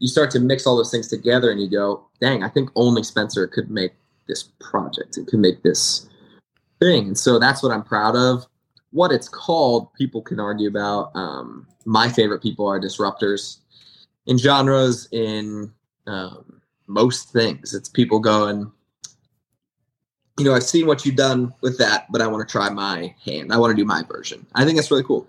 You 0.00 0.08
start 0.08 0.30
to 0.32 0.40
mix 0.40 0.66
all 0.66 0.76
those 0.76 0.90
things 0.90 1.08
together, 1.08 1.50
and 1.50 1.60
you 1.60 1.70
go, 1.70 2.06
"Dang, 2.20 2.42
I 2.42 2.48
think 2.48 2.70
only 2.74 3.04
Spencer 3.04 3.46
could 3.46 3.70
make 3.70 3.92
this 4.26 4.48
project. 4.58 5.16
It 5.16 5.28
could 5.28 5.40
make 5.40 5.62
this 5.62 6.08
thing." 6.80 7.08
And 7.08 7.18
so 7.18 7.38
that's 7.38 7.62
what 7.62 7.70
I'm 7.70 7.84
proud 7.84 8.16
of. 8.16 8.46
What 8.90 9.12
it's 9.12 9.28
called, 9.28 9.94
people 9.94 10.22
can 10.22 10.40
argue 10.40 10.68
about. 10.68 11.14
Um, 11.14 11.68
my 11.84 12.08
favorite 12.08 12.42
people 12.42 12.66
are 12.66 12.80
disruptors 12.80 13.59
in 14.30 14.38
genres, 14.38 15.08
in 15.10 15.70
um, 16.06 16.62
most 16.86 17.32
things. 17.32 17.74
It's 17.74 17.88
people 17.88 18.20
going, 18.20 18.70
you 20.38 20.44
know, 20.44 20.54
I've 20.54 20.62
seen 20.62 20.86
what 20.86 21.04
you've 21.04 21.16
done 21.16 21.52
with 21.60 21.76
that, 21.78 22.06
but 22.10 22.22
I 22.22 22.28
want 22.28 22.48
to 22.48 22.50
try 22.50 22.70
my 22.70 23.14
hand. 23.24 23.52
I 23.52 23.58
want 23.58 23.72
to 23.72 23.76
do 23.76 23.84
my 23.84 24.04
version. 24.04 24.46
I 24.54 24.64
think 24.64 24.76
that's 24.76 24.90
really 24.90 25.02
cool. 25.02 25.26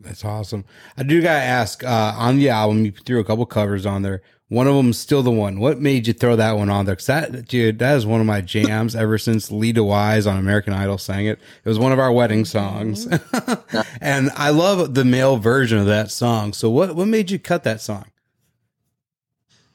That's 0.00 0.24
awesome. 0.24 0.64
I 0.96 1.02
do 1.02 1.20
gotta 1.20 1.42
ask. 1.42 1.84
Uh, 1.84 2.14
on 2.16 2.38
the 2.38 2.48
album, 2.48 2.84
you 2.84 2.92
threw 2.92 3.20
a 3.20 3.24
couple 3.24 3.44
covers 3.46 3.84
on 3.84 4.02
there. 4.02 4.22
One 4.48 4.66
of 4.66 4.76
them 4.76 4.94
still 4.94 5.22
the 5.22 5.30
one. 5.30 5.60
What 5.60 5.80
made 5.80 6.06
you 6.06 6.14
throw 6.14 6.34
that 6.36 6.56
one 6.56 6.70
on 6.70 6.86
there? 6.86 6.96
Cause 6.96 7.06
that 7.06 7.48
dude, 7.48 7.80
that 7.80 7.96
is 7.96 8.06
one 8.06 8.20
of 8.20 8.26
my 8.26 8.40
jams 8.40 8.96
ever 8.96 9.18
since 9.18 9.50
Lita 9.50 9.84
Wise 9.84 10.26
on 10.26 10.38
American 10.38 10.72
Idol 10.72 10.96
sang 10.96 11.26
it. 11.26 11.38
It 11.64 11.68
was 11.68 11.80
one 11.80 11.92
of 11.92 11.98
our 11.98 12.12
wedding 12.12 12.44
songs, 12.44 13.06
and 14.00 14.30
I 14.36 14.50
love 14.50 14.94
the 14.94 15.04
male 15.04 15.36
version 15.36 15.78
of 15.78 15.86
that 15.86 16.10
song. 16.12 16.54
So 16.54 16.70
what 16.70 16.94
what 16.94 17.08
made 17.08 17.30
you 17.30 17.38
cut 17.38 17.64
that 17.64 17.80
song? 17.80 18.06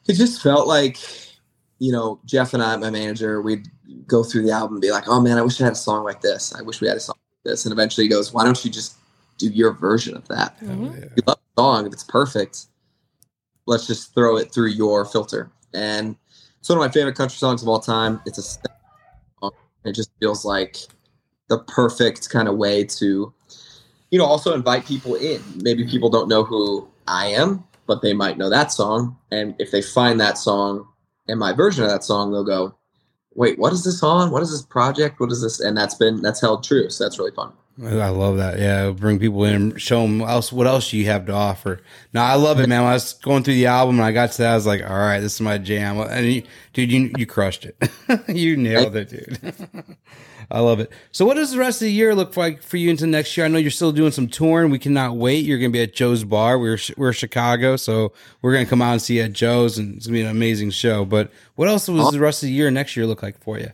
It 0.08 0.14
just 0.14 0.42
felt 0.42 0.68
like, 0.68 0.98
you 1.80 1.92
know, 1.92 2.20
Jeff 2.26 2.54
and 2.54 2.62
I, 2.62 2.76
my 2.78 2.90
manager, 2.90 3.42
we'd 3.42 3.68
go 4.08 4.24
through 4.24 4.44
the 4.44 4.52
album 4.52 4.76
and 4.76 4.82
be 4.82 4.92
like, 4.92 5.08
oh 5.08 5.22
man, 5.22 5.38
I 5.38 5.42
wish 5.42 5.60
I 5.62 5.66
had 5.66 5.74
a 5.74 5.78
song 5.78 6.04
like 6.04 6.22
this. 6.22 6.54
I 6.56 6.62
wish 6.62 6.82
we 6.82 6.88
had 6.88 6.98
a 6.98 7.02
song 7.02 7.16
like 7.32 7.52
this. 7.52 7.66
And 7.66 7.72
eventually 7.72 8.06
he 8.06 8.10
goes, 8.10 8.34
why 8.34 8.44
don't 8.44 8.64
you 8.66 8.72
just 8.72 8.96
do 9.38 9.48
your 9.48 9.72
version 9.72 10.16
of 10.16 10.28
that? 10.28 10.60
Mhm. 10.62 11.16
you 11.16 11.24
love 11.26 11.38
the 11.56 11.62
song, 11.62 11.88
if 11.88 11.94
it's 11.94 12.04
perfect, 12.04 12.66
let's 13.66 13.88
just 13.88 14.14
throw 14.14 14.38
it 14.38 14.54
through 14.54 14.70
your 14.70 15.06
filter. 15.06 15.50
And 15.74 16.16
it's 16.60 16.70
one 16.70 16.78
of 16.78 16.82
my 16.84 16.92
favorite 16.92 17.16
country 17.16 17.38
songs 17.38 17.62
of 17.62 17.68
all 17.68 17.80
time. 17.80 18.22
It's 18.26 18.38
a 18.38 18.42
song. 18.42 19.52
it 19.86 19.94
just 19.94 20.12
feels 20.20 20.46
like 20.46 20.78
the 21.50 21.60
perfect 21.60 22.30
kind 22.30 22.48
of 22.48 22.56
way 22.56 22.84
to, 22.86 23.34
you 24.12 24.20
know, 24.20 24.26
also 24.26 24.54
invite 24.54 24.86
people 24.86 25.16
in. 25.16 25.42
Maybe 25.62 25.86
people 25.86 26.10
don't 26.10 26.30
know 26.30 26.44
who 26.44 26.88
I 27.08 27.28
am, 27.28 27.64
but 27.88 28.02
they 28.02 28.14
might 28.14 28.38
know 28.38 28.50
that 28.50 28.72
song. 28.72 29.18
And 29.32 29.56
if 29.60 29.72
they 29.72 29.82
find 29.82 30.20
that 30.20 30.38
song 30.38 30.88
and 31.28 31.40
my 31.40 31.54
version 31.54 31.84
of 31.84 31.90
that 31.90 32.04
song, 32.04 32.32
they'll 32.32 32.44
go, 32.44 32.78
wait, 33.36 33.58
what 33.58 33.74
is 33.74 33.84
this 33.84 34.04
on? 34.04 34.32
What 34.32 34.44
is 34.44 34.52
this 34.52 34.62
project? 34.62 35.20
What 35.20 35.32
is 35.32 35.42
this? 35.42 35.60
And 35.60 35.76
that's 35.76 35.96
been, 35.96 36.22
that's 36.22 36.42
held 36.42 36.64
true. 36.64 36.90
So 36.90 37.04
that's 37.04 37.20
really 37.20 37.32
fun. 37.32 37.54
I 37.82 38.10
love 38.10 38.38
that. 38.38 38.60
Yeah, 38.60 38.92
bring 38.92 39.18
people 39.18 39.44
in 39.46 39.56
and 39.56 39.82
show 39.82 40.04
them 40.04 40.22
else 40.22 40.52
what 40.52 40.68
else 40.68 40.94
you 40.94 41.06
have 41.06 41.26
to 41.26 41.34
offer. 41.34 41.82
No, 42.14 42.22
I 42.22 42.36
love 42.36 42.60
it, 42.60 42.70
man. 42.70 42.82
When 42.82 42.92
I 42.92 42.94
was 42.94 43.14
going 43.14 43.44
through 43.44 43.56
the 43.56 43.66
album 43.66 43.96
and 43.96 44.06
I 44.06 44.12
got 44.12 44.32
to 44.32 44.38
that, 44.44 44.52
I 44.52 44.56
was 44.56 44.68
like, 44.68 44.84
all 44.84 44.96
right, 44.96 45.20
this 45.20 45.36
is 45.36 45.42
my 45.42 45.58
jam. 45.58 45.98
And 46.00 46.26
you, 46.26 46.44
dude, 46.74 46.92
you 46.92 47.12
you 47.18 47.26
crushed 47.26 47.66
it. 47.66 47.76
you 48.28 48.58
nailed 48.58 48.96
it, 48.96 49.10
dude. 49.10 49.56
I 50.52 50.60
love 50.60 50.80
it. 50.80 50.92
So, 51.12 51.26
what 51.26 51.34
does 51.34 51.52
the 51.52 51.58
rest 51.58 51.82
of 51.82 51.86
the 51.86 51.92
year 51.92 52.14
look 52.14 52.38
like 52.38 52.62
for 52.62 52.78
you 52.78 52.92
into 52.92 53.08
next 53.08 53.36
year? 53.36 53.46
I 53.46 53.50
know 53.50 53.58
you're 53.58 53.72
still 53.72 53.92
doing 53.92 54.12
some 54.12 54.28
touring. 54.28 54.70
We 54.70 54.78
cannot 54.78 55.16
wait. 55.16 55.46
You're 55.46 55.58
going 55.58 55.72
to 55.72 55.78
be 55.78 55.82
at 55.82 55.96
Joe's 55.96 56.24
Bar. 56.24 56.60
We're 56.60 56.78
we're 56.96 57.14
Chicago, 57.14 57.76
so 57.76 58.14
we're 58.44 58.54
going 58.54 58.66
to 58.66 58.70
come 58.70 58.82
out 58.82 58.92
and 58.92 59.02
see 59.02 59.18
you 59.18 59.24
at 59.24 59.34
Joe's, 59.34 59.80
and 59.80 59.96
it's 59.98 60.06
going 60.06 60.14
to 60.14 60.20
be 60.20 60.26
an 60.26 60.30
amazing 60.30 60.70
show. 60.70 61.06
But 61.06 61.32
what 61.56 61.70
else 61.70 61.88
does 61.88 62.12
the 62.12 62.20
rest 62.20 62.44
of 62.44 62.48
the 62.48 62.54
year 62.54 62.70
next 62.70 62.96
year 62.96 63.08
look 63.08 63.24
like 63.24 63.42
for 63.42 63.58
you? 63.58 63.72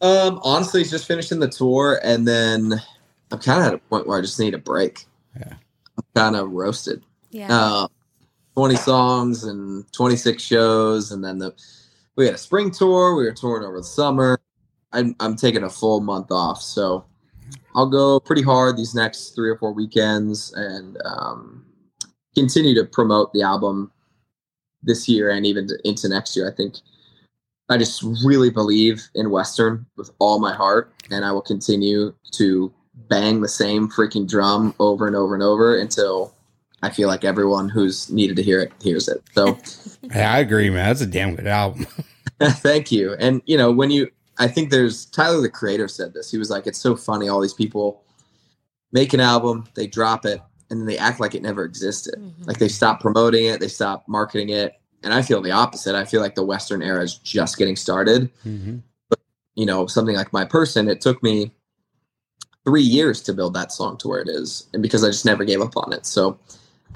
Um, 0.00 0.40
honestly, 0.42 0.84
just 0.84 1.06
finishing 1.06 1.40
the 1.40 1.48
tour, 1.48 2.00
and 2.02 2.26
then 2.26 2.80
I'm 3.30 3.38
kind 3.38 3.60
of 3.60 3.66
at 3.66 3.74
a 3.74 3.78
point 3.78 4.06
where 4.06 4.18
I 4.18 4.20
just 4.20 4.38
need 4.38 4.54
a 4.54 4.58
break. 4.58 5.06
Yeah. 5.38 5.54
I'm 5.96 6.04
kind 6.14 6.36
of 6.36 6.50
roasted. 6.50 7.02
Yeah. 7.30 7.48
Uh, 7.50 7.88
20 8.54 8.76
songs 8.76 9.44
and 9.44 9.90
26 9.92 10.42
shows, 10.42 11.12
and 11.12 11.24
then 11.24 11.38
the 11.38 11.54
we 12.16 12.24
had 12.24 12.34
a 12.34 12.38
spring 12.38 12.70
tour. 12.70 13.14
We 13.14 13.24
were 13.24 13.32
touring 13.32 13.66
over 13.66 13.78
the 13.78 13.84
summer. 13.84 14.38
I'm 14.92 15.14
I'm 15.20 15.36
taking 15.36 15.64
a 15.64 15.70
full 15.70 16.00
month 16.00 16.30
off, 16.30 16.62
so 16.62 17.04
I'll 17.74 17.88
go 17.88 18.18
pretty 18.18 18.42
hard 18.42 18.76
these 18.76 18.94
next 18.94 19.34
three 19.34 19.50
or 19.50 19.58
four 19.58 19.72
weekends 19.72 20.52
and 20.54 20.96
um, 21.04 21.66
continue 22.34 22.74
to 22.74 22.84
promote 22.84 23.32
the 23.32 23.42
album 23.42 23.92
this 24.82 25.08
year 25.08 25.30
and 25.30 25.44
even 25.44 25.68
into 25.84 26.08
next 26.08 26.36
year. 26.36 26.50
I 26.50 26.54
think 26.54 26.76
I 27.68 27.78
just 27.78 28.02
really 28.24 28.50
believe 28.50 29.08
in 29.14 29.30
Western 29.30 29.86
with 29.96 30.10
all 30.18 30.38
my 30.38 30.54
heart, 30.54 30.92
and 31.10 31.24
I 31.24 31.32
will 31.32 31.42
continue 31.42 32.14
to 32.32 32.72
bang 33.08 33.40
the 33.40 33.48
same 33.48 33.88
freaking 33.88 34.28
drum 34.28 34.74
over 34.78 35.06
and 35.06 35.16
over 35.16 35.34
and 35.34 35.42
over 35.42 35.78
until 35.78 36.34
I 36.82 36.90
feel 36.90 37.08
like 37.08 37.24
everyone 37.24 37.68
who's 37.68 38.10
needed 38.10 38.36
to 38.36 38.42
hear 38.42 38.60
it 38.60 38.72
hears 38.80 39.08
it. 39.08 39.22
So 39.32 39.58
Yeah, 40.02 40.32
I 40.32 40.38
agree, 40.38 40.70
man. 40.70 40.86
That's 40.86 41.00
a 41.00 41.06
damn 41.06 41.34
good 41.34 41.46
album. 41.46 41.86
thank 42.40 42.92
you. 42.92 43.14
And 43.18 43.42
you 43.46 43.56
know, 43.56 43.72
when 43.72 43.90
you 43.90 44.10
I 44.38 44.48
think 44.48 44.70
there's 44.70 45.06
Tyler 45.06 45.40
the 45.40 45.48
creator 45.48 45.88
said 45.88 46.12
this. 46.12 46.30
He 46.30 46.38
was 46.38 46.50
like, 46.50 46.66
It's 46.66 46.78
so 46.78 46.94
funny, 46.94 47.28
all 47.28 47.40
these 47.40 47.54
people 47.54 48.02
make 48.92 49.12
an 49.12 49.20
album, 49.20 49.66
they 49.74 49.86
drop 49.86 50.24
it, 50.26 50.40
and 50.70 50.80
then 50.80 50.86
they 50.86 50.98
act 50.98 51.20
like 51.20 51.34
it 51.34 51.42
never 51.42 51.64
existed. 51.64 52.14
Mhm. 52.18 52.46
Like 52.46 52.58
they 52.58 52.68
stop 52.68 53.00
promoting 53.00 53.46
it, 53.46 53.60
they 53.60 53.68
stop 53.68 54.04
marketing 54.06 54.50
it. 54.50 54.74
And 55.06 55.14
I 55.14 55.22
feel 55.22 55.40
the 55.40 55.52
opposite. 55.52 55.94
I 55.94 56.04
feel 56.04 56.20
like 56.20 56.34
the 56.34 56.42
Western 56.42 56.82
era 56.82 57.00
is 57.00 57.14
just 57.18 57.58
getting 57.58 57.76
started. 57.76 58.28
mm-hmm. 58.44 58.78
you 59.54 59.64
know, 59.64 59.86
something 59.86 60.16
like 60.16 60.32
my 60.32 60.44
person, 60.44 60.88
it 60.88 61.00
took 61.00 61.22
me 61.22 61.52
three 62.64 62.82
years 62.82 63.22
to 63.22 63.32
build 63.32 63.54
that 63.54 63.70
song 63.70 63.96
to 63.98 64.08
where 64.08 64.18
it 64.18 64.28
is, 64.28 64.66
and 64.74 64.82
because 64.82 65.04
I 65.04 65.06
just 65.06 65.24
never 65.24 65.44
gave 65.44 65.60
up 65.60 65.76
on 65.76 65.92
it. 65.92 66.06
So 66.06 66.40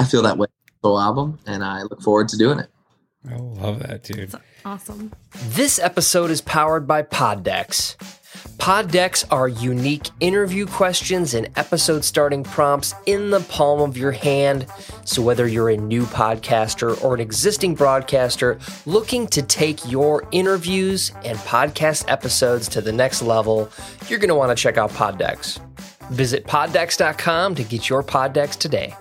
I 0.00 0.04
feel 0.04 0.22
that 0.22 0.38
way 0.38 0.48
with 0.48 0.82
the 0.82 0.88
whole 0.88 0.98
album, 0.98 1.38
and 1.46 1.62
I 1.62 1.82
look 1.82 2.02
forward 2.02 2.28
to 2.30 2.36
doing 2.36 2.58
it. 2.58 2.68
I 3.30 3.36
love 3.36 3.78
that, 3.78 4.02
dude. 4.02 4.34
awesome. 4.64 5.12
This 5.50 5.78
episode 5.78 6.32
is 6.32 6.40
powered 6.40 6.88
by 6.88 7.04
Poddex. 7.04 7.94
Poddex 8.58 9.24
are 9.30 9.48
unique 9.48 10.08
interview 10.20 10.66
questions 10.66 11.34
and 11.34 11.48
episode 11.56 12.04
starting 12.04 12.44
prompts 12.44 12.94
in 13.06 13.30
the 13.30 13.40
palm 13.40 13.80
of 13.80 13.96
your 13.96 14.12
hand. 14.12 14.66
So, 15.04 15.22
whether 15.22 15.48
you're 15.48 15.70
a 15.70 15.76
new 15.76 16.04
podcaster 16.04 17.02
or 17.02 17.14
an 17.14 17.20
existing 17.20 17.74
broadcaster 17.74 18.58
looking 18.86 19.26
to 19.28 19.42
take 19.42 19.90
your 19.90 20.26
interviews 20.30 21.10
and 21.24 21.38
podcast 21.38 22.04
episodes 22.08 22.68
to 22.68 22.80
the 22.80 22.92
next 22.92 23.22
level, 23.22 23.70
you're 24.08 24.18
going 24.18 24.28
to 24.28 24.34
want 24.34 24.56
to 24.56 24.62
check 24.62 24.76
out 24.76 24.90
Poddex. 24.90 25.58
Visit 26.10 26.44
poddex.com 26.44 27.54
to 27.54 27.64
get 27.64 27.88
your 27.88 28.02
Poddex 28.02 28.56
today. 28.56 28.94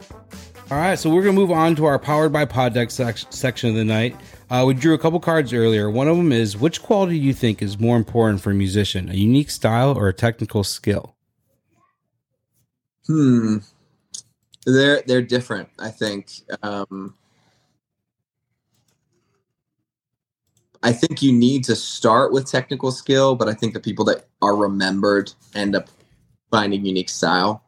All 0.72 0.78
right, 0.78 1.00
so 1.00 1.10
we're 1.10 1.24
gonna 1.24 1.34
move 1.34 1.50
on 1.52 1.76
to 1.78 1.86
our 1.86 1.98
powered 1.98 2.32
by 2.32 2.46
Poddex 2.46 2.92
sec- 2.92 3.18
section 3.32 3.70
of 3.72 3.76
the 3.76 3.84
night. 3.84 4.16
Uh, 4.50 4.64
we 4.66 4.74
drew 4.74 4.96
a 4.96 4.98
couple 4.98 5.20
cards 5.20 5.54
earlier. 5.54 5.90
One 5.90 6.08
of 6.08 6.18
them 6.18 6.32
is 6.32 6.58
which 6.58 6.82
quality 6.82 7.20
do 7.20 7.26
you 7.26 7.34
think 7.34 7.62
is 7.62 7.80
more 7.80 7.98
important 7.98 8.42
for 8.42 8.50
a 8.50 8.56
musician, 8.56 9.10
a 9.10 9.14
unique 9.14 9.52
style 9.52 9.96
or 9.96 10.08
a 10.08 10.14
technical 10.14 10.64
skill? 10.64 11.16
Hmm. 13.06 13.58
They're 14.66 15.04
they're 15.06 15.22
different. 15.22 15.70
I 15.78 15.90
think. 15.90 16.32
Um, 16.64 17.16
I 20.82 20.94
think 20.94 21.22
you 21.22 21.34
need 21.34 21.64
to 21.66 21.76
start 21.76 22.32
with 22.32 22.50
technical 22.50 22.92
skill, 22.92 23.36
but 23.36 23.50
I 23.50 23.54
think 23.54 23.74
the 23.74 23.80
people 23.80 24.06
that 24.06 24.28
are 24.42 24.56
remembered 24.56 25.32
end 25.54 25.76
up 25.76 25.90
finding 26.52 26.86
unique 26.86 27.10
style. 27.10 27.64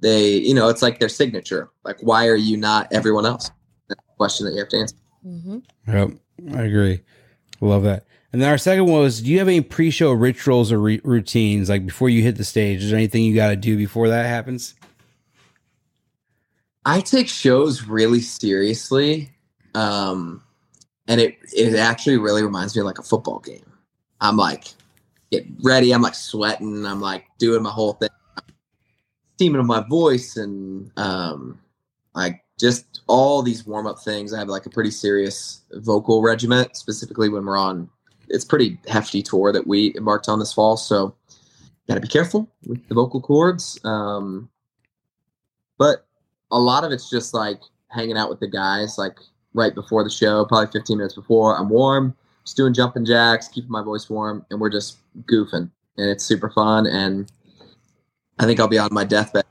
They, 0.00 0.34
you 0.34 0.54
know, 0.54 0.68
it's 0.68 0.82
like 0.82 1.00
their 1.00 1.08
signature. 1.08 1.70
Like, 1.82 1.98
why 2.00 2.26
are 2.26 2.36
you 2.36 2.58
not 2.58 2.92
everyone 2.92 3.24
else? 3.24 3.50
That's 3.88 4.00
a 4.00 4.16
question 4.16 4.46
that 4.46 4.52
you 4.52 4.58
have 4.58 4.68
to 4.68 4.76
answer. 4.76 4.96
Hmm 5.26 5.58
Yep, 5.88 6.10
I 6.54 6.62
agree. 6.62 7.00
Love 7.60 7.82
that. 7.82 8.06
And 8.32 8.42
then 8.42 8.50
our 8.50 8.58
second 8.58 8.86
one 8.86 9.00
was: 9.00 9.22
Do 9.22 9.30
you 9.30 9.38
have 9.38 9.48
any 9.48 9.60
pre-show 9.60 10.12
rituals 10.12 10.70
or 10.70 10.78
re- 10.78 11.00
routines, 11.02 11.68
like 11.68 11.86
before 11.86 12.08
you 12.08 12.22
hit 12.22 12.36
the 12.36 12.44
stage? 12.44 12.82
Is 12.82 12.90
there 12.90 12.98
anything 12.98 13.24
you 13.24 13.34
got 13.34 13.48
to 13.48 13.56
do 13.56 13.76
before 13.76 14.08
that 14.08 14.26
happens? 14.26 14.74
I 16.84 17.00
take 17.00 17.28
shows 17.28 17.84
really 17.84 18.20
seriously, 18.20 19.32
um, 19.74 20.42
and 21.08 21.20
it 21.20 21.36
it 21.52 21.74
actually 21.74 22.18
really 22.18 22.42
reminds 22.42 22.76
me 22.76 22.80
of 22.80 22.86
like 22.86 22.98
a 22.98 23.02
football 23.02 23.40
game. 23.40 23.72
I'm 24.20 24.36
like 24.36 24.68
get 25.32 25.46
ready. 25.62 25.92
I'm 25.92 26.02
like 26.02 26.14
sweating. 26.14 26.86
I'm 26.86 27.00
like 27.00 27.24
doing 27.38 27.62
my 27.62 27.70
whole 27.70 27.94
thing, 27.94 28.10
steaming 29.36 29.60
of 29.60 29.66
my 29.66 29.84
voice, 29.88 30.36
and 30.36 30.92
um, 30.96 31.58
like 32.14 32.44
just 32.58 33.02
all 33.06 33.42
these 33.42 33.66
warm 33.66 33.86
up 33.86 34.00
things. 34.00 34.32
I 34.32 34.38
have 34.38 34.48
like 34.48 34.66
a 34.66 34.70
pretty 34.70 34.90
serious 34.90 35.62
vocal 35.72 36.22
regiment, 36.22 36.76
specifically 36.76 37.28
when 37.28 37.44
we're 37.44 37.58
on. 37.58 37.88
It's 38.28 38.44
pretty 38.44 38.78
hefty 38.88 39.22
tour 39.22 39.52
that 39.52 39.66
we 39.66 39.94
embarked 39.96 40.28
on 40.28 40.38
this 40.38 40.52
fall, 40.52 40.76
so 40.76 41.14
got 41.86 41.94
to 41.94 42.00
be 42.00 42.08
careful 42.08 42.50
with 42.66 42.86
the 42.88 42.94
vocal 42.94 43.20
cords. 43.20 43.78
Um, 43.84 44.48
but 45.78 46.06
a 46.50 46.58
lot 46.58 46.84
of 46.84 46.90
it's 46.90 47.08
just 47.08 47.34
like 47.34 47.60
hanging 47.90 48.16
out 48.16 48.28
with 48.30 48.40
the 48.40 48.48
guys, 48.48 48.98
like 48.98 49.18
right 49.54 49.74
before 49.74 50.02
the 50.02 50.10
show, 50.10 50.44
probably 50.44 50.72
15 50.72 50.98
minutes 50.98 51.14
before. 51.14 51.56
I'm 51.56 51.68
warm, 51.68 52.16
just 52.44 52.56
doing 52.56 52.74
jumping 52.74 53.04
jacks, 53.04 53.48
keeping 53.48 53.70
my 53.70 53.82
voice 53.82 54.10
warm, 54.10 54.44
and 54.50 54.60
we're 54.60 54.70
just 54.70 54.98
goofing, 55.30 55.70
and 55.96 56.10
it's 56.10 56.24
super 56.24 56.50
fun. 56.50 56.86
And 56.86 57.30
I 58.38 58.44
think 58.44 58.58
I'll 58.58 58.68
be 58.68 58.78
on 58.78 58.92
my 58.92 59.04
deathbed. 59.04 59.44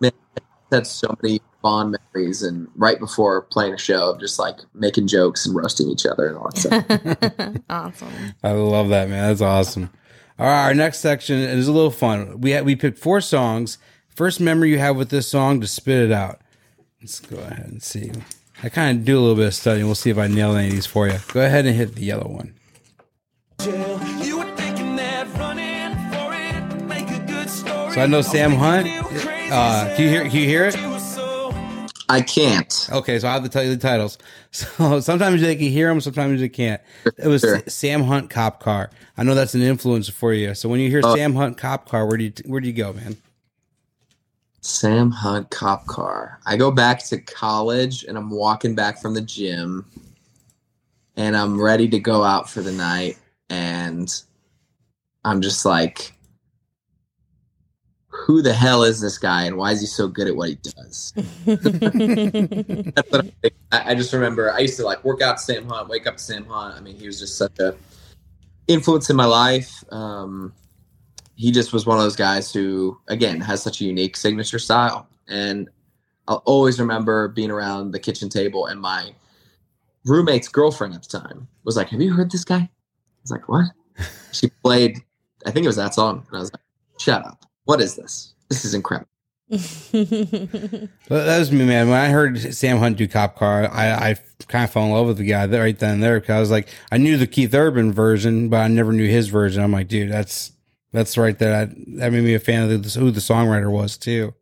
Man, 0.00 0.12
I've 0.36 0.44
had 0.70 0.86
so 0.86 1.16
many 1.22 1.40
fond 1.62 1.96
memories, 2.14 2.42
and 2.42 2.68
right 2.76 2.98
before 2.98 3.42
playing 3.42 3.74
a 3.74 3.78
show, 3.78 4.10
of 4.10 4.20
just 4.20 4.38
like 4.38 4.56
making 4.74 5.06
jokes 5.08 5.46
and 5.46 5.54
roasting 5.54 5.88
each 5.88 6.06
other 6.06 6.28
and 6.28 6.36
all 6.36 6.50
that 6.50 6.58
stuff. 6.58 7.62
awesome. 7.70 8.12
I 8.42 8.52
love 8.52 8.88
that, 8.90 9.08
man. 9.08 9.28
That's 9.28 9.40
awesome. 9.40 9.90
All 10.38 10.46
right, 10.46 10.66
our 10.66 10.74
next 10.74 11.00
section 11.00 11.36
is 11.38 11.66
a 11.66 11.72
little 11.72 11.90
fun. 11.90 12.40
We 12.40 12.52
had, 12.52 12.64
we 12.64 12.76
picked 12.76 12.98
four 12.98 13.20
songs. 13.20 13.78
First 14.08 14.40
memory 14.40 14.70
you 14.70 14.78
have 14.78 14.96
with 14.96 15.10
this 15.10 15.26
song 15.28 15.60
to 15.60 15.66
spit 15.66 16.02
it 16.02 16.12
out. 16.12 16.40
Let's 17.00 17.20
go 17.20 17.38
ahead 17.38 17.66
and 17.66 17.82
see. 17.82 18.12
I 18.62 18.68
kind 18.68 18.98
of 18.98 19.04
do 19.04 19.18
a 19.18 19.20
little 19.20 19.36
bit 19.36 19.46
of 19.46 19.54
studying. 19.54 19.86
We'll 19.86 19.94
see 19.94 20.10
if 20.10 20.18
I 20.18 20.26
nail 20.26 20.56
any 20.56 20.68
of 20.68 20.74
these 20.74 20.86
for 20.86 21.08
you. 21.08 21.18
Go 21.32 21.40
ahead 21.40 21.66
and 21.66 21.76
hit 21.76 21.94
the 21.94 22.04
yellow 22.04 22.28
one. 22.28 22.54
You 23.64 24.38
were 24.38 24.56
thinking 24.56 24.96
that 24.96 25.28
running 25.38 25.94
for 26.12 26.34
it 26.34 26.84
make 26.86 27.10
a 27.10 27.24
good 27.26 27.48
story. 27.48 27.92
So 27.92 28.00
I 28.00 28.06
know 28.06 28.22
Sam 28.22 28.52
Hunt. 28.52 28.88
Uh, 28.88 29.94
can 29.96 30.04
you 30.04 30.08
hear? 30.08 30.22
Can 30.22 30.36
you 30.38 30.46
hear 30.46 30.64
it? 30.66 30.87
I 32.10 32.22
can't. 32.22 32.88
Okay, 32.90 33.18
so 33.18 33.28
I 33.28 33.32
have 33.34 33.42
to 33.42 33.48
tell 33.48 33.62
you 33.62 33.70
the 33.74 33.76
titles. 33.76 34.18
So 34.50 34.98
sometimes 35.00 35.42
they 35.42 35.54
can 35.56 35.68
hear 35.68 35.88
them, 35.88 36.00
sometimes 36.00 36.40
they 36.40 36.48
can't. 36.48 36.80
It 37.18 37.26
was 37.28 37.42
Sure. 37.42 37.60
Sam 37.68 38.02
Hunt 38.02 38.30
Cop 38.30 38.60
Car. 38.62 38.90
I 39.18 39.22
know 39.22 39.34
that's 39.34 39.54
an 39.54 39.60
influence 39.60 40.08
for 40.08 40.32
you. 40.32 40.54
So 40.54 40.70
when 40.70 40.80
you 40.80 40.88
hear 40.88 41.02
Oh. 41.04 41.14
Sam 41.14 41.34
Hunt 41.34 41.58
Cop 41.58 41.86
Car, 41.88 42.06
where 42.06 42.16
do 42.16 42.24
you 42.24 42.32
where 42.46 42.60
do 42.60 42.66
you 42.66 42.72
go, 42.72 42.94
man? 42.94 43.16
Sam 44.62 45.10
Hunt 45.10 45.50
cop 45.50 45.86
car. 45.86 46.40
I 46.46 46.56
go 46.56 46.70
back 46.70 47.04
to 47.06 47.18
college 47.18 48.04
and 48.04 48.16
I'm 48.18 48.30
walking 48.30 48.74
back 48.74 49.00
from 49.00 49.14
the 49.14 49.20
gym 49.20 49.84
and 51.16 51.36
I'm 51.36 51.60
ready 51.60 51.88
to 51.88 51.98
go 52.00 52.24
out 52.24 52.50
for 52.50 52.60
the 52.62 52.72
night 52.72 53.18
and 53.50 54.12
I'm 55.24 55.40
just 55.40 55.64
like 55.64 56.12
who 58.28 58.42
the 58.42 58.52
hell 58.52 58.84
is 58.84 59.00
this 59.00 59.16
guy 59.16 59.44
and 59.44 59.56
why 59.56 59.72
is 59.72 59.80
he 59.80 59.86
so 59.86 60.06
good 60.06 60.28
at 60.28 60.36
what 60.36 60.50
he 60.50 60.56
does? 60.56 61.14
That's 61.46 61.64
what 63.10 63.24
I. 63.42 63.50
I 63.72 63.90
I 63.90 63.94
just 63.94 64.12
remember 64.12 64.52
I 64.52 64.58
used 64.58 64.76
to 64.76 64.84
like 64.84 65.02
work 65.02 65.22
out 65.22 65.40
Sam 65.40 65.66
Hunt, 65.66 65.88
wake 65.88 66.06
up 66.06 66.20
Sam 66.20 66.44
Hunt. 66.44 66.76
I 66.76 66.80
mean, 66.80 66.94
he 66.94 67.06
was 67.06 67.18
just 67.18 67.38
such 67.38 67.58
a 67.58 67.74
influence 68.66 69.08
in 69.08 69.16
my 69.16 69.24
life. 69.24 69.82
Um, 69.90 70.52
he 71.36 71.50
just 71.50 71.72
was 71.72 71.86
one 71.86 71.96
of 71.96 72.02
those 72.02 72.16
guys 72.16 72.52
who, 72.52 72.98
again, 73.08 73.40
has 73.40 73.62
such 73.62 73.80
a 73.80 73.84
unique 73.84 74.14
signature 74.14 74.58
style. 74.58 75.08
And 75.26 75.70
I'll 76.26 76.42
always 76.44 76.78
remember 76.78 77.28
being 77.28 77.50
around 77.50 77.92
the 77.92 77.98
kitchen 77.98 78.28
table 78.28 78.66
and 78.66 78.78
my 78.78 79.14
roommate's 80.04 80.48
girlfriend 80.48 80.94
at 80.94 81.02
the 81.02 81.18
time 81.18 81.48
was 81.64 81.78
like, 81.78 81.88
Have 81.88 82.02
you 82.02 82.12
heard 82.12 82.30
this 82.30 82.44
guy? 82.44 82.56
I 82.58 82.70
was 83.22 83.30
like, 83.30 83.48
What? 83.48 83.66
she 84.32 84.50
played, 84.62 84.98
I 85.46 85.50
think 85.50 85.64
it 85.64 85.68
was 85.68 85.76
that 85.76 85.94
song. 85.94 86.26
And 86.28 86.36
I 86.36 86.40
was 86.40 86.52
like, 86.52 86.62
Shut 86.98 87.24
up. 87.24 87.47
What 87.68 87.82
is 87.82 87.96
this? 87.96 88.32
This 88.48 88.64
is 88.64 88.72
incredible. 88.72 89.10
But 89.50 89.58
that 91.08 91.38
was 91.38 91.52
me, 91.52 91.66
man. 91.66 91.90
When 91.90 91.98
I 91.98 92.08
heard 92.08 92.54
Sam 92.54 92.78
Hunt 92.78 92.96
do 92.96 93.06
Cop 93.06 93.36
Car, 93.36 93.70
I, 93.70 94.10
I 94.10 94.16
kind 94.48 94.64
of 94.64 94.70
fell 94.70 94.84
in 94.84 94.92
love 94.92 95.06
with 95.06 95.18
the 95.18 95.26
guy 95.26 95.44
right 95.44 95.78
then 95.78 95.94
and 95.94 96.02
there 96.02 96.18
because 96.18 96.34
I 96.34 96.40
was 96.40 96.50
like, 96.50 96.68
I 96.90 96.96
knew 96.96 97.18
the 97.18 97.26
Keith 97.26 97.54
Urban 97.54 97.92
version, 97.92 98.48
but 98.48 98.60
I 98.60 98.68
never 98.68 98.90
knew 98.94 99.06
his 99.06 99.28
version. 99.28 99.62
I'm 99.62 99.72
like, 99.72 99.86
dude, 99.88 100.10
that's 100.10 100.52
that's 100.92 101.18
right 101.18 101.38
there. 101.38 101.66
That, 101.66 101.76
that 101.98 102.12
made 102.12 102.24
me 102.24 102.32
a 102.32 102.40
fan 102.40 102.70
of 102.70 102.82
the, 102.82 102.98
who 102.98 103.10
the 103.10 103.20
songwriter 103.20 103.70
was 103.70 103.98
too. 103.98 104.32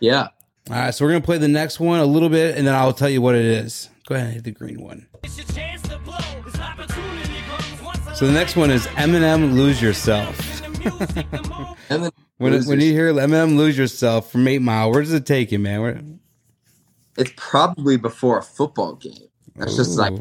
Yeah. 0.00 0.28
All 0.70 0.76
right, 0.76 0.94
so 0.94 1.04
we're 1.04 1.10
gonna 1.10 1.20
play 1.24 1.36
the 1.36 1.48
next 1.48 1.78
one 1.78 2.00
a 2.00 2.06
little 2.06 2.30
bit, 2.30 2.56
and 2.56 2.66
then 2.66 2.74
I'll 2.74 2.94
tell 2.94 3.10
you 3.10 3.20
what 3.20 3.34
it 3.34 3.44
is. 3.44 3.90
Go 4.06 4.14
ahead 4.14 4.28
and 4.28 4.34
hit 4.36 4.44
the 4.44 4.50
green 4.50 4.80
one. 4.80 5.08
So 8.14 8.26
the 8.26 8.32
next 8.32 8.56
one 8.56 8.70
is 8.70 8.86
Eminem 8.86 9.52
"Lose 9.54 9.82
Yourself." 9.82 10.48
And 11.92 12.04
then 12.04 12.10
When 12.42 12.52
Lose 12.52 12.66
when 12.66 12.80
you 12.80 12.92
hear 12.92 13.12
Eminem 13.12 13.56
"Lose 13.56 13.78
Yourself" 13.78 14.32
from 14.32 14.48
Eight 14.48 14.60
Mile, 14.60 14.90
where 14.90 15.00
does 15.00 15.12
it 15.12 15.24
take 15.26 15.52
you, 15.52 15.58
man? 15.58 15.80
Where, 15.80 16.02
it's 17.16 17.32
probably 17.36 17.96
before 17.96 18.38
a 18.38 18.42
football 18.42 18.94
game. 18.94 19.28
That's 19.56 19.76
just 19.76 19.98
like 19.98 20.14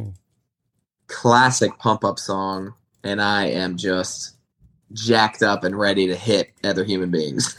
classic 1.07 1.77
pump 1.79 2.03
up 2.03 2.19
song, 2.19 2.73
and 3.03 3.21
I 3.21 3.45
am 3.45 3.75
just 3.77 4.35
jacked 4.93 5.41
up 5.41 5.63
and 5.63 5.77
ready 5.77 6.07
to 6.07 6.15
hit 6.15 6.51
other 6.63 6.83
human 6.83 7.11
beings. 7.11 7.55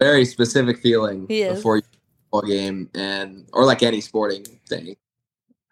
very 0.00 0.24
specific 0.24 0.78
feeling 0.78 1.26
Yes. 1.28 1.56
before 1.56 1.76
you 1.76 1.82
football 2.30 2.48
game 2.48 2.90
and 2.94 3.46
or 3.52 3.64
like 3.64 3.82
any 3.82 4.00
sporting 4.00 4.44
thing. 4.68 4.96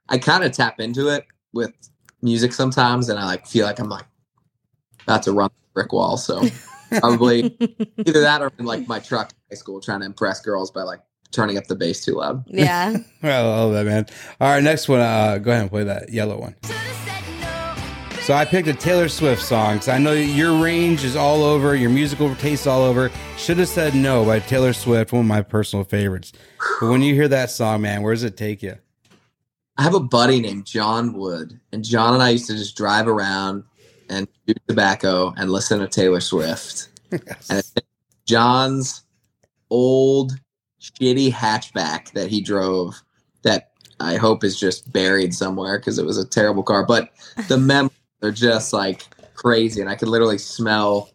I 0.08 0.18
kind 0.18 0.44
of 0.44 0.52
tap 0.52 0.80
into 0.80 1.08
it 1.08 1.26
with 1.52 1.72
music 2.20 2.52
sometimes, 2.52 3.08
and 3.08 3.18
I 3.18 3.24
like 3.24 3.46
feel 3.46 3.66
like 3.66 3.78
I'm 3.78 3.88
like 3.88 4.06
about 5.04 5.22
to 5.24 5.32
run 5.32 5.50
the 5.50 5.61
brick 5.74 5.92
wall. 5.92 6.16
So 6.16 6.42
probably 7.00 7.56
either 7.98 8.20
that 8.20 8.42
or 8.42 8.52
in 8.58 8.64
like 8.64 8.86
my 8.88 8.98
truck 8.98 9.30
in 9.30 9.56
high 9.56 9.58
school 9.58 9.80
trying 9.80 10.00
to 10.00 10.06
impress 10.06 10.40
girls 10.40 10.70
by 10.70 10.82
like 10.82 11.00
turning 11.30 11.56
up 11.58 11.66
the 11.66 11.74
bass 11.74 12.04
too 12.04 12.16
loud. 12.16 12.44
yeah. 12.48 12.96
I 13.22 13.40
love 13.40 13.72
that, 13.72 13.86
man. 13.86 14.06
All 14.40 14.50
right, 14.50 14.62
next 14.62 14.88
one. 14.88 15.00
Uh, 15.00 15.38
go 15.38 15.50
ahead 15.50 15.62
and 15.62 15.70
play 15.70 15.84
that 15.84 16.10
yellow 16.10 16.38
one. 16.38 16.54
So 18.22 18.34
I 18.34 18.44
picked 18.44 18.68
a 18.68 18.74
Taylor 18.74 19.08
Swift 19.08 19.42
song 19.42 19.74
because 19.74 19.88
I 19.88 19.98
know 19.98 20.12
your 20.12 20.62
range 20.62 21.02
is 21.02 21.16
all 21.16 21.42
over, 21.42 21.74
your 21.74 21.90
musical 21.90 22.32
taste 22.36 22.68
all 22.68 22.82
over. 22.82 23.10
Should 23.36 23.58
have 23.58 23.66
said 23.66 23.96
no 23.96 24.24
by 24.24 24.38
Taylor 24.38 24.72
Swift, 24.72 25.12
one 25.12 25.22
of 25.22 25.26
my 25.26 25.42
personal 25.42 25.84
favorites. 25.84 26.32
But 26.80 26.90
when 26.90 27.02
you 27.02 27.14
hear 27.14 27.26
that 27.26 27.50
song, 27.50 27.82
man, 27.82 28.02
where 28.02 28.14
does 28.14 28.22
it 28.22 28.36
take 28.36 28.62
you? 28.62 28.76
I 29.76 29.82
have 29.82 29.94
a 29.94 30.00
buddy 30.00 30.40
named 30.40 30.66
John 30.66 31.14
Wood, 31.14 31.58
and 31.72 31.82
John 31.82 32.14
and 32.14 32.22
I 32.22 32.30
used 32.30 32.46
to 32.46 32.56
just 32.56 32.76
drive 32.76 33.08
around 33.08 33.64
and 34.08 34.28
do 34.46 34.54
tobacco 34.68 35.32
and 35.36 35.50
listen 35.50 35.80
to 35.80 35.88
Taylor 35.88 36.20
Swift. 36.20 36.88
And 37.50 37.62
John's 38.26 39.04
old 39.70 40.32
shitty 40.80 41.32
hatchback 41.32 42.12
that 42.12 42.28
he 42.28 42.40
drove 42.40 42.94
that 43.42 43.72
I 44.00 44.16
hope 44.16 44.44
is 44.44 44.58
just 44.58 44.92
buried 44.92 45.34
somewhere 45.34 45.78
because 45.78 45.98
it 45.98 46.04
was 46.04 46.18
a 46.18 46.26
terrible 46.26 46.62
car. 46.62 46.84
But 46.84 47.10
the 47.48 47.58
memories 47.58 47.96
are 48.22 48.32
just 48.32 48.72
like 48.72 49.02
crazy, 49.34 49.80
and 49.80 49.88
I 49.88 49.94
could 49.94 50.08
literally 50.08 50.38
smell 50.38 51.10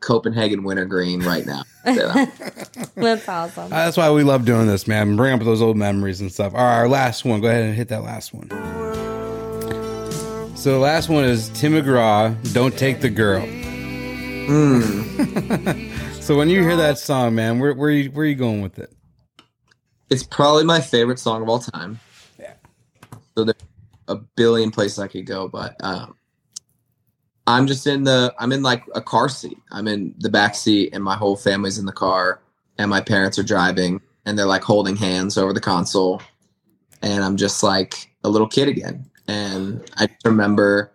Copenhagen 0.00 0.62
wintergreen 0.62 1.20
right 1.20 1.44
now. 1.46 1.62
That's 1.84 3.28
awesome. 3.28 3.64
Uh, 3.64 3.68
that's 3.68 3.96
why 3.96 4.10
we 4.10 4.22
love 4.22 4.44
doing 4.44 4.66
this, 4.66 4.86
man. 4.86 5.16
Bring 5.16 5.32
up 5.32 5.40
those 5.40 5.62
old 5.62 5.76
memories 5.76 6.20
and 6.20 6.30
stuff. 6.30 6.52
All 6.54 6.60
right, 6.60 6.76
our 6.76 6.88
last 6.88 7.24
one. 7.24 7.40
Go 7.40 7.48
ahead 7.48 7.64
and 7.64 7.74
hit 7.74 7.88
that 7.88 8.02
last 8.02 8.34
one. 8.34 8.48
So 10.58 10.72
the 10.72 10.78
last 10.80 11.08
one 11.08 11.22
is 11.22 11.50
Tim 11.50 11.74
McGraw, 11.74 12.34
"Don't 12.52 12.76
Take 12.76 13.00
the 13.00 13.08
Girl." 13.08 13.46
Hmm. 14.46 15.94
So 16.20 16.36
when 16.36 16.50
you 16.50 16.60
hear 16.62 16.76
that 16.76 16.98
song, 16.98 17.36
man, 17.36 17.58
where 17.58 17.72
where 17.72 17.88
you, 17.88 18.10
where 18.10 18.24
are 18.24 18.28
you 18.28 18.34
going 18.34 18.60
with 18.60 18.78
it? 18.78 18.92
It's 20.10 20.22
probably 20.22 20.64
my 20.64 20.78
favorite 20.78 21.18
song 21.18 21.40
of 21.40 21.48
all 21.48 21.58
time. 21.58 22.00
Yeah. 22.38 22.52
So 23.34 23.44
there's 23.44 23.56
a 24.08 24.16
billion 24.16 24.70
places 24.70 24.98
I 24.98 25.08
could 25.08 25.24
go, 25.24 25.48
but 25.48 25.74
um, 25.80 26.16
I'm 27.46 27.66
just 27.66 27.86
in 27.86 28.04
the 28.04 28.34
I'm 28.38 28.52
in 28.52 28.62
like 28.62 28.84
a 28.94 29.00
car 29.00 29.30
seat. 29.30 29.56
I'm 29.72 29.88
in 29.88 30.14
the 30.18 30.28
back 30.28 30.54
seat, 30.54 30.90
and 30.92 31.02
my 31.02 31.16
whole 31.16 31.36
family's 31.36 31.78
in 31.78 31.86
the 31.86 31.92
car, 31.92 32.42
and 32.76 32.90
my 32.90 33.00
parents 33.00 33.38
are 33.38 33.42
driving, 33.42 34.02
and 34.26 34.38
they're 34.38 34.44
like 34.44 34.64
holding 34.64 34.96
hands 34.96 35.38
over 35.38 35.54
the 35.54 35.62
console, 35.62 36.20
and 37.00 37.24
I'm 37.24 37.38
just 37.38 37.62
like 37.62 38.10
a 38.22 38.28
little 38.28 38.48
kid 38.48 38.68
again. 38.68 39.07
And 39.28 39.88
I 39.96 40.06
just 40.06 40.24
remember 40.24 40.90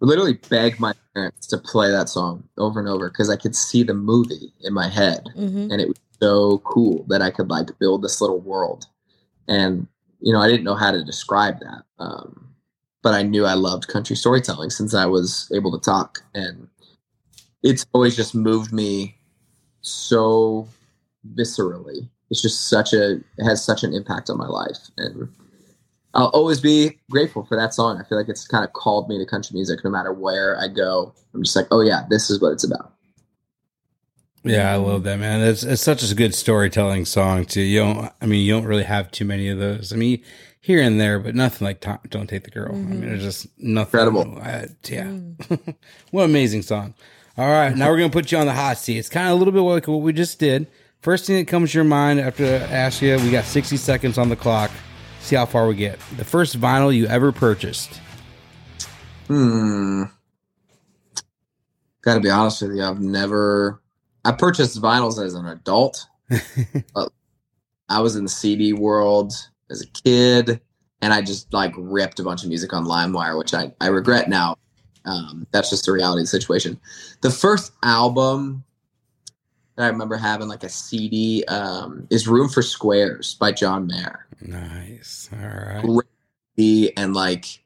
literally 0.00 0.34
beg 0.48 0.78
my 0.78 0.92
parents 1.14 1.46
to 1.48 1.58
play 1.58 1.90
that 1.90 2.08
song 2.08 2.44
over 2.56 2.78
and 2.78 2.88
over 2.88 3.10
because 3.10 3.30
I 3.30 3.36
could 3.36 3.56
see 3.56 3.82
the 3.82 3.94
movie 3.94 4.52
in 4.60 4.72
my 4.72 4.88
head 4.88 5.28
hmm 5.34 5.66
and 5.70 5.80
it 5.80 5.88
was 5.88 5.98
so 6.20 6.58
cool 6.58 7.04
that 7.08 7.22
I 7.22 7.30
could 7.30 7.48
like 7.48 7.78
build 7.78 8.02
this 8.02 8.20
little 8.20 8.40
world. 8.40 8.86
And 9.46 9.86
you 10.20 10.32
know, 10.32 10.40
I 10.40 10.48
didn't 10.48 10.64
know 10.64 10.74
how 10.74 10.90
to 10.90 11.04
describe 11.04 11.60
that, 11.60 11.84
um, 11.98 12.54
but 13.02 13.14
I 13.14 13.22
knew 13.22 13.44
I 13.44 13.54
loved 13.54 13.88
country 13.88 14.16
storytelling 14.16 14.70
since 14.70 14.94
I 14.94 15.06
was 15.06 15.50
able 15.54 15.70
to 15.78 15.84
talk, 15.84 16.20
and 16.34 16.68
it's 17.62 17.86
always 17.92 18.16
just 18.16 18.34
moved 18.34 18.72
me 18.72 19.16
so 19.82 20.68
viscerally. 21.34 22.08
It's 22.30 22.42
just 22.42 22.68
such 22.68 22.92
a 22.92 23.12
it 23.12 23.44
has 23.44 23.64
such 23.64 23.84
an 23.84 23.94
impact 23.94 24.28
on 24.28 24.38
my 24.38 24.48
life, 24.48 24.90
and 24.96 25.28
I'll 26.14 26.28
always 26.28 26.60
be 26.60 26.98
grateful 27.10 27.44
for 27.44 27.56
that 27.56 27.74
song. 27.74 28.00
I 28.00 28.08
feel 28.08 28.18
like 28.18 28.28
it's 28.28 28.46
kind 28.46 28.64
of 28.64 28.72
called 28.72 29.08
me 29.08 29.18
to 29.18 29.26
country 29.26 29.54
music. 29.54 29.84
No 29.84 29.90
matter 29.90 30.12
where 30.12 30.58
I 30.58 30.68
go, 30.68 31.14
I'm 31.34 31.42
just 31.42 31.54
like, 31.54 31.66
oh 31.70 31.80
yeah, 31.80 32.04
this 32.08 32.30
is 32.30 32.40
what 32.40 32.52
it's 32.52 32.64
about. 32.64 32.92
Yeah, 34.44 34.72
I 34.72 34.76
love 34.76 35.02
that, 35.04 35.18
man. 35.18 35.40
It's 35.42 35.62
it's 35.62 35.82
such 35.82 36.08
a 36.08 36.14
good 36.14 36.34
storytelling 36.34 37.04
song 37.04 37.44
too. 37.44 37.60
You 37.60 37.80
don't, 37.80 38.12
I 38.20 38.26
mean, 38.26 38.44
you 38.44 38.52
don't 38.52 38.64
really 38.64 38.84
have 38.84 39.10
too 39.10 39.24
many 39.24 39.48
of 39.48 39.58
those. 39.58 39.92
I 39.92 39.96
mean, 39.96 40.22
here 40.60 40.80
and 40.80 41.00
there, 41.00 41.18
but 41.18 41.34
nothing 41.34 41.66
like 41.66 41.80
Ta- 41.80 42.00
"Don't 42.08 42.28
Take 42.28 42.44
the 42.44 42.50
Girl." 42.50 42.72
I 42.72 42.78
mean, 42.78 43.02
mm-hmm. 43.02 43.14
it's 43.14 43.22
just 43.22 43.46
nothing. 43.58 44.00
Incredible. 44.00 44.38
I- 44.40 44.68
yeah, 44.88 45.04
mm. 45.04 45.74
what 46.10 46.24
an 46.24 46.30
amazing 46.30 46.62
song. 46.62 46.94
All 47.36 47.48
right, 47.48 47.76
now 47.76 47.90
we're 47.90 47.98
gonna 47.98 48.10
put 48.10 48.32
you 48.32 48.38
on 48.38 48.46
the 48.46 48.54
hot 48.54 48.78
seat. 48.78 48.98
It's 48.98 49.08
kind 49.08 49.28
of 49.28 49.34
a 49.34 49.36
little 49.36 49.52
bit 49.52 49.60
like 49.60 49.86
what 49.86 50.00
we 50.00 50.12
just 50.12 50.38
did. 50.38 50.68
First 51.00 51.26
thing 51.26 51.36
that 51.36 51.48
comes 51.48 51.72
to 51.72 51.78
your 51.78 51.84
mind 51.84 52.18
after 52.20 52.44
I 52.44 52.48
ask 52.48 53.02
you, 53.02 53.16
we 53.18 53.30
got 53.30 53.44
sixty 53.44 53.76
seconds 53.76 54.18
on 54.18 54.28
the 54.28 54.36
clock. 54.36 54.70
See 55.28 55.36
how 55.36 55.44
far 55.44 55.68
we 55.68 55.74
get. 55.74 55.98
The 56.16 56.24
first 56.24 56.58
vinyl 56.58 56.94
you 56.94 57.06
ever 57.06 57.32
purchased. 57.32 58.00
Hmm. 59.26 60.04
Got 62.00 62.14
to 62.14 62.20
be 62.20 62.30
honest 62.30 62.62
with 62.62 62.74
you, 62.74 62.82
I've 62.82 63.02
never. 63.02 63.82
I 64.24 64.32
purchased 64.32 64.80
vinyls 64.80 65.22
as 65.22 65.34
an 65.34 65.44
adult. 65.44 66.06
I 67.90 68.00
was 68.00 68.16
in 68.16 68.22
the 68.22 68.30
CD 68.30 68.72
world 68.72 69.34
as 69.68 69.82
a 69.82 69.86
kid, 70.02 70.62
and 71.02 71.12
I 71.12 71.20
just 71.20 71.52
like 71.52 71.74
ripped 71.76 72.20
a 72.20 72.24
bunch 72.24 72.42
of 72.42 72.48
music 72.48 72.72
on 72.72 72.86
LimeWire, 72.86 73.36
which 73.36 73.52
I, 73.52 73.70
I 73.82 73.88
regret 73.88 74.30
now. 74.30 74.56
Um, 75.04 75.46
that's 75.50 75.68
just 75.68 75.84
the 75.84 75.92
reality 75.92 76.22
of 76.22 76.24
the 76.24 76.30
situation. 76.30 76.80
The 77.20 77.30
first 77.30 77.72
album 77.82 78.64
that 79.78 79.84
I 79.84 79.88
remember 79.88 80.16
having 80.16 80.48
like 80.48 80.64
a 80.64 80.68
CD 80.68 81.44
um, 81.44 82.06
is 82.10 82.26
"Room 82.26 82.48
for 82.48 82.62
Squares" 82.62 83.34
by 83.36 83.52
John 83.52 83.86
Mayer 83.86 84.26
Nice. 84.42 85.30
All 85.32 85.38
right. 85.38 85.82
great 86.56 86.92
and 86.96 87.14
like 87.14 87.62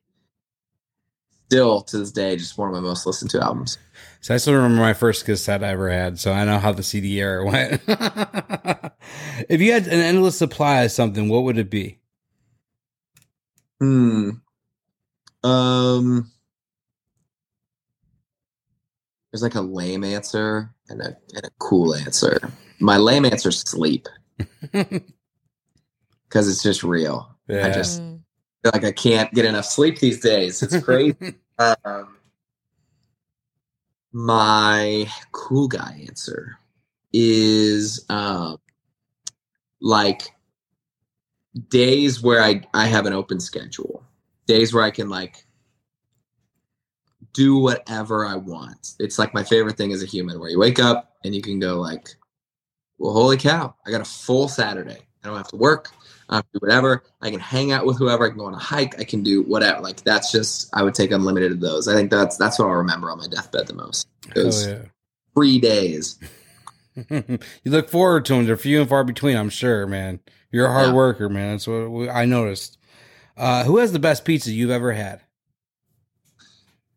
still 1.47 1.81
to 1.81 1.99
this 1.99 2.13
day 2.13 2.37
just 2.37 2.59
one 2.59 2.69
of 2.69 2.75
my 2.75 2.81
most 2.81 3.07
listened 3.07 3.31
to 3.31 3.41
albums. 3.41 3.79
So 4.21 4.35
I 4.35 4.37
still 4.37 4.55
remember 4.55 4.81
my 4.81 4.93
first 4.93 5.25
cassette 5.25 5.65
I 5.65 5.69
ever 5.69 5.91
had, 5.91 6.19
so 6.19 6.33
I 6.33 6.45
know 6.45 6.59
how 6.59 6.73
the 6.73 6.83
CD 6.83 7.19
era 7.19 7.45
went. 7.47 7.81
if 9.49 9.61
you 9.61 9.73
had 9.73 9.87
an 9.87 10.01
endless 10.01 10.37
supply 10.37 10.83
of 10.83 10.93
something, 10.93 11.31
what 11.31 11.45
would 11.45 11.57
it 11.59 11.71
be? 11.71 11.99
Hmm. 13.81 14.31
Um 15.43 16.31
there's 19.33 19.43
like 19.43 19.55
a 19.55 19.63
lame 19.63 20.05
answer 20.05 20.71
and 20.93 21.01
a 21.01 21.17
and 21.35 21.45
a 21.45 21.51
cool 21.59 21.95
answer. 21.95 22.39
My 22.79 22.99
lame 22.99 23.25
answer 23.25 23.49
is 23.49 23.61
sleep 23.61 24.09
because 24.73 26.49
it's 26.49 26.63
just 26.63 26.85
real. 26.85 27.35
Yeah. 27.49 27.67
I 27.67 27.71
just 27.71 28.01
feel 28.01 28.73
like 28.73 28.85
I 28.85 28.93
can't 28.93 29.33
get 29.33 29.45
enough 29.45 29.65
sleep 29.65 29.99
these 29.99 30.21
days. 30.21 30.63
It's 30.63 30.79
crazy. 30.85 31.35
um, 31.59 32.17
my 34.13 35.11
cool 35.33 35.69
guy 35.69 36.05
answer 36.07 36.59
is 37.13 38.05
um, 38.09 38.59
like 39.81 40.31
days 41.69 42.23
where 42.23 42.43
I, 42.43 42.63
I 42.75 42.87
have 42.87 43.07
an 43.07 43.13
open 43.13 43.41
schedule, 43.41 44.05
days 44.47 44.73
where 44.73 44.85
I 44.85 44.91
can 44.91 45.09
like 45.09 45.45
do 47.33 47.57
whatever 47.59 48.27
I 48.27 48.37
want. 48.37 48.95
It's 48.99 49.19
like 49.19 49.33
my 49.35 49.45
favorite 49.45 49.77
thing 49.77 49.93
as 49.93 50.03
a 50.03 50.07
human 50.07 50.39
where 50.39 50.51
you 50.51 50.59
wake 50.59 50.79
up 50.79 51.17
and 51.25 51.35
you 51.35 51.43
can 51.43 51.59
go 51.59 51.81
like, 51.81 52.09
well, 52.99 53.13
holy 53.13 53.37
cow, 53.37 53.75
I 53.87 53.91
got 53.91 54.01
a 54.01 54.05
full 54.05 54.49
Saturday. 54.49 54.99
I 55.25 55.29
don't 55.29 55.37
have 55.37 55.49
to 55.49 55.57
work. 55.57 55.89
I 56.29 56.41
can 56.41 56.49
do 56.55 56.59
whatever. 56.61 57.03
I 57.21 57.31
can 57.31 57.41
hang 57.41 57.73
out 57.73 57.85
with 57.85 57.99
whoever. 57.99 58.25
I 58.25 58.29
can 58.31 58.39
go 58.39 58.47
on 58.47 58.55
a 58.55 58.59
hike. 58.59 58.99
I 59.01 59.05
can 59.05 59.23
do 59.23 59.43
whatever. 59.43 59.81
Like 59.81 60.03
that's 60.03 60.33
just 60.33 60.71
I 60.75 60.83
would 60.83 60.95
take 60.95 61.11
unlimited 61.11 61.53
of 61.53 61.61
those. 61.61 61.89
I 61.89 61.95
think 61.95 62.11
that's 62.11 62.37
that's 62.37 62.59
what 62.59 62.67
I'll 62.67 62.75
remember 62.75 63.11
on 63.11 63.19
my 63.19 63.27
deathbed 63.29 63.67
the 63.67 63.75
most. 63.75 64.09
Those 64.35 64.67
Hell 64.67 64.83
three 65.35 65.59
days. 65.59 66.19
you 67.11 67.39
look 67.65 67.89
forward 67.89 68.25
to 68.27 68.35
them. 68.35 68.47
They're 68.47 68.57
few 68.57 68.81
and 68.81 68.89
far 68.89 69.05
between, 69.05 69.37
I'm 69.37 69.49
sure, 69.51 69.87
man. 69.87 70.21
You're 70.51 70.67
a 70.67 70.73
hard 70.73 70.89
Yeah. 70.89 70.95
worker, 70.95 71.29
man. 71.29 71.53
That's 71.53 71.67
what 71.67 72.09
I 72.11 72.25
noticed. 72.25 72.79
Uh, 73.37 73.65
who 73.65 73.79
has 73.79 73.93
the 73.93 73.99
best 73.99 74.25
pizza 74.25 74.53
you've 74.53 74.71
ever 74.71 74.93
had? 74.93 75.23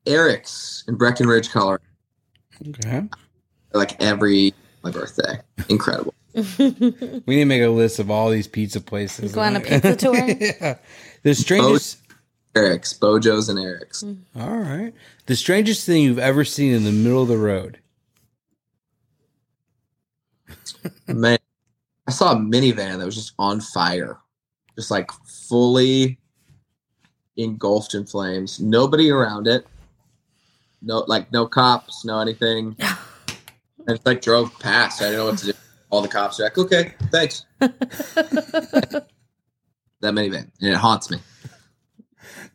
Eric's 0.06 0.84
in 0.88 0.96
Breckenridge, 0.96 1.50
Colorado. 1.52 1.84
Okay. 2.68 3.04
Like 3.74 4.02
every 4.02 4.54
my 4.84 4.92
birthday. 4.92 5.40
Incredible. 5.70 6.14
We 6.36 7.36
need 7.36 7.40
to 7.40 7.46
make 7.46 7.62
a 7.62 7.70
list 7.70 7.98
of 8.00 8.12
all 8.12 8.30
these 8.30 8.48
pizza 8.48 8.82
places. 8.82 9.32
Go 9.34 9.42
on 9.42 9.56
a 9.56 9.60
pizza 9.62 9.96
tour? 9.96 10.16
yeah. 10.16 10.78
The 11.24 11.34
strangest. 11.34 12.00
Eric's, 12.56 12.94
Bojo's 12.94 13.50
and 13.50 13.60
Eric's. 13.60 14.04
Mm. 14.04 14.18
All 14.36 14.58
right. 14.58 14.94
The 15.26 15.36
strangest 15.36 15.86
thing 15.86 16.04
you've 16.04 16.20
ever 16.20 16.46
seen 16.46 16.74
in 16.74 16.84
the 16.84 16.92
middle 16.92 17.22
of 17.24 17.28
the 17.28 17.38
road. 17.38 17.80
Man, 21.08 21.38
I 22.08 22.12
saw 22.12 22.34
a 22.34 22.36
minivan 22.36 23.00
that 23.00 23.06
was 23.06 23.16
just 23.16 23.34
on 23.40 23.60
fire, 23.60 24.20
just 24.76 24.92
like 24.92 25.10
fully 25.26 26.18
engulfed 27.38 27.94
in 27.94 28.06
flames. 28.06 28.60
Nobody 28.60 29.10
around 29.10 29.48
it. 29.48 29.66
No, 30.82 31.04
like 31.08 31.32
no 31.32 31.48
cops, 31.48 32.06
no 32.06 32.20
anything. 32.20 32.76
And 32.80 33.96
it's 33.96 34.06
like 34.06 34.22
drove 34.22 34.58
past. 34.60 35.02
I 35.02 35.06
didn't 35.06 35.20
know 35.20 35.26
what 35.26 35.38
to 35.40 35.46
do. 35.48 35.54
All 35.90 36.02
the 36.02 36.08
cops 36.08 36.40
are 36.40 36.44
like, 36.44 36.58
"Okay, 36.58 36.94
thanks." 37.12 37.46
that 37.60 39.08
minivan, 40.02 40.50
and 40.60 40.72
it 40.72 40.76
haunts 40.76 41.10
me. 41.10 41.18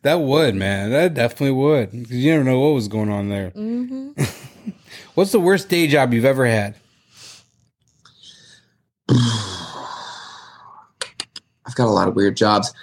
That 0.03 0.15
would, 0.15 0.55
man. 0.55 0.91
That 0.91 1.13
definitely 1.13 1.51
would. 1.51 1.91
Because 1.91 2.11
you 2.11 2.31
never 2.31 2.43
know 2.43 2.59
what 2.59 2.73
was 2.73 2.87
going 2.87 3.09
on 3.09 3.29
there. 3.29 3.49
hmm 3.51 4.11
What's 5.13 5.31
the 5.31 5.39
worst 5.39 5.69
day 5.69 5.87
job 5.87 6.13
you've 6.13 6.25
ever 6.25 6.45
had? 6.45 6.75
I've 9.09 9.17
got 11.75 11.87
a 11.87 11.91
lot 11.91 12.07
of 12.07 12.15
weird 12.15 12.37
jobs. 12.37 12.73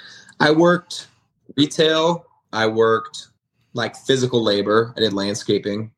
I 0.41 0.51
worked 0.51 1.09
retail. 1.57 2.27
I 2.53 2.67
worked 2.67 3.28
like 3.75 3.97
physical 3.97 4.43
labor. 4.43 4.95
I 4.97 5.01
did 5.01 5.13
landscaping. 5.13 5.91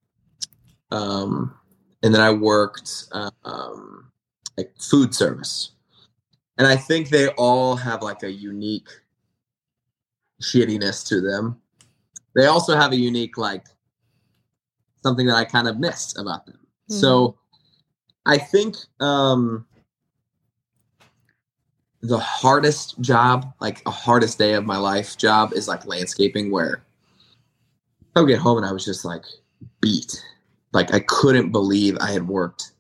Um, 0.91 1.55
and 2.03 2.15
then 2.15 2.21
I 2.21 2.31
worked 2.31 3.05
um, 3.13 4.11
like 4.57 4.73
food 4.79 5.15
service. 5.15 5.73
And 6.59 6.67
I 6.67 6.77
think 6.77 7.09
they 7.09 7.29
all 7.29 7.77
have 7.77 8.03
like 8.03 8.23
a 8.23 8.31
unique 8.31 8.89
shittiness 10.43 11.07
to 11.09 11.21
them. 11.21 11.61
They 12.35 12.47
also 12.47 12.77
have 12.77 12.93
a 12.93 12.97
unique 12.97 13.39
like 13.39 13.67
something 15.03 15.27
that 15.27 15.37
I 15.37 15.45
kind 15.45 15.69
of 15.69 15.79
missed 15.79 16.19
about 16.19 16.47
them. 16.47 16.59
So 16.89 17.39
I 18.27 18.37
think 18.39 18.77
um 19.01 19.65
the 22.03 22.19
hardest 22.19 23.01
job, 23.01 23.53
like 23.61 23.83
a 23.87 23.91
hardest 23.91 24.39
day 24.39 24.55
of 24.55 24.65
my 24.65 24.77
life 24.77 25.17
job 25.17 25.53
is 25.53 25.69
like 25.69 25.87
landscaping 25.87 26.51
where 26.51 26.83
I 28.15 28.21
would 28.21 28.29
get 28.29 28.39
home 28.39 28.59
and 28.59 28.67
I 28.67 28.73
was 28.73 28.85
just 28.85 29.05
like 29.05 29.25
beat. 29.81 30.23
Like 30.73 30.93
I 30.93 31.01
couldn't 31.01 31.53
believe 31.53 31.97
I 32.01 32.13
had 32.13 32.29
worked 32.29 32.73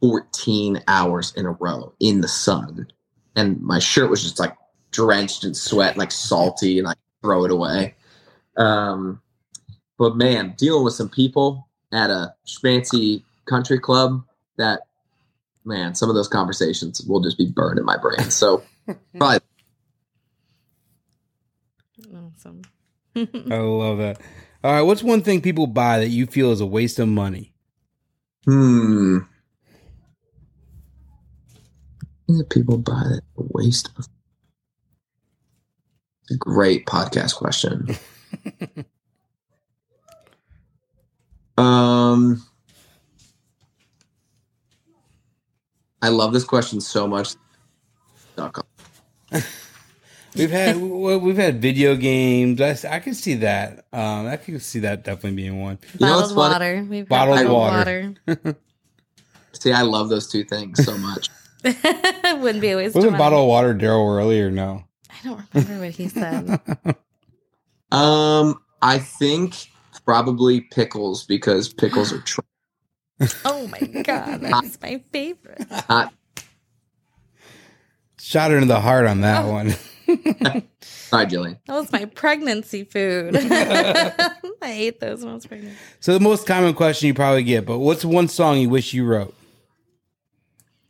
14 0.00 0.82
hours 0.88 1.32
in 1.34 1.46
a 1.46 1.52
row 1.52 1.92
in 2.00 2.20
the 2.20 2.28
sun. 2.28 2.88
And 3.34 3.60
my 3.60 3.78
shirt 3.78 4.10
was 4.10 4.22
just 4.22 4.38
like 4.38 4.56
drenched 4.92 5.44
in 5.44 5.54
sweat, 5.54 5.96
like 5.96 6.10
salty, 6.10 6.78
and 6.78 6.88
I 6.88 6.94
throw 7.22 7.44
it 7.44 7.50
away. 7.50 7.94
Um, 8.56 9.20
but 9.98 10.16
man, 10.16 10.54
dealing 10.56 10.84
with 10.84 10.94
some 10.94 11.08
people 11.08 11.68
at 11.92 12.10
a 12.10 12.34
fancy 12.62 13.24
country 13.46 13.78
club 13.78 14.24
that 14.56 14.82
man, 15.64 15.94
some 15.94 16.08
of 16.08 16.14
those 16.14 16.28
conversations 16.28 17.02
will 17.02 17.20
just 17.20 17.36
be 17.36 17.46
burned 17.46 17.78
in 17.78 17.84
my 17.84 17.96
brain. 17.96 18.30
So 18.30 18.62
probably 19.18 19.40
Awesome. 22.14 22.62
I 23.16 23.56
love 23.58 23.98
that. 23.98 24.20
All 24.66 24.72
right. 24.72 24.82
What's 24.82 25.04
one 25.04 25.22
thing 25.22 25.42
people 25.42 25.68
buy 25.68 26.00
that 26.00 26.08
you 26.08 26.26
feel 26.26 26.50
is 26.50 26.60
a 26.60 26.66
waste 26.66 26.98
of 26.98 27.06
money? 27.06 27.54
Hmm. 28.46 29.18
What 32.26 32.50
people 32.50 32.78
buy 32.78 33.04
that 33.04 33.22
a 33.38 33.42
waste 33.50 33.90
of? 33.96 34.08
It's 36.24 36.32
a 36.32 36.36
great 36.36 36.84
podcast 36.84 37.36
question. 37.36 37.96
um, 41.56 42.44
I 46.02 46.08
love 46.08 46.32
this 46.32 46.42
question 46.42 46.80
so 46.80 47.06
much. 47.06 47.36
Dot 48.34 48.52
com. 48.52 48.64
We've 50.36 50.50
had 50.50 50.76
we- 50.76 51.16
we've 51.16 51.36
had 51.36 51.60
video 51.62 51.96
games. 51.96 52.60
I 52.60 52.98
can 53.00 53.14
see 53.14 53.34
that. 53.36 53.86
Um, 53.92 54.26
I 54.26 54.36
can 54.36 54.60
see 54.60 54.80
that 54.80 55.04
definitely 55.04 55.36
being 55.36 55.60
one. 55.60 55.78
You 55.98 56.06
know 56.06 56.16
what's 56.16 56.32
Bottled 56.32 56.52
funny? 56.52 56.74
water. 56.74 56.86
We've 56.88 57.08
Bottled 57.08 57.38
got 57.38 57.48
water. 57.52 58.14
water. 58.26 58.56
See, 59.52 59.72
I 59.72 59.82
love 59.82 60.10
those 60.10 60.28
two 60.30 60.44
things 60.44 60.84
so 60.84 60.96
much. 60.98 61.30
Wouldn't 61.64 62.60
be 62.60 62.70
a 62.70 62.76
waste 62.76 62.94
Wasn't 62.94 63.06
of 63.06 63.12
money. 63.12 63.16
bottle 63.18 63.42
of 63.42 63.48
water 63.48 63.74
Daryl 63.74 64.16
earlier? 64.18 64.50
No. 64.50 64.84
I 65.10 65.16
don't 65.26 65.40
remember 65.54 65.84
what 65.86 65.92
he 65.94 66.08
said. 66.08 66.60
um, 67.90 68.60
I 68.82 68.98
think 68.98 69.54
probably 70.04 70.60
pickles 70.60 71.24
because 71.24 71.72
pickles 71.72 72.12
are 72.12 72.20
tr- 72.20 72.40
oh 73.46 73.66
my 73.68 73.78
god, 74.02 74.42
that's 74.42 74.78
my 74.82 75.02
favorite. 75.10 75.66
not 75.88 76.12
Shot 78.20 78.50
her 78.50 78.58
in 78.58 78.68
the 78.68 78.80
heart 78.80 79.06
on 79.06 79.20
that 79.22 79.44
Oh. 79.44 79.52
one. 79.52 79.74
Sorry, 80.06 81.26
Jillian. 81.26 81.58
That 81.66 81.74
was 81.74 81.92
my 81.92 82.04
pregnancy 82.06 82.84
food. 82.84 83.36
I 83.36 84.38
ate 84.62 85.00
those 85.00 85.20
when 85.22 85.32
I 85.32 85.34
was 85.34 85.46
pregnant. 85.46 85.76
So 86.00 86.12
the 86.14 86.20
most 86.20 86.46
common 86.46 86.74
question 86.74 87.08
you 87.08 87.14
probably 87.14 87.42
get, 87.42 87.66
but 87.66 87.78
what's 87.78 88.04
one 88.04 88.28
song 88.28 88.58
you 88.58 88.68
wish 88.68 88.92
you 88.94 89.04
wrote? 89.04 89.34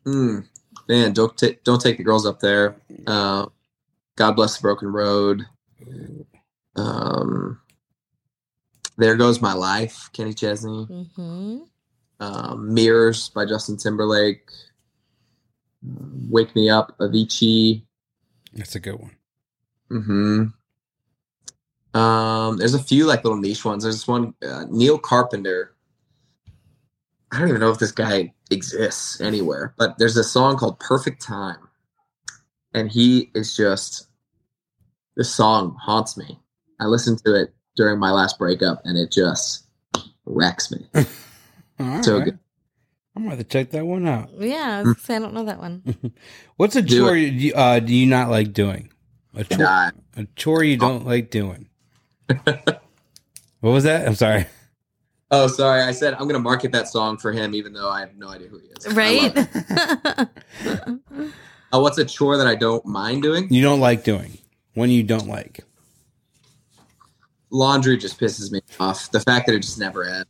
Hmm. 0.05 0.41
Man, 0.89 1.13
don't 1.13 1.37
ta- 1.37 1.57
don't 1.65 1.81
take 1.81 1.97
the 1.99 2.05
girls 2.05 2.27
up 2.27 2.41
there. 2.41 2.77
Uh, 3.07 3.47
God 4.17 4.33
bless 4.33 4.57
the 4.57 4.63
broken 4.63 4.89
road. 4.89 5.43
Um, 6.77 7.61
there 8.97 9.17
goes 9.17 9.41
my 9.41 9.53
life, 9.55 10.11
Kenny 10.13 10.33
Chesney. 10.35 10.85
hmm 10.85 11.59
Um, 12.21 12.73
Mirrors 12.75 13.31
by 13.31 13.47
Justin 13.47 13.77
Timberlake. 13.79 14.49
Wake 16.31 16.55
Me 16.57 16.69
Up, 16.71 16.97
Avicii. 16.99 17.83
That's 18.57 18.75
a 18.75 18.81
good 18.81 18.99
one. 18.99 19.17
hmm 19.91 20.45
Um, 21.99 22.57
there's 22.57 22.75
a 22.75 22.83
few 22.83 23.07
like 23.07 23.25
little 23.25 23.39
niche 23.39 23.65
ones. 23.65 23.85
There's 23.85 23.97
this 23.97 24.09
one, 24.09 24.35
uh, 24.47 24.65
Neil 24.71 24.99
Carpenter. 24.99 25.75
I 27.33 27.39
don't 27.39 27.49
even 27.49 27.61
know 27.61 27.71
if 27.71 27.79
this 27.79 27.93
guy 27.93 28.33
exists 28.51 29.21
anywhere, 29.21 29.75
but 29.77 29.99
there's 29.99 30.17
a 30.17 30.25
song 30.25 30.57
called 30.57 30.79
Perfect 30.81 31.23
Time. 31.23 31.69
And 32.75 32.91
he 32.91 33.31
is 33.35 33.57
just, 33.57 34.09
this 35.17 35.33
song 35.33 35.77
haunts 35.81 36.17
me. 36.17 36.39
I 36.81 36.87
listened 36.87 37.23
to 37.25 37.35
it 37.35 37.55
during 37.77 37.99
my 37.99 38.11
last 38.11 38.39
breakup 38.39 38.83
and 38.85 38.99
it 38.99 39.13
just 39.13 39.67
wrecks 40.25 40.71
me. 40.71 40.89
So 42.03 42.19
right. 42.19 42.25
good. 42.27 42.39
I'm 43.17 43.23
gonna 43.25 43.37
have 43.37 43.49
check 43.49 43.71
that 43.71 43.87
one 43.87 44.07
out. 44.07 44.29
Yeah, 44.39 44.85
I, 44.87 44.93
say, 45.01 45.17
I 45.17 45.19
don't 45.21 45.33
know 45.33 45.45
that 45.47 45.59
one. 45.59 46.13
What's 46.57 46.77
a 46.77 46.83
Do 46.83 46.99
chore 46.99 47.17
you, 47.17 47.55
uh, 47.55 47.81
do 47.81 47.95
you 47.95 48.07
not 48.07 48.29
like 48.31 48.53
doing? 48.53 48.93
A 49.35 49.43
chore, 49.45 49.59
Nah, 49.59 49.91
a 50.17 50.27
chore 50.37 50.63
you 50.63 50.77
don't 50.77 51.07
like 51.07 51.31
doing. 51.31 51.69
what 52.45 52.81
was 53.63 53.85
that? 53.85 54.07
I'm 54.07 54.15
sorry. 54.15 54.47
oh, 55.31 55.47
sorry. 55.47 55.83
I 55.83 55.93
said 55.93 56.13
I'm 56.15 56.21
going 56.21 56.35
to 56.35 56.39
market 56.41 56.73
that 56.73 56.89
song 56.89 57.17
for 57.17 57.33
him, 57.33 57.55
even 57.55 57.73
though 57.73 57.89
I 57.89 58.01
have 58.01 58.15
no 58.17 58.29
idea 58.29 58.49
who 58.49 58.59
he 58.59 58.67
is. 58.67 58.95
Right? 58.95 59.35
love 59.35 60.29
it. 60.65 61.33
Oh, 61.73 61.81
what's 61.83 61.97
a 61.99 62.05
chore 62.05 62.37
that 62.37 62.47
I 62.47 62.55
don't 62.55 62.85
mind 62.85 63.23
doing? 63.23 63.47
You 63.51 63.63
don't 63.63 63.81
like 63.81 64.05
doing. 64.05 64.37
One 64.75 64.91
you 64.91 65.03
don't 65.03 65.27
like. 65.27 65.65
laundry 67.51 67.97
just 67.97 68.21
pisses 68.21 68.53
me 68.53 68.61
off. 68.79 69.11
The 69.11 69.21
fact 69.21 69.47
that 69.47 69.55
it 69.55 69.61
just 69.61 69.79
never 69.79 70.05
ends. 70.05 70.27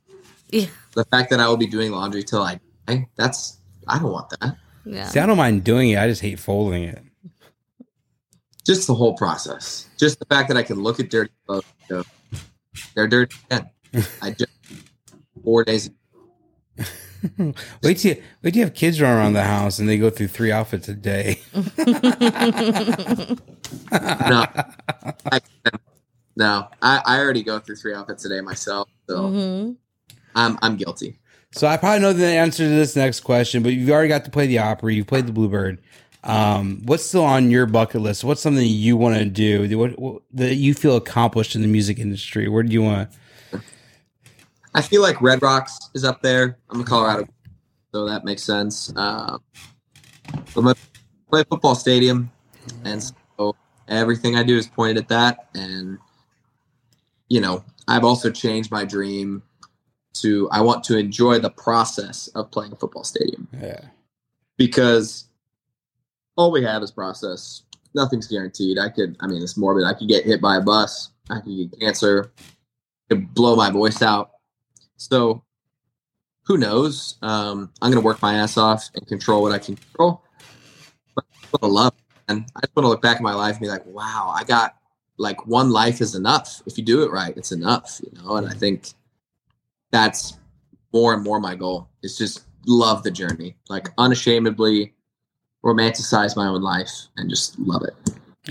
yeah. 0.51 0.67
The 0.95 1.05
fact 1.07 1.31
that 1.31 1.41
I 1.41 1.49
will 1.49 1.57
be 1.57 1.67
doing 1.67 1.91
laundry 1.93 2.23
till 2.23 2.43
I 2.43 2.61
die. 2.87 3.09
That's 3.17 3.59
I 3.89 3.99
don't 3.99 4.13
want 4.13 4.31
that. 4.41 4.57
Yeah. 4.85 5.09
See, 5.09 5.21
I 5.21 5.27
don't 5.27 5.37
mind 5.37 5.65
doing 5.65 5.91
it. 5.91 5.99
I 5.99 6.09
just 6.09 6.23
hate 6.23 6.39
folding 6.39 6.85
it. 6.85 7.03
Just 8.65 8.87
the 8.87 8.95
whole 8.95 9.15
process. 9.15 9.89
Just 9.97 10.19
the 10.19 10.25
fact 10.27 10.49
that 10.49 10.57
I 10.57 10.63
can 10.63 10.83
look 10.83 10.99
at 11.01 11.09
dirty 11.11 11.33
clothes 11.47 11.65
and 11.89 12.05
go, 12.05 12.41
they're 12.95 13.07
dirty 13.09 13.37
again. 13.51 13.71
I 14.23 14.31
just 14.31 14.51
four 15.45 15.65
days. 15.65 15.91
wait 17.83 17.99
till 17.99 18.17
you, 18.17 18.23
wait 18.43 18.51
till 18.53 18.57
you 18.57 18.65
have 18.65 18.75
kids 18.75 19.01
run 19.01 19.17
around 19.17 19.33
the 19.33 19.43
house 19.45 19.79
and 19.79 19.89
they 19.89 19.99
go 19.99 20.11
through 20.11 20.29
three 20.29 20.53
outfits 20.53 20.89
a 20.89 20.95
day. 20.95 21.41
No, 23.91 24.45
I, 25.33 25.41
no, 26.37 26.69
I, 26.83 27.03
I 27.05 27.19
already 27.19 27.43
go 27.43 27.59
through 27.59 27.77
three 27.77 27.95
outfits 27.95 28.25
a 28.25 28.29
day 28.29 28.41
myself, 28.41 28.89
so 29.09 29.31
Mm-hmm. 29.31 29.73
I'm 30.37 30.59
I'm 30.63 30.77
guilty. 30.77 31.19
So 31.57 31.67
I 31.67 31.79
probably 31.79 32.01
know 32.01 32.13
the 32.13 32.27
answer 32.27 32.65
to 32.65 32.69
this 32.69 32.95
next 32.97 33.21
question, 33.21 33.63
but 33.63 33.73
you've 33.73 33.89
already 33.89 34.11
got 34.11 34.27
to 34.27 34.31
play 34.31 34.47
the 34.47 34.59
Opry. 34.59 34.95
You've 34.95 35.07
played 35.07 35.27
the 35.27 35.33
Bluebird. 35.33 35.79
Um, 36.23 36.83
what's 36.85 37.07
still 37.07 37.25
on 37.25 37.51
your 37.51 37.65
bucket 37.65 38.03
list? 38.03 38.25
What's 38.25 38.43
something 38.43 38.67
you 38.67 38.95
want 38.95 39.17
to 39.17 39.25
do 39.25 39.79
what, 39.79 39.99
what, 39.99 40.23
that 40.35 40.57
you 40.57 40.75
feel 40.75 40.97
accomplished 40.97 41.55
in 41.55 41.63
the 41.63 41.69
music 41.69 41.99
industry? 41.99 42.47
Where 42.47 42.63
do 42.63 42.71
you 42.71 42.83
want? 42.83 43.11
to? 43.53 43.63
I 44.75 44.83
feel 44.83 45.01
like 45.01 45.23
Red 45.23 45.41
Rocks 45.41 45.79
is 45.95 46.05
up 46.05 46.21
there. 46.21 46.59
I'm 46.69 46.83
a 46.83 46.85
Colorado, 46.85 47.27
so 47.91 48.07
that 48.07 48.23
makes 48.27 48.43
sense. 48.43 48.93
A 48.95 49.39
play 51.31 51.43
football 51.49 51.75
stadium, 51.75 52.31
and 52.85 53.03
so 53.03 53.57
everything 53.89 54.37
I 54.37 54.43
do 54.43 54.59
is 54.59 54.67
pointed 54.67 54.99
at 54.99 55.09
that. 55.09 55.49
And 55.55 55.97
you 57.31 57.41
know, 57.41 57.65
I've 57.89 58.05
also 58.05 58.31
changed 58.31 58.71
my 58.71 58.85
dream 58.85 59.43
to 60.23 60.49
I 60.51 60.61
want 60.61 60.85
to 60.85 60.97
enjoy 60.99 61.39
the 61.39 61.51
process 61.51 62.29
of 62.29 62.51
playing 62.51 62.73
a 62.73 62.77
football 62.77 63.05
stadium 63.05 63.49
Yeah. 63.61 63.81
because 64.57 65.29
all 66.37 66.51
we 66.51 66.63
have 66.65 66.83
is 66.83 66.91
process. 66.91 67.63
Nothing's 67.95 68.27
guaranteed. 68.29 68.79
I 68.79 68.91
could, 68.91 69.17
I 69.21 69.27
mean, 69.27 69.43
it's 69.43 69.57
morbid. 69.57 69.85
I 69.85 69.95
could 69.95 70.09
get 70.09 70.27
hit 70.27 70.41
by 70.41 70.57
a 70.57 70.61
bus. 70.61 71.11
I 71.31 71.41
could 71.41 71.57
get 71.57 71.81
cancer. 71.81 72.31
Could 73.09 73.33
blow 73.35 73.57
my 73.57 73.71
voice 73.71 74.03
out. 74.03 74.33
So, 74.97 75.43
who 76.45 76.59
knows? 76.59 77.17
Um, 77.23 77.71
I'm 77.81 77.91
gonna 77.91 78.05
work 78.05 78.21
my 78.23 78.35
ass 78.35 78.57
off 78.59 78.91
and 78.95 79.07
control 79.07 79.43
what 79.43 79.53
I 79.53 79.59
can 79.59 79.77
control. 79.77 80.23
But 81.15 81.25
I 81.63 81.67
love, 81.67 81.95
and 82.29 82.45
I 82.55 82.61
just 82.61 82.77
want 82.77 82.85
to 82.85 82.89
look 82.89 83.01
back 83.03 83.17
at 83.17 83.23
my 83.23 83.35
life 83.35 83.57
and 83.57 83.63
be 83.63 83.69
like, 83.69 83.87
wow, 83.87 84.33
I 84.37 84.45
got 84.45 84.77
like 85.19 85.47
one 85.47 85.71
life 85.71 86.01
is 86.03 86.15
enough. 86.15 86.61
If 86.67 86.77
you 86.77 86.85
do 86.85 87.03
it 87.03 87.11
right, 87.11 87.35
it's 87.37 87.53
enough, 87.53 88.01
you 88.05 88.13
know. 88.21 88.37
And 88.37 88.47
I 88.49 88.53
think 88.53 88.91
that's 89.97 90.37
more 90.93 91.15
and 91.15 91.23
more 91.23 91.41
my 91.41 91.55
goal. 91.55 91.89
Is 92.03 92.19
just 92.19 92.45
love 92.67 93.03
the 93.03 93.11
journey, 93.11 93.57
like 93.69 93.89
unashamedly 93.99 94.93
romanticize 95.65 96.37
my 96.37 96.47
own 96.47 96.63
life 96.63 97.09
and 97.17 97.29
just 97.29 97.59
love 97.59 97.83
it. 97.83 97.95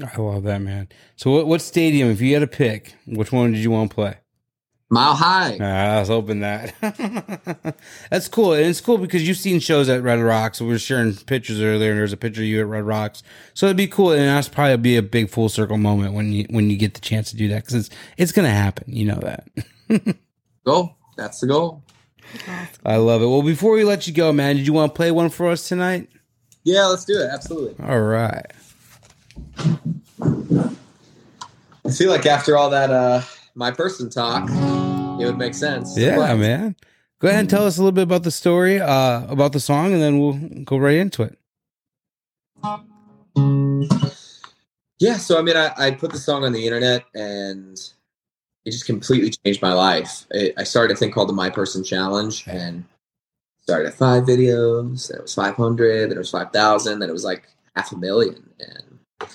I 0.04 0.20
love 0.20 0.44
that, 0.44 0.62
man. 0.62 0.90
So 1.16 1.32
what, 1.32 1.48
what 1.48 1.62
stadium, 1.62 2.10
if 2.10 2.20
you 2.20 2.34
had 2.34 2.42
to 2.42 2.48
pick, 2.48 2.96
which 3.08 3.32
one 3.32 3.54
did 3.54 3.64
you 3.64 3.72
want 3.72 3.92
to 3.92 3.96
play? 3.96 4.18
Mile 4.90 5.16
high. 5.16 5.58
Ah, 5.62 5.96
I 5.96 6.00
was 6.00 6.10
hoping 6.10 6.42
that. 6.42 6.76
That's 8.12 8.28
cool. 8.28 8.54
And 8.54 8.66
it's 8.66 8.82
cool 8.82 8.98
because 8.98 9.28
you've 9.28 9.38
seen 9.38 9.60
shows 9.60 9.90
at 9.90 10.04
Red 10.04 10.20
Rocks. 10.20 10.62
We 10.62 10.68
were 10.68 10.78
sharing 10.78 11.16
pictures 11.16 11.60
earlier, 11.62 11.92
and 11.92 12.00
there's 12.00 12.14
a 12.14 12.18
picture 12.18 12.42
of 12.42 12.48
you 12.48 12.60
at 12.60 12.68
Red 12.68 12.84
Rocks. 12.84 13.24
So 13.56 13.66
it'd 13.66 13.78
be 13.78 13.88
cool, 13.88 14.12
and 14.12 14.22
that's 14.22 14.48
probably 14.48 14.78
be 14.78 14.98
a 14.98 15.02
big 15.02 15.30
full 15.30 15.50
circle 15.50 15.78
moment 15.78 16.14
when 16.14 16.32
you 16.32 16.46
when 16.50 16.70
you 16.70 16.78
get 16.78 16.94
the 16.94 17.02
chance 17.02 17.32
to 17.32 17.38
do 17.38 17.48
that 17.48 17.64
because 17.64 17.74
it's 17.74 17.90
it's 18.18 18.32
gonna 18.32 18.52
happen. 18.52 18.84
You 18.88 19.06
know 19.06 19.20
that. 19.22 20.18
Goal. 20.66 20.96
That's 21.16 21.40
the 21.40 21.48
goal. 21.48 21.84
I 22.86 22.98
love 22.98 23.22
it. 23.22 23.28
Well, 23.28 23.42
before 23.44 23.74
we 23.74 23.84
let 23.84 24.08
you 24.08 24.14
go, 24.14 24.34
man, 24.34 24.56
did 24.56 24.66
you 24.68 24.74
want 24.74 24.94
to 24.94 24.96
play 24.96 25.12
one 25.12 25.30
for 25.30 25.50
us 25.50 25.68
tonight? 25.68 26.10
Yeah, 26.64 26.86
let's 26.86 27.06
do 27.06 27.20
it. 27.20 27.30
Absolutely. 27.32 27.76
All 27.86 28.02
right. 28.02 28.46
I 31.86 31.92
feel 31.96 32.10
like 32.10 32.26
after 32.26 32.58
all 32.58 32.70
that, 32.72 32.90
uh, 32.92 33.22
my 33.54 33.72
person 33.72 34.10
talk, 34.10 34.50
it 35.22 35.26
would 35.26 35.38
make 35.38 35.54
sense. 35.54 35.96
Yeah, 35.98 36.16
But- 36.18 36.38
man. 36.38 36.76
Go 37.20 37.30
ahead 37.30 37.40
and 37.40 37.50
tell 37.50 37.66
us 37.66 37.78
a 37.78 37.82
little 37.82 37.94
bit 37.94 38.04
about 38.04 38.24
the 38.24 38.30
story, 38.32 38.80
uh, 38.82 39.26
about 39.32 39.54
the 39.54 39.60
song, 39.60 39.94
and 39.94 40.02
then 40.02 40.20
we'll 40.20 40.34
go 40.66 40.78
right 40.78 40.98
into 40.98 41.24
it. 41.24 41.38
Yeah, 45.00 45.16
so 45.18 45.40
I 45.40 45.42
mean, 45.42 45.56
I, 45.56 45.72
I 45.78 45.92
put 45.92 46.12
the 46.12 46.18
song 46.18 46.44
on 46.44 46.52
the 46.52 46.66
internet 46.66 47.04
and 47.16 47.78
it 48.66 48.72
just 48.72 48.86
completely 48.86 49.30
changed 49.30 49.62
my 49.62 49.74
life. 49.74 50.26
It, 50.32 50.56
I 50.58 50.64
started 50.64 50.96
a 50.96 50.98
thing 50.98 51.12
called 51.12 51.30
the 51.30 51.34
My 51.34 51.50
Person 51.50 51.84
Challenge 51.84 52.44
and 52.48 52.84
started 53.62 53.88
at 53.88 53.94
five 53.94 54.24
videos, 54.24 55.08
then 55.08 55.20
it 55.20 55.22
was 55.22 55.36
500, 55.36 56.10
then 56.10 56.18
it 56.18 56.20
was 56.20 56.32
5,000, 56.32 57.00
then 57.00 57.10
it 57.10 57.14
was 57.14 57.24
like 57.24 57.48
half 57.76 57.92
a 57.92 57.98
million. 57.98 58.50
And 58.60 59.30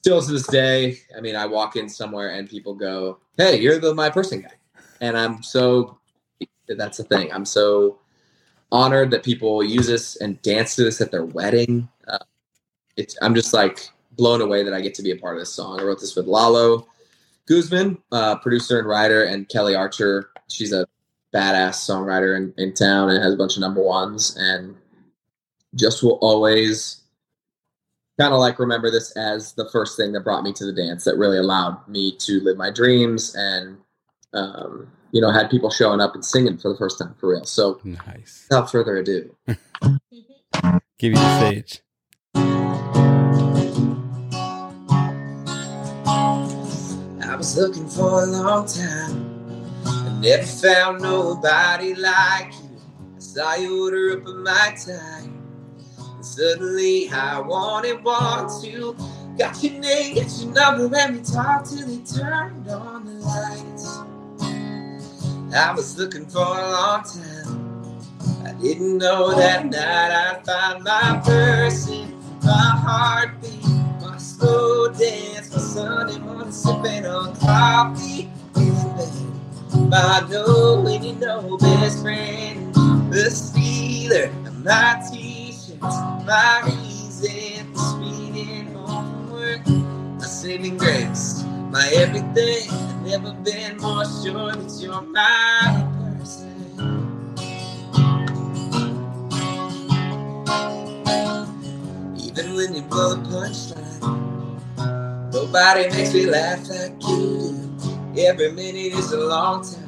still 0.00 0.22
to 0.22 0.32
this 0.32 0.46
day, 0.46 0.98
I 1.16 1.20
mean, 1.20 1.36
I 1.36 1.46
walk 1.46 1.76
in 1.76 1.88
somewhere 1.88 2.30
and 2.30 2.48
people 2.48 2.74
go, 2.74 3.18
Hey, 3.36 3.60
you're 3.60 3.78
the 3.78 3.94
My 3.94 4.10
Person 4.10 4.42
guy. 4.42 4.52
And 5.00 5.16
I'm 5.16 5.42
so, 5.42 5.98
that's 6.66 6.98
the 6.98 7.04
thing. 7.04 7.32
I'm 7.32 7.44
so 7.44 7.98
honored 8.72 9.10
that 9.10 9.22
people 9.22 9.62
use 9.62 9.86
this 9.86 10.16
and 10.16 10.40
dance 10.42 10.74
to 10.76 10.84
this 10.84 11.00
at 11.00 11.10
their 11.10 11.24
wedding. 11.24 11.88
Uh, 12.06 12.18
it's, 12.96 13.16
I'm 13.22 13.34
just 13.34 13.52
like 13.52 13.88
blown 14.12 14.40
away 14.40 14.62
that 14.64 14.74
I 14.74 14.80
get 14.80 14.94
to 14.94 15.02
be 15.02 15.12
a 15.12 15.16
part 15.16 15.36
of 15.36 15.40
this 15.40 15.52
song. 15.52 15.80
I 15.80 15.84
wrote 15.84 16.00
this 16.00 16.16
with 16.16 16.26
Lalo 16.26 16.86
Guzman, 17.48 17.98
uh, 18.12 18.36
producer 18.36 18.78
and 18.78 18.86
writer, 18.88 19.24
and 19.24 19.48
Kelly 19.48 19.74
Archer. 19.74 20.30
She's 20.48 20.72
a 20.72 20.86
badass 21.34 21.74
songwriter 21.74 22.36
in, 22.36 22.52
in 22.58 22.74
town 22.74 23.10
and 23.10 23.22
has 23.22 23.34
a 23.34 23.36
bunch 23.36 23.56
of 23.56 23.60
number 23.60 23.82
ones. 23.82 24.36
And 24.36 24.76
just 25.74 26.02
will 26.02 26.18
always 26.20 27.02
kind 28.18 28.32
of 28.32 28.40
like 28.40 28.58
remember 28.58 28.90
this 28.90 29.12
as 29.16 29.52
the 29.54 29.68
first 29.70 29.96
thing 29.96 30.12
that 30.12 30.24
brought 30.24 30.42
me 30.42 30.52
to 30.52 30.64
the 30.64 30.72
dance 30.72 31.04
that 31.04 31.16
really 31.16 31.38
allowed 31.38 31.86
me 31.88 32.16
to 32.18 32.40
live 32.40 32.56
my 32.56 32.70
dreams 32.70 33.34
and, 33.34 33.78
um, 34.34 34.90
you 35.12 35.20
know, 35.20 35.30
had 35.30 35.50
people 35.50 35.70
showing 35.70 36.00
up 36.00 36.14
and 36.14 36.24
singing 36.24 36.58
for 36.58 36.68
the 36.70 36.76
first 36.78 36.98
time 36.98 37.14
for 37.18 37.30
real. 37.30 37.44
So 37.44 37.80
Nice. 37.84 38.46
without 38.50 38.70
further 38.70 38.96
ado, 38.96 39.34
Give 40.98 41.12
you 41.12 41.16
the 41.18 41.38
stage. 41.38 41.82
Was 47.38 47.56
looking 47.56 47.88
for 47.88 48.24
a 48.24 48.26
long 48.26 48.66
time. 48.66 49.70
I 49.86 50.18
never 50.20 50.42
found 50.42 51.00
nobody 51.00 51.94
like 51.94 52.52
you. 52.52 52.80
I 53.16 53.20
saw 53.20 53.54
you 53.54 53.84
order 53.84 54.20
up 54.20 54.26
in 54.26 54.42
my 54.42 54.76
time. 54.84 55.40
And 55.98 56.26
suddenly 56.26 57.08
I 57.10 57.38
wanted 57.38 58.02
one, 58.02 58.48
two. 58.60 58.96
Got 59.38 59.62
your 59.62 59.74
name, 59.74 60.16
got 60.16 60.36
your 60.40 60.52
number, 60.52 60.96
and 60.96 61.16
we 61.16 61.22
talked 61.22 61.70
till 61.70 61.86
they 61.86 61.98
turned 61.98 62.68
on 62.68 63.04
the 63.06 63.12
lights. 63.24 63.98
I 65.54 65.72
was 65.76 65.96
looking 65.96 66.26
for 66.26 66.40
a 66.40 66.70
long 66.72 67.04
time. 67.04 68.02
I 68.44 68.52
didn't 68.60 68.98
know 68.98 69.32
that 69.36 69.64
night 69.64 69.78
I'd 69.80 70.44
find 70.44 70.82
my 70.82 71.22
person, 71.24 72.20
my 72.42 72.50
heartbeat, 72.50 73.64
my 74.00 74.18
slow 74.18 74.88
dance, 74.92 75.37
Sunday 75.56 76.18
morning 76.18 76.52
sipping 76.52 77.06
on 77.06 77.34
coffee, 77.36 78.30
feeling 78.54 78.96
bad. 78.96 79.88
My 79.90 80.28
know 80.30 80.82
when 80.82 81.02
you 81.02 81.14
know 81.14 81.56
best 81.58 82.02
friend, 82.02 82.74
the 83.12 83.30
stealer 83.30 84.26
of 84.46 84.64
my 84.64 85.02
t-shirts, 85.10 85.80
my 85.80 86.62
reason 86.66 87.72
for 87.72 87.80
speeding 87.80 88.74
home 88.74 89.28
from 89.28 89.30
work, 89.30 89.66
my 90.18 90.26
saving 90.26 90.76
grace, 90.76 91.42
my 91.70 91.88
everything. 91.94 92.70
I've 92.70 93.06
never 93.06 93.32
been 93.32 93.78
more 93.78 94.04
sure 94.04 94.52
that 94.52 94.78
you're 94.80 95.00
my 95.02 95.88
person. 96.18 96.98
Even 102.18 102.54
when 102.54 102.74
you 102.74 102.82
blow 102.82 103.14
the 103.14 103.28
punchline, 103.28 103.87
nobody 105.32 105.88
makes 105.90 106.14
me 106.14 106.26
laugh 106.26 106.68
like 106.68 106.92
you 107.08 107.52
do. 108.14 108.20
Every 108.20 108.52
minute 108.52 108.94
is 108.94 109.12
a 109.12 109.20
long 109.20 109.64
time. 109.64 109.78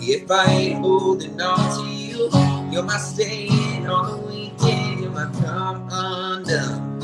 If 0.00 0.30
I 0.30 0.46
ain't 0.46 0.80
holding 0.80 1.40
on 1.40 1.78
to 1.78 1.90
you, 1.90 2.30
you're 2.72 2.82
my 2.82 2.98
staying 2.98 3.86
on 3.86 4.10
the 4.10 4.26
weekend. 4.26 5.00
You're 5.00 5.10
my 5.10 5.30
come 5.42 5.88
undone. 5.90 6.94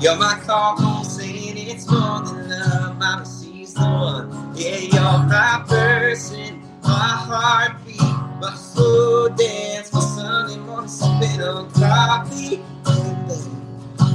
You're 0.00 0.16
my 0.16 0.38
call 0.46 1.04
saying 1.04 1.56
it's 1.58 1.90
more 1.90 2.20
than 2.22 2.48
love. 2.48 2.98
Mama, 2.98 3.24
she's 3.24 3.74
the 3.74 3.80
one. 3.82 4.54
Yeah, 4.56 4.78
you're 4.78 5.18
my 5.28 5.64
person, 5.68 6.62
my 6.82 6.88
heartbeat, 6.90 8.00
my 8.40 8.54
slow 8.56 9.28
dance, 9.28 9.92
my 9.92 10.00
Sunday 10.00 10.58
morning 10.58 10.88
sipping 10.88 11.42
on 11.42 11.70
coffee. 11.72 12.62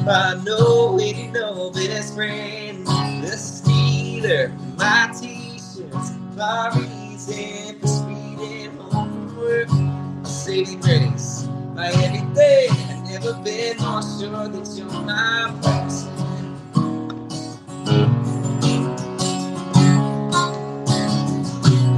I 0.07 0.35
know 0.43 0.99
it, 0.99 1.15
you 1.15 1.31
know, 1.31 1.71
best 1.71 2.15
friend, 2.15 2.85
the 2.87 3.37
stealer, 3.37 4.49
my 4.77 5.09
t-shirts, 5.17 6.11
my 6.35 6.71
reason 6.75 7.79
for 7.79 7.87
speeding 7.87 8.77
home 8.79 9.29
from 9.29 9.37
work, 9.37 10.27
saving 10.27 10.81
grace, 10.81 11.47
my 11.73 11.87
everything. 11.87 12.69
I've 12.71 13.09
never 13.09 13.33
been 13.43 13.77
more 13.77 14.01
sure 14.01 14.49
that 14.49 14.75
you're 14.77 14.91
my 15.03 15.53
person. 15.63 16.59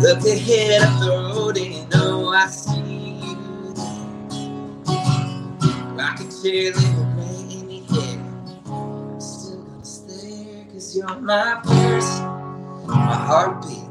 Look 0.02 0.26
ahead 0.26 0.84
up 0.84 1.00
the 1.00 1.10
road 1.10 1.58
and 1.58 1.76
you 1.76 1.88
know 1.90 2.30
I 2.34 2.48
see 2.48 3.20
you. 3.22 3.76
I 6.00 6.16
can 6.18 6.32
you're 10.96 11.20
my 11.20 11.60
person. 11.64 12.26
My 12.88 13.16
heartbeat, 13.16 13.90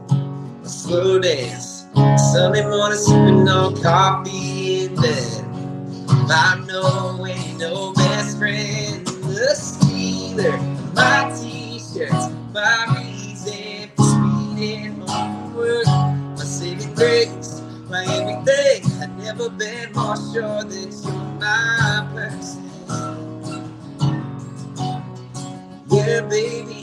my 0.62 0.66
slow 0.66 1.18
dance. 1.18 1.84
Sunday 2.32 2.62
morning 2.66 2.98
sipping 2.98 3.48
on 3.48 3.80
coffee 3.82 4.84
in 4.86 4.94
bed. 4.96 5.44
I 6.30 6.64
know 6.66 7.26
ain't 7.26 7.58
no 7.58 7.92
best 7.92 8.38
friend. 8.38 9.06
The 9.06 9.54
stealer, 9.54 10.56
my 10.94 11.30
t-shirts, 11.38 12.30
my 12.54 12.96
reason 12.96 13.90
for 13.96 14.04
speeding 14.04 15.00
home 15.06 15.52
from. 15.52 16.34
My 16.36 16.44
saving 16.44 16.94
grace, 16.94 17.60
my 17.90 18.04
everything. 18.04 18.90
I've 19.02 19.18
never 19.18 19.50
been 19.50 19.92
more 19.92 20.16
sure 20.32 20.64
that 20.64 21.02
you're 21.04 21.14
my 21.38 22.08
person. 22.14 22.62
Yeah, 25.90 26.22
baby, 26.22 26.73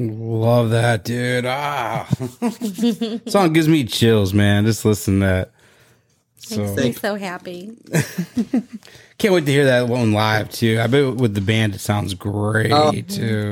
Love 0.00 0.70
that, 0.70 1.04
dude. 1.04 1.44
Ah, 1.46 2.06
song 3.26 3.52
gives 3.52 3.68
me 3.68 3.84
chills, 3.84 4.32
man. 4.32 4.64
Just 4.64 4.84
listen 4.84 5.20
to 5.20 5.26
that. 5.26 5.50
So 6.36 6.62
Makes 6.74 6.78
me 6.78 6.92
so 6.92 7.14
happy. 7.16 7.76
can't 9.18 9.34
wait 9.34 9.46
to 9.46 9.52
hear 9.52 9.64
that 9.64 9.88
one 9.88 10.12
live 10.12 10.48
too. 10.50 10.78
I 10.80 10.86
bet 10.86 11.16
with 11.16 11.34
the 11.34 11.40
band 11.40 11.74
it 11.74 11.80
sounds 11.80 12.14
great 12.14 12.70
Oh, 12.72 12.92
too, 12.92 13.02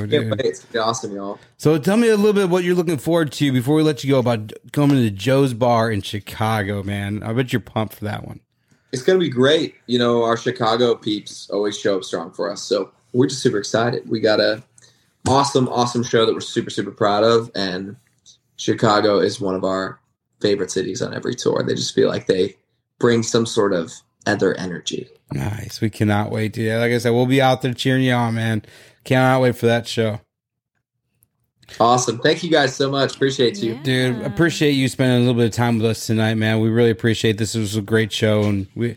dude. 0.07 0.12
It's 0.41 0.61
gonna 0.61 0.73
be 0.73 0.79
awesome, 0.79 1.14
y'all. 1.14 1.39
So 1.59 1.77
tell 1.79 1.97
me 1.97 2.09
a 2.09 2.17
little 2.17 2.33
bit 2.33 2.49
what 2.49 2.62
you're 2.62 2.77
looking 2.77 2.99
forward 2.99 3.33
to 3.33 3.53
before 3.53 3.75
we 3.75 3.83
let 3.83 4.05
you 4.05 4.11
go 4.11 4.21
about 4.21 4.53
coming 4.73 4.97
to 4.99 5.11
Joe's 5.11 5.55
Bar 5.55 5.91
in 5.91 6.03
Chicago, 6.03 6.83
man. 6.85 7.23
I 7.23 7.33
bet 7.33 7.53
you're 7.53 7.61
pumped 7.61 7.97
for 7.97 8.05
that 8.05 8.27
one. 8.27 8.41
It's 8.93 9.03
gonna 9.03 9.19
be 9.19 9.29
great. 9.29 9.75
You 9.87 9.99
know, 9.99 10.23
our 10.23 10.37
Chicago 10.37 10.95
peeps 10.95 11.51
always 11.51 11.77
show 11.77 11.97
up 11.97 12.05
strong 12.05 12.31
for 12.33 12.51
us, 12.51 12.62
so 12.62 12.93
we're 13.12 13.27
just 13.27 13.43
super 13.43 13.59
excited. 13.59 14.09
We 14.09 14.21
got 14.21 14.39
a 14.39 14.62
awesome, 15.27 15.69
awesome 15.69 16.05
show 16.05 16.25
that 16.25 16.33
we're 16.33 16.41
super, 16.41 16.71
super 16.71 16.93
proud 16.93 17.25
of, 17.25 17.51
and 17.57 17.97
Chicago 18.57 19.19
is 19.19 19.41
one 19.41 19.57
of 19.57 19.64
our 19.64 19.99
favorite 20.41 20.71
cities 20.71 21.03
on 21.03 21.12
every 21.12 21.35
tour. 21.35 21.62
They 21.62 21.75
just 21.75 21.95
feel 21.95 22.09
like 22.09 22.27
they 22.27 22.57
bring 22.99 23.23
some 23.25 23.47
sort 23.47 23.73
of 23.73 23.93
other 24.27 24.55
energy. 24.55 25.09
Nice. 25.33 25.81
We 25.81 25.91
cannot 25.91 26.31
wait 26.31 26.55
to. 26.55 26.62
Yeah, 26.62 26.79
like 26.79 26.93
I 26.93 26.99
said, 26.99 27.11
we'll 27.11 27.27
be 27.27 27.43
out 27.43 27.62
there 27.62 27.74
cheering 27.74 28.03
you 28.05 28.12
on, 28.12 28.35
man. 28.35 28.62
Cannot 29.05 29.41
wait 29.43 29.57
for 29.57 29.66
that 29.66 29.87
show. 29.87 30.20
Awesome. 31.81 32.18
Thank 32.20 32.45
you 32.45 32.51
guys 32.51 32.77
so 32.77 32.91
much. 32.91 33.16
Appreciate 33.16 33.59
you. 33.62 33.74
Yeah. 33.74 33.83
Dude, 33.83 34.22
appreciate 34.22 34.72
you 34.72 34.89
spending 34.89 35.16
a 35.16 35.20
little 35.20 35.35
bit 35.35 35.47
of 35.47 35.53
time 35.53 35.79
with 35.79 35.87
us 35.87 36.07
tonight, 36.07 36.35
man. 36.35 36.61
We 36.61 36.68
really 36.68 36.91
appreciate 36.91 37.39
this. 37.39 37.55
It 37.57 37.61
was 37.61 37.74
a 37.77 37.83
great 37.83 38.12
show 38.12 38.45
and 38.45 38.68
we 38.77 38.97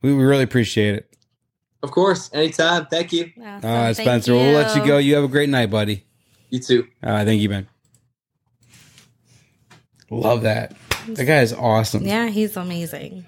we, 0.00 0.14
we 0.14 0.24
really 0.24 0.42
appreciate 0.44 0.94
it. 0.94 1.14
Of 1.82 1.90
course, 1.90 2.30
anytime. 2.32 2.86
Thank 2.86 3.12
you. 3.12 3.30
All 3.38 3.44
Awesome. 3.44 3.70
right, 3.70 3.96
Thank 3.96 4.06
Spencer, 4.06 4.32
we'll 4.34 4.52
let 4.54 4.74
you 4.74 4.84
go. 4.86 4.98
You 4.98 5.14
have 5.16 5.24
a 5.24 5.28
great 5.28 5.48
night, 5.50 5.70
buddy. 5.70 6.04
You 6.50 6.60
too. 6.60 6.88
All 7.04 7.12
right, 7.12 7.24
thank 7.26 7.40
you, 7.42 7.48
man. 7.50 7.68
Love 10.10 10.42
that. 10.42 10.74
That 11.08 11.24
guy 11.26 11.40
is 11.42 11.52
awesome. 11.52 12.04
Yeah, 12.04 12.28
he's 12.28 12.56
amazing. 12.56 13.24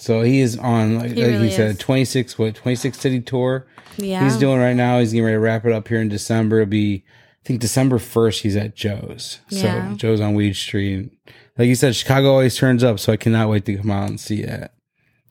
So 0.00 0.22
he 0.22 0.40
is 0.40 0.56
on, 0.58 0.98
like, 0.98 1.10
He 1.12 1.22
like 1.22 1.32
really 1.32 1.48
he 1.50 1.54
said, 1.54 1.72
is. 1.72 1.78
26, 1.78 2.38
what, 2.38 2.54
26 2.54 2.98
city 2.98 3.20
tour. 3.20 3.66
Yeah. 3.98 4.24
He's 4.24 4.36
doing 4.36 4.58
right 4.58 4.74
now. 4.76 4.98
He's 4.98 5.12
getting 5.12 5.24
ready 5.24 5.34
to 5.36 5.40
wrap 5.40 5.64
it 5.66 5.72
up 5.72 5.88
here 5.88 6.00
in 6.00 6.08
December. 6.08 6.60
It'll 6.60 6.70
be, 6.70 7.04
I 7.44 7.46
think 7.46 7.60
December 7.60 7.98
1st, 7.98 8.40
he's 8.40 8.56
at 8.56 8.74
Joe's. 8.74 9.40
So 9.50 9.58
Yeah. 9.66 9.92
Joe's 9.96 10.20
on 10.20 10.34
Weed 10.34 10.54
Street. 10.56 11.10
Like 11.58 11.68
you 11.68 11.74
said, 11.74 11.94
Chicago 11.94 12.30
always 12.30 12.56
turns 12.56 12.82
up. 12.82 12.98
So 12.98 13.12
I 13.12 13.16
cannot 13.18 13.50
wait 13.50 13.66
to 13.66 13.76
come 13.76 13.90
out 13.90 14.08
and 14.08 14.18
see 14.18 14.42
that. 14.42 14.72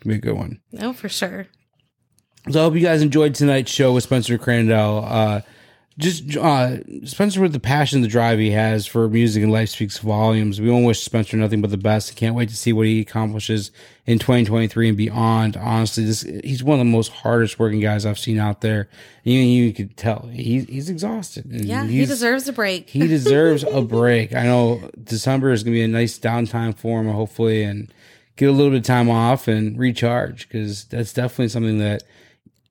It'll 0.02 0.10
be 0.10 0.16
a 0.16 0.20
good 0.20 0.36
one. 0.38 0.60
Oh, 0.80 0.94
for 0.94 1.10
sure. 1.10 1.48
So 2.52 2.60
I 2.60 2.64
hope 2.64 2.76
you 2.76 2.82
guys 2.82 3.02
enjoyed 3.02 3.34
tonight's 3.36 3.72
show 3.72 3.92
with 3.94 4.04
Spencer 4.04 4.38
Crandall. 4.38 5.04
Uh, 5.06 5.42
just 5.98 6.38
uh, 6.38 6.78
Spencer 7.06 7.42
with 7.42 7.52
the 7.52 7.60
passion, 7.60 8.02
the 8.02 8.08
drive 8.08 8.40
he 8.40 8.52
has 8.52 8.86
for 8.88 9.10
music 9.10 9.44
and 9.44 9.52
life 9.52 9.70
speaks 9.70 9.98
volumes. 9.98 10.62
We 10.62 10.70
want 10.70 10.84
to 10.84 10.88
wish 10.88 11.02
Spencer 11.04 11.36
nothing 11.36 11.60
but 11.62 11.72
the 11.72 11.78
best. 11.78 12.12
I 12.12 12.16
can't 12.16 12.36
wait 12.36 12.48
to 12.50 12.56
see 12.56 12.72
what 12.72 12.86
he 12.88 13.02
accomplishes 13.02 13.72
in 14.10 14.18
2023 14.18 14.88
and 14.88 14.98
beyond. 14.98 15.56
Honestly, 15.56 16.04
this 16.04 16.24
he's 16.44 16.64
one 16.64 16.80
of 16.80 16.86
the 16.86 16.92
most 16.92 17.12
hardest 17.12 17.60
working 17.60 17.80
guys 17.80 18.08
I've 18.08 18.18
seen 18.18 18.40
out 18.40 18.62
there. 18.62 18.90
And 19.24 19.36
you, 19.36 19.40
you 19.40 19.72
could 19.72 19.96
tell 19.98 20.28
he, 20.34 20.62
he's 20.62 20.90
exhausted. 20.90 21.46
Yeah, 21.48 21.86
he 21.86 22.08
deserves 22.08 22.48
a 22.48 22.54
break. 22.54 22.90
he 22.90 23.06
deserves 23.06 23.64
a 23.64 23.82
break. 24.00 24.34
I 24.34 24.46
know 24.46 24.90
December 25.04 25.52
is 25.52 25.62
going 25.62 25.74
to 25.74 25.78
be 25.78 25.84
a 25.84 25.88
nice 25.88 26.18
downtime 26.18 26.76
for 26.76 27.00
him, 27.00 27.08
hopefully, 27.08 27.62
and 27.62 27.94
get 28.36 28.50
a 28.50 28.52
little 28.52 28.72
bit 28.72 28.80
of 28.80 28.84
time 28.84 29.12
off 29.12 29.48
and 29.48 29.78
recharge 29.78 30.48
because 30.48 30.86
that's 30.86 31.14
definitely 31.14 31.50
something 31.50 31.78
that 31.78 32.02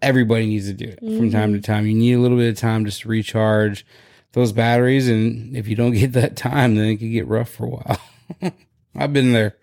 everybody 0.03 0.45
needs 0.45 0.67
to 0.67 0.73
do 0.73 0.91
from 0.97 1.09
mm-hmm. 1.09 1.31
time 1.31 1.53
to 1.53 1.61
time. 1.61 1.87
You 1.87 1.95
need 1.95 2.15
a 2.15 2.21
little 2.21 2.37
bit 2.39 2.49
of 2.49 2.59
time 2.59 2.85
just 2.85 3.03
to 3.03 3.09
recharge 3.09 3.87
those 4.33 4.51
batteries, 4.51 5.09
and 5.09 5.57
if 5.57 5.69
you 5.69 5.77
don't 5.77 5.93
get 5.95 6.15
that 6.15 6.37
time, 6.37 6.75
then 6.75 6.87
it 6.87 6.97
can 6.97 7.13
get 7.13 7.29
rough 7.29 7.49
for 7.49 7.67
a 7.67 7.71
while. 7.71 8.01
I've 8.97 9.13
been 9.13 9.33
there, 9.33 9.57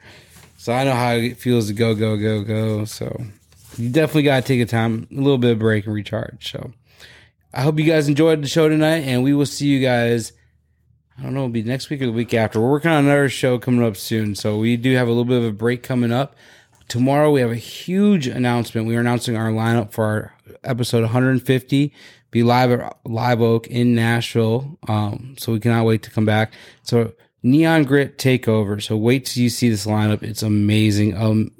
so 0.66 0.74
I 0.74 0.84
know 0.84 0.94
how 0.94 1.12
it 1.12 1.38
feels 1.38 1.68
to 1.68 1.74
go, 1.74 1.94
go, 1.94 2.18
go, 2.18 2.44
go. 2.44 2.86
So 2.86 3.22
you 3.78 3.90
definitely 3.90 4.24
got 4.24 4.42
to 4.42 4.48
take 4.48 4.62
a 4.62 4.66
time, 4.66 5.08
a 5.12 5.16
little 5.16 5.38
bit 5.38 5.52
of 5.52 5.60
break 5.60 5.86
and 5.86 5.94
recharge. 5.94 6.52
So. 6.52 6.72
I 7.54 7.62
hope 7.62 7.80
you 7.80 7.86
guys 7.86 8.10
enjoyed 8.10 8.42
the 8.42 8.50
show 8.50 8.68
tonight, 8.68 9.04
and 9.04 9.24
we 9.24 9.34
will 9.34 9.46
see 9.46 9.68
you 9.68 9.80
guys. 9.80 10.34
I 11.18 11.24
don't 11.24 11.34
know, 11.34 11.42
it'll 11.42 11.50
be 11.50 11.64
next 11.64 11.90
week 11.90 12.02
or 12.02 12.08
the 12.08 12.12
week 12.12 12.34
after. 12.34 12.60
We're 12.60 12.70
working 12.70 12.92
on 12.92 13.06
another 13.06 13.30
show 13.30 13.58
coming 13.58 13.86
up 13.86 13.96
soon, 13.96 14.36
so 14.36 14.58
we 14.58 14.76
do 14.76 14.94
have 14.96 15.08
a 15.08 15.12
little 15.12 15.24
bit 15.24 15.38
of 15.38 15.46
a 15.46 15.52
break 15.54 15.82
coming 15.82 16.12
up. 16.12 16.36
Tomorrow 16.90 17.32
we 17.32 17.40
have 17.40 17.52
a 17.52 17.56
huge 17.56 18.28
announcement. 18.28 18.88
We 18.88 18.98
are 18.98 19.00
announcing 19.00 19.38
our 19.38 19.52
lineup 19.52 19.94
for 19.94 20.04
our 20.04 20.34
episode 20.66 21.04
150. 21.04 21.94
Be 22.32 22.44
live 22.44 22.72
at 22.72 22.98
Live 23.06 23.40
Oak 23.40 23.68
in 23.68 23.96
Nashville. 23.96 24.78
Um, 24.90 25.36
so 25.38 25.54
we 25.54 25.62
cannot 25.62 25.86
wait 25.86 26.04
to 26.04 26.12
come 26.12 26.26
back. 26.26 26.52
So 26.84 27.14
Neon 27.46 27.84
Grit 27.84 28.18
Takeover. 28.18 28.82
So 28.82 28.98
wait 28.98 29.26
till 29.26 29.44
you 29.44 29.50
see 29.50 29.70
this 29.70 29.86
lineup. 29.86 30.24
It's 30.24 30.42
amazing. 30.42 31.16
Um, 31.16 31.52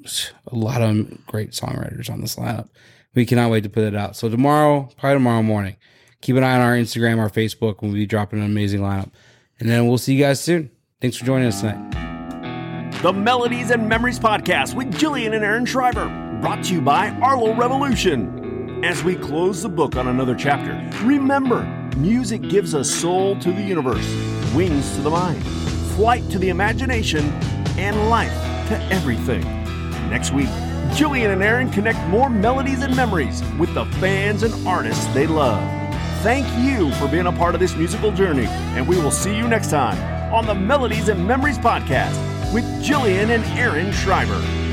a 0.48 0.56
lot 0.56 0.82
of 0.82 1.26
great 1.28 1.52
songwriters 1.52 2.10
on 2.10 2.22
this 2.22 2.38
lineup. 2.38 2.70
We 3.14 3.24
cannot 3.26 3.52
wait 3.52 3.62
to 3.64 3.70
put 3.70 3.84
it 3.84 3.96
out. 3.96 4.16
So 4.16 4.28
tomorrow, 4.28 4.90
probably 4.98 5.18
tomorrow 5.18 5.44
morning, 5.44 5.76
keep 6.22 6.38
an 6.38 6.44
eye 6.44 6.56
on 6.56 6.62
our 6.62 6.74
Instagram, 6.74 7.20
our 7.20 7.30
Facebook. 7.30 7.84
We'll 7.84 7.94
be 7.94 8.08
dropping 8.08 8.40
an 8.40 8.46
amazing 8.46 8.82
lineup. 8.82 9.12
And 9.60 9.70
then 9.70 9.88
we'll 9.88 10.00
see 10.00 10.16
you 10.16 10.24
guys 10.24 10.42
soon. 10.42 10.72
Thanks 11.02 11.18
for 11.18 11.26
joining 11.26 11.50
us 11.50 11.62
tonight. 11.62 11.92
The 13.04 13.14
Melodies 13.14 13.70
and 13.70 13.88
Memories 13.88 14.18
Podcast 14.18 14.74
with 14.74 14.92
Jillian 14.92 15.36
and 15.36 15.46
Aaron 15.46 15.68
Shriver, 15.68 16.08
brought 16.42 16.64
to 16.66 16.74
you 16.74 16.82
by 16.82 17.10
Arlo 17.22 17.54
Revolution. 17.54 18.84
As 18.84 19.04
we 19.04 19.16
close 19.16 19.62
the 19.62 19.70
book 19.70 19.96
on 19.96 20.08
another 20.08 20.34
chapter, 20.34 20.74
remember 21.06 21.64
music 21.98 22.42
gives 22.42 22.74
a 22.74 22.84
soul 22.84 23.38
to 23.40 23.52
the 23.52 23.62
universe, 23.62 24.08
wings 24.56 24.96
to 24.96 25.02
the 25.02 25.12
mind, 25.12 25.44
flight 25.96 26.30
to 26.30 26.38
the 26.38 26.50
imagination, 26.50 27.26
and 27.78 28.10
life 28.10 28.34
to 28.68 28.78
everything. 28.92 29.42
Next 30.10 30.32
week, 30.32 30.50
Jillian 30.92 31.32
and 31.32 31.42
Aaron 31.42 31.70
connect 31.70 32.00
more 32.10 32.30
melodies 32.30 32.84
and 32.84 32.96
memories 32.96 33.42
with 33.58 33.74
the 33.74 33.86
fans 34.02 34.44
and 34.44 34.68
artists 34.68 35.06
they 35.14 35.26
love. 35.26 35.62
Thank 36.22 36.48
you 36.66 36.92
for 36.96 37.08
being 37.08 37.28
a 37.28 37.32
part 37.32 37.56
of 37.56 37.62
this 37.62 37.76
musical 37.76 38.12
journey, 38.12 38.46
and 38.46 38.88
we 38.88 38.98
will 38.98 39.12
see 39.12 39.36
you 39.36 39.48
next 39.48 39.70
time 39.70 39.98
on 40.34 40.46
the 40.46 40.56
Melodies 40.56 41.08
and 41.08 41.26
Memories 41.26 41.58
Podcast 41.58 42.16
with 42.54 42.66
Jillian 42.84 43.30
and 43.30 43.44
Aaron 43.58 43.92
Schreiber. 43.94 44.65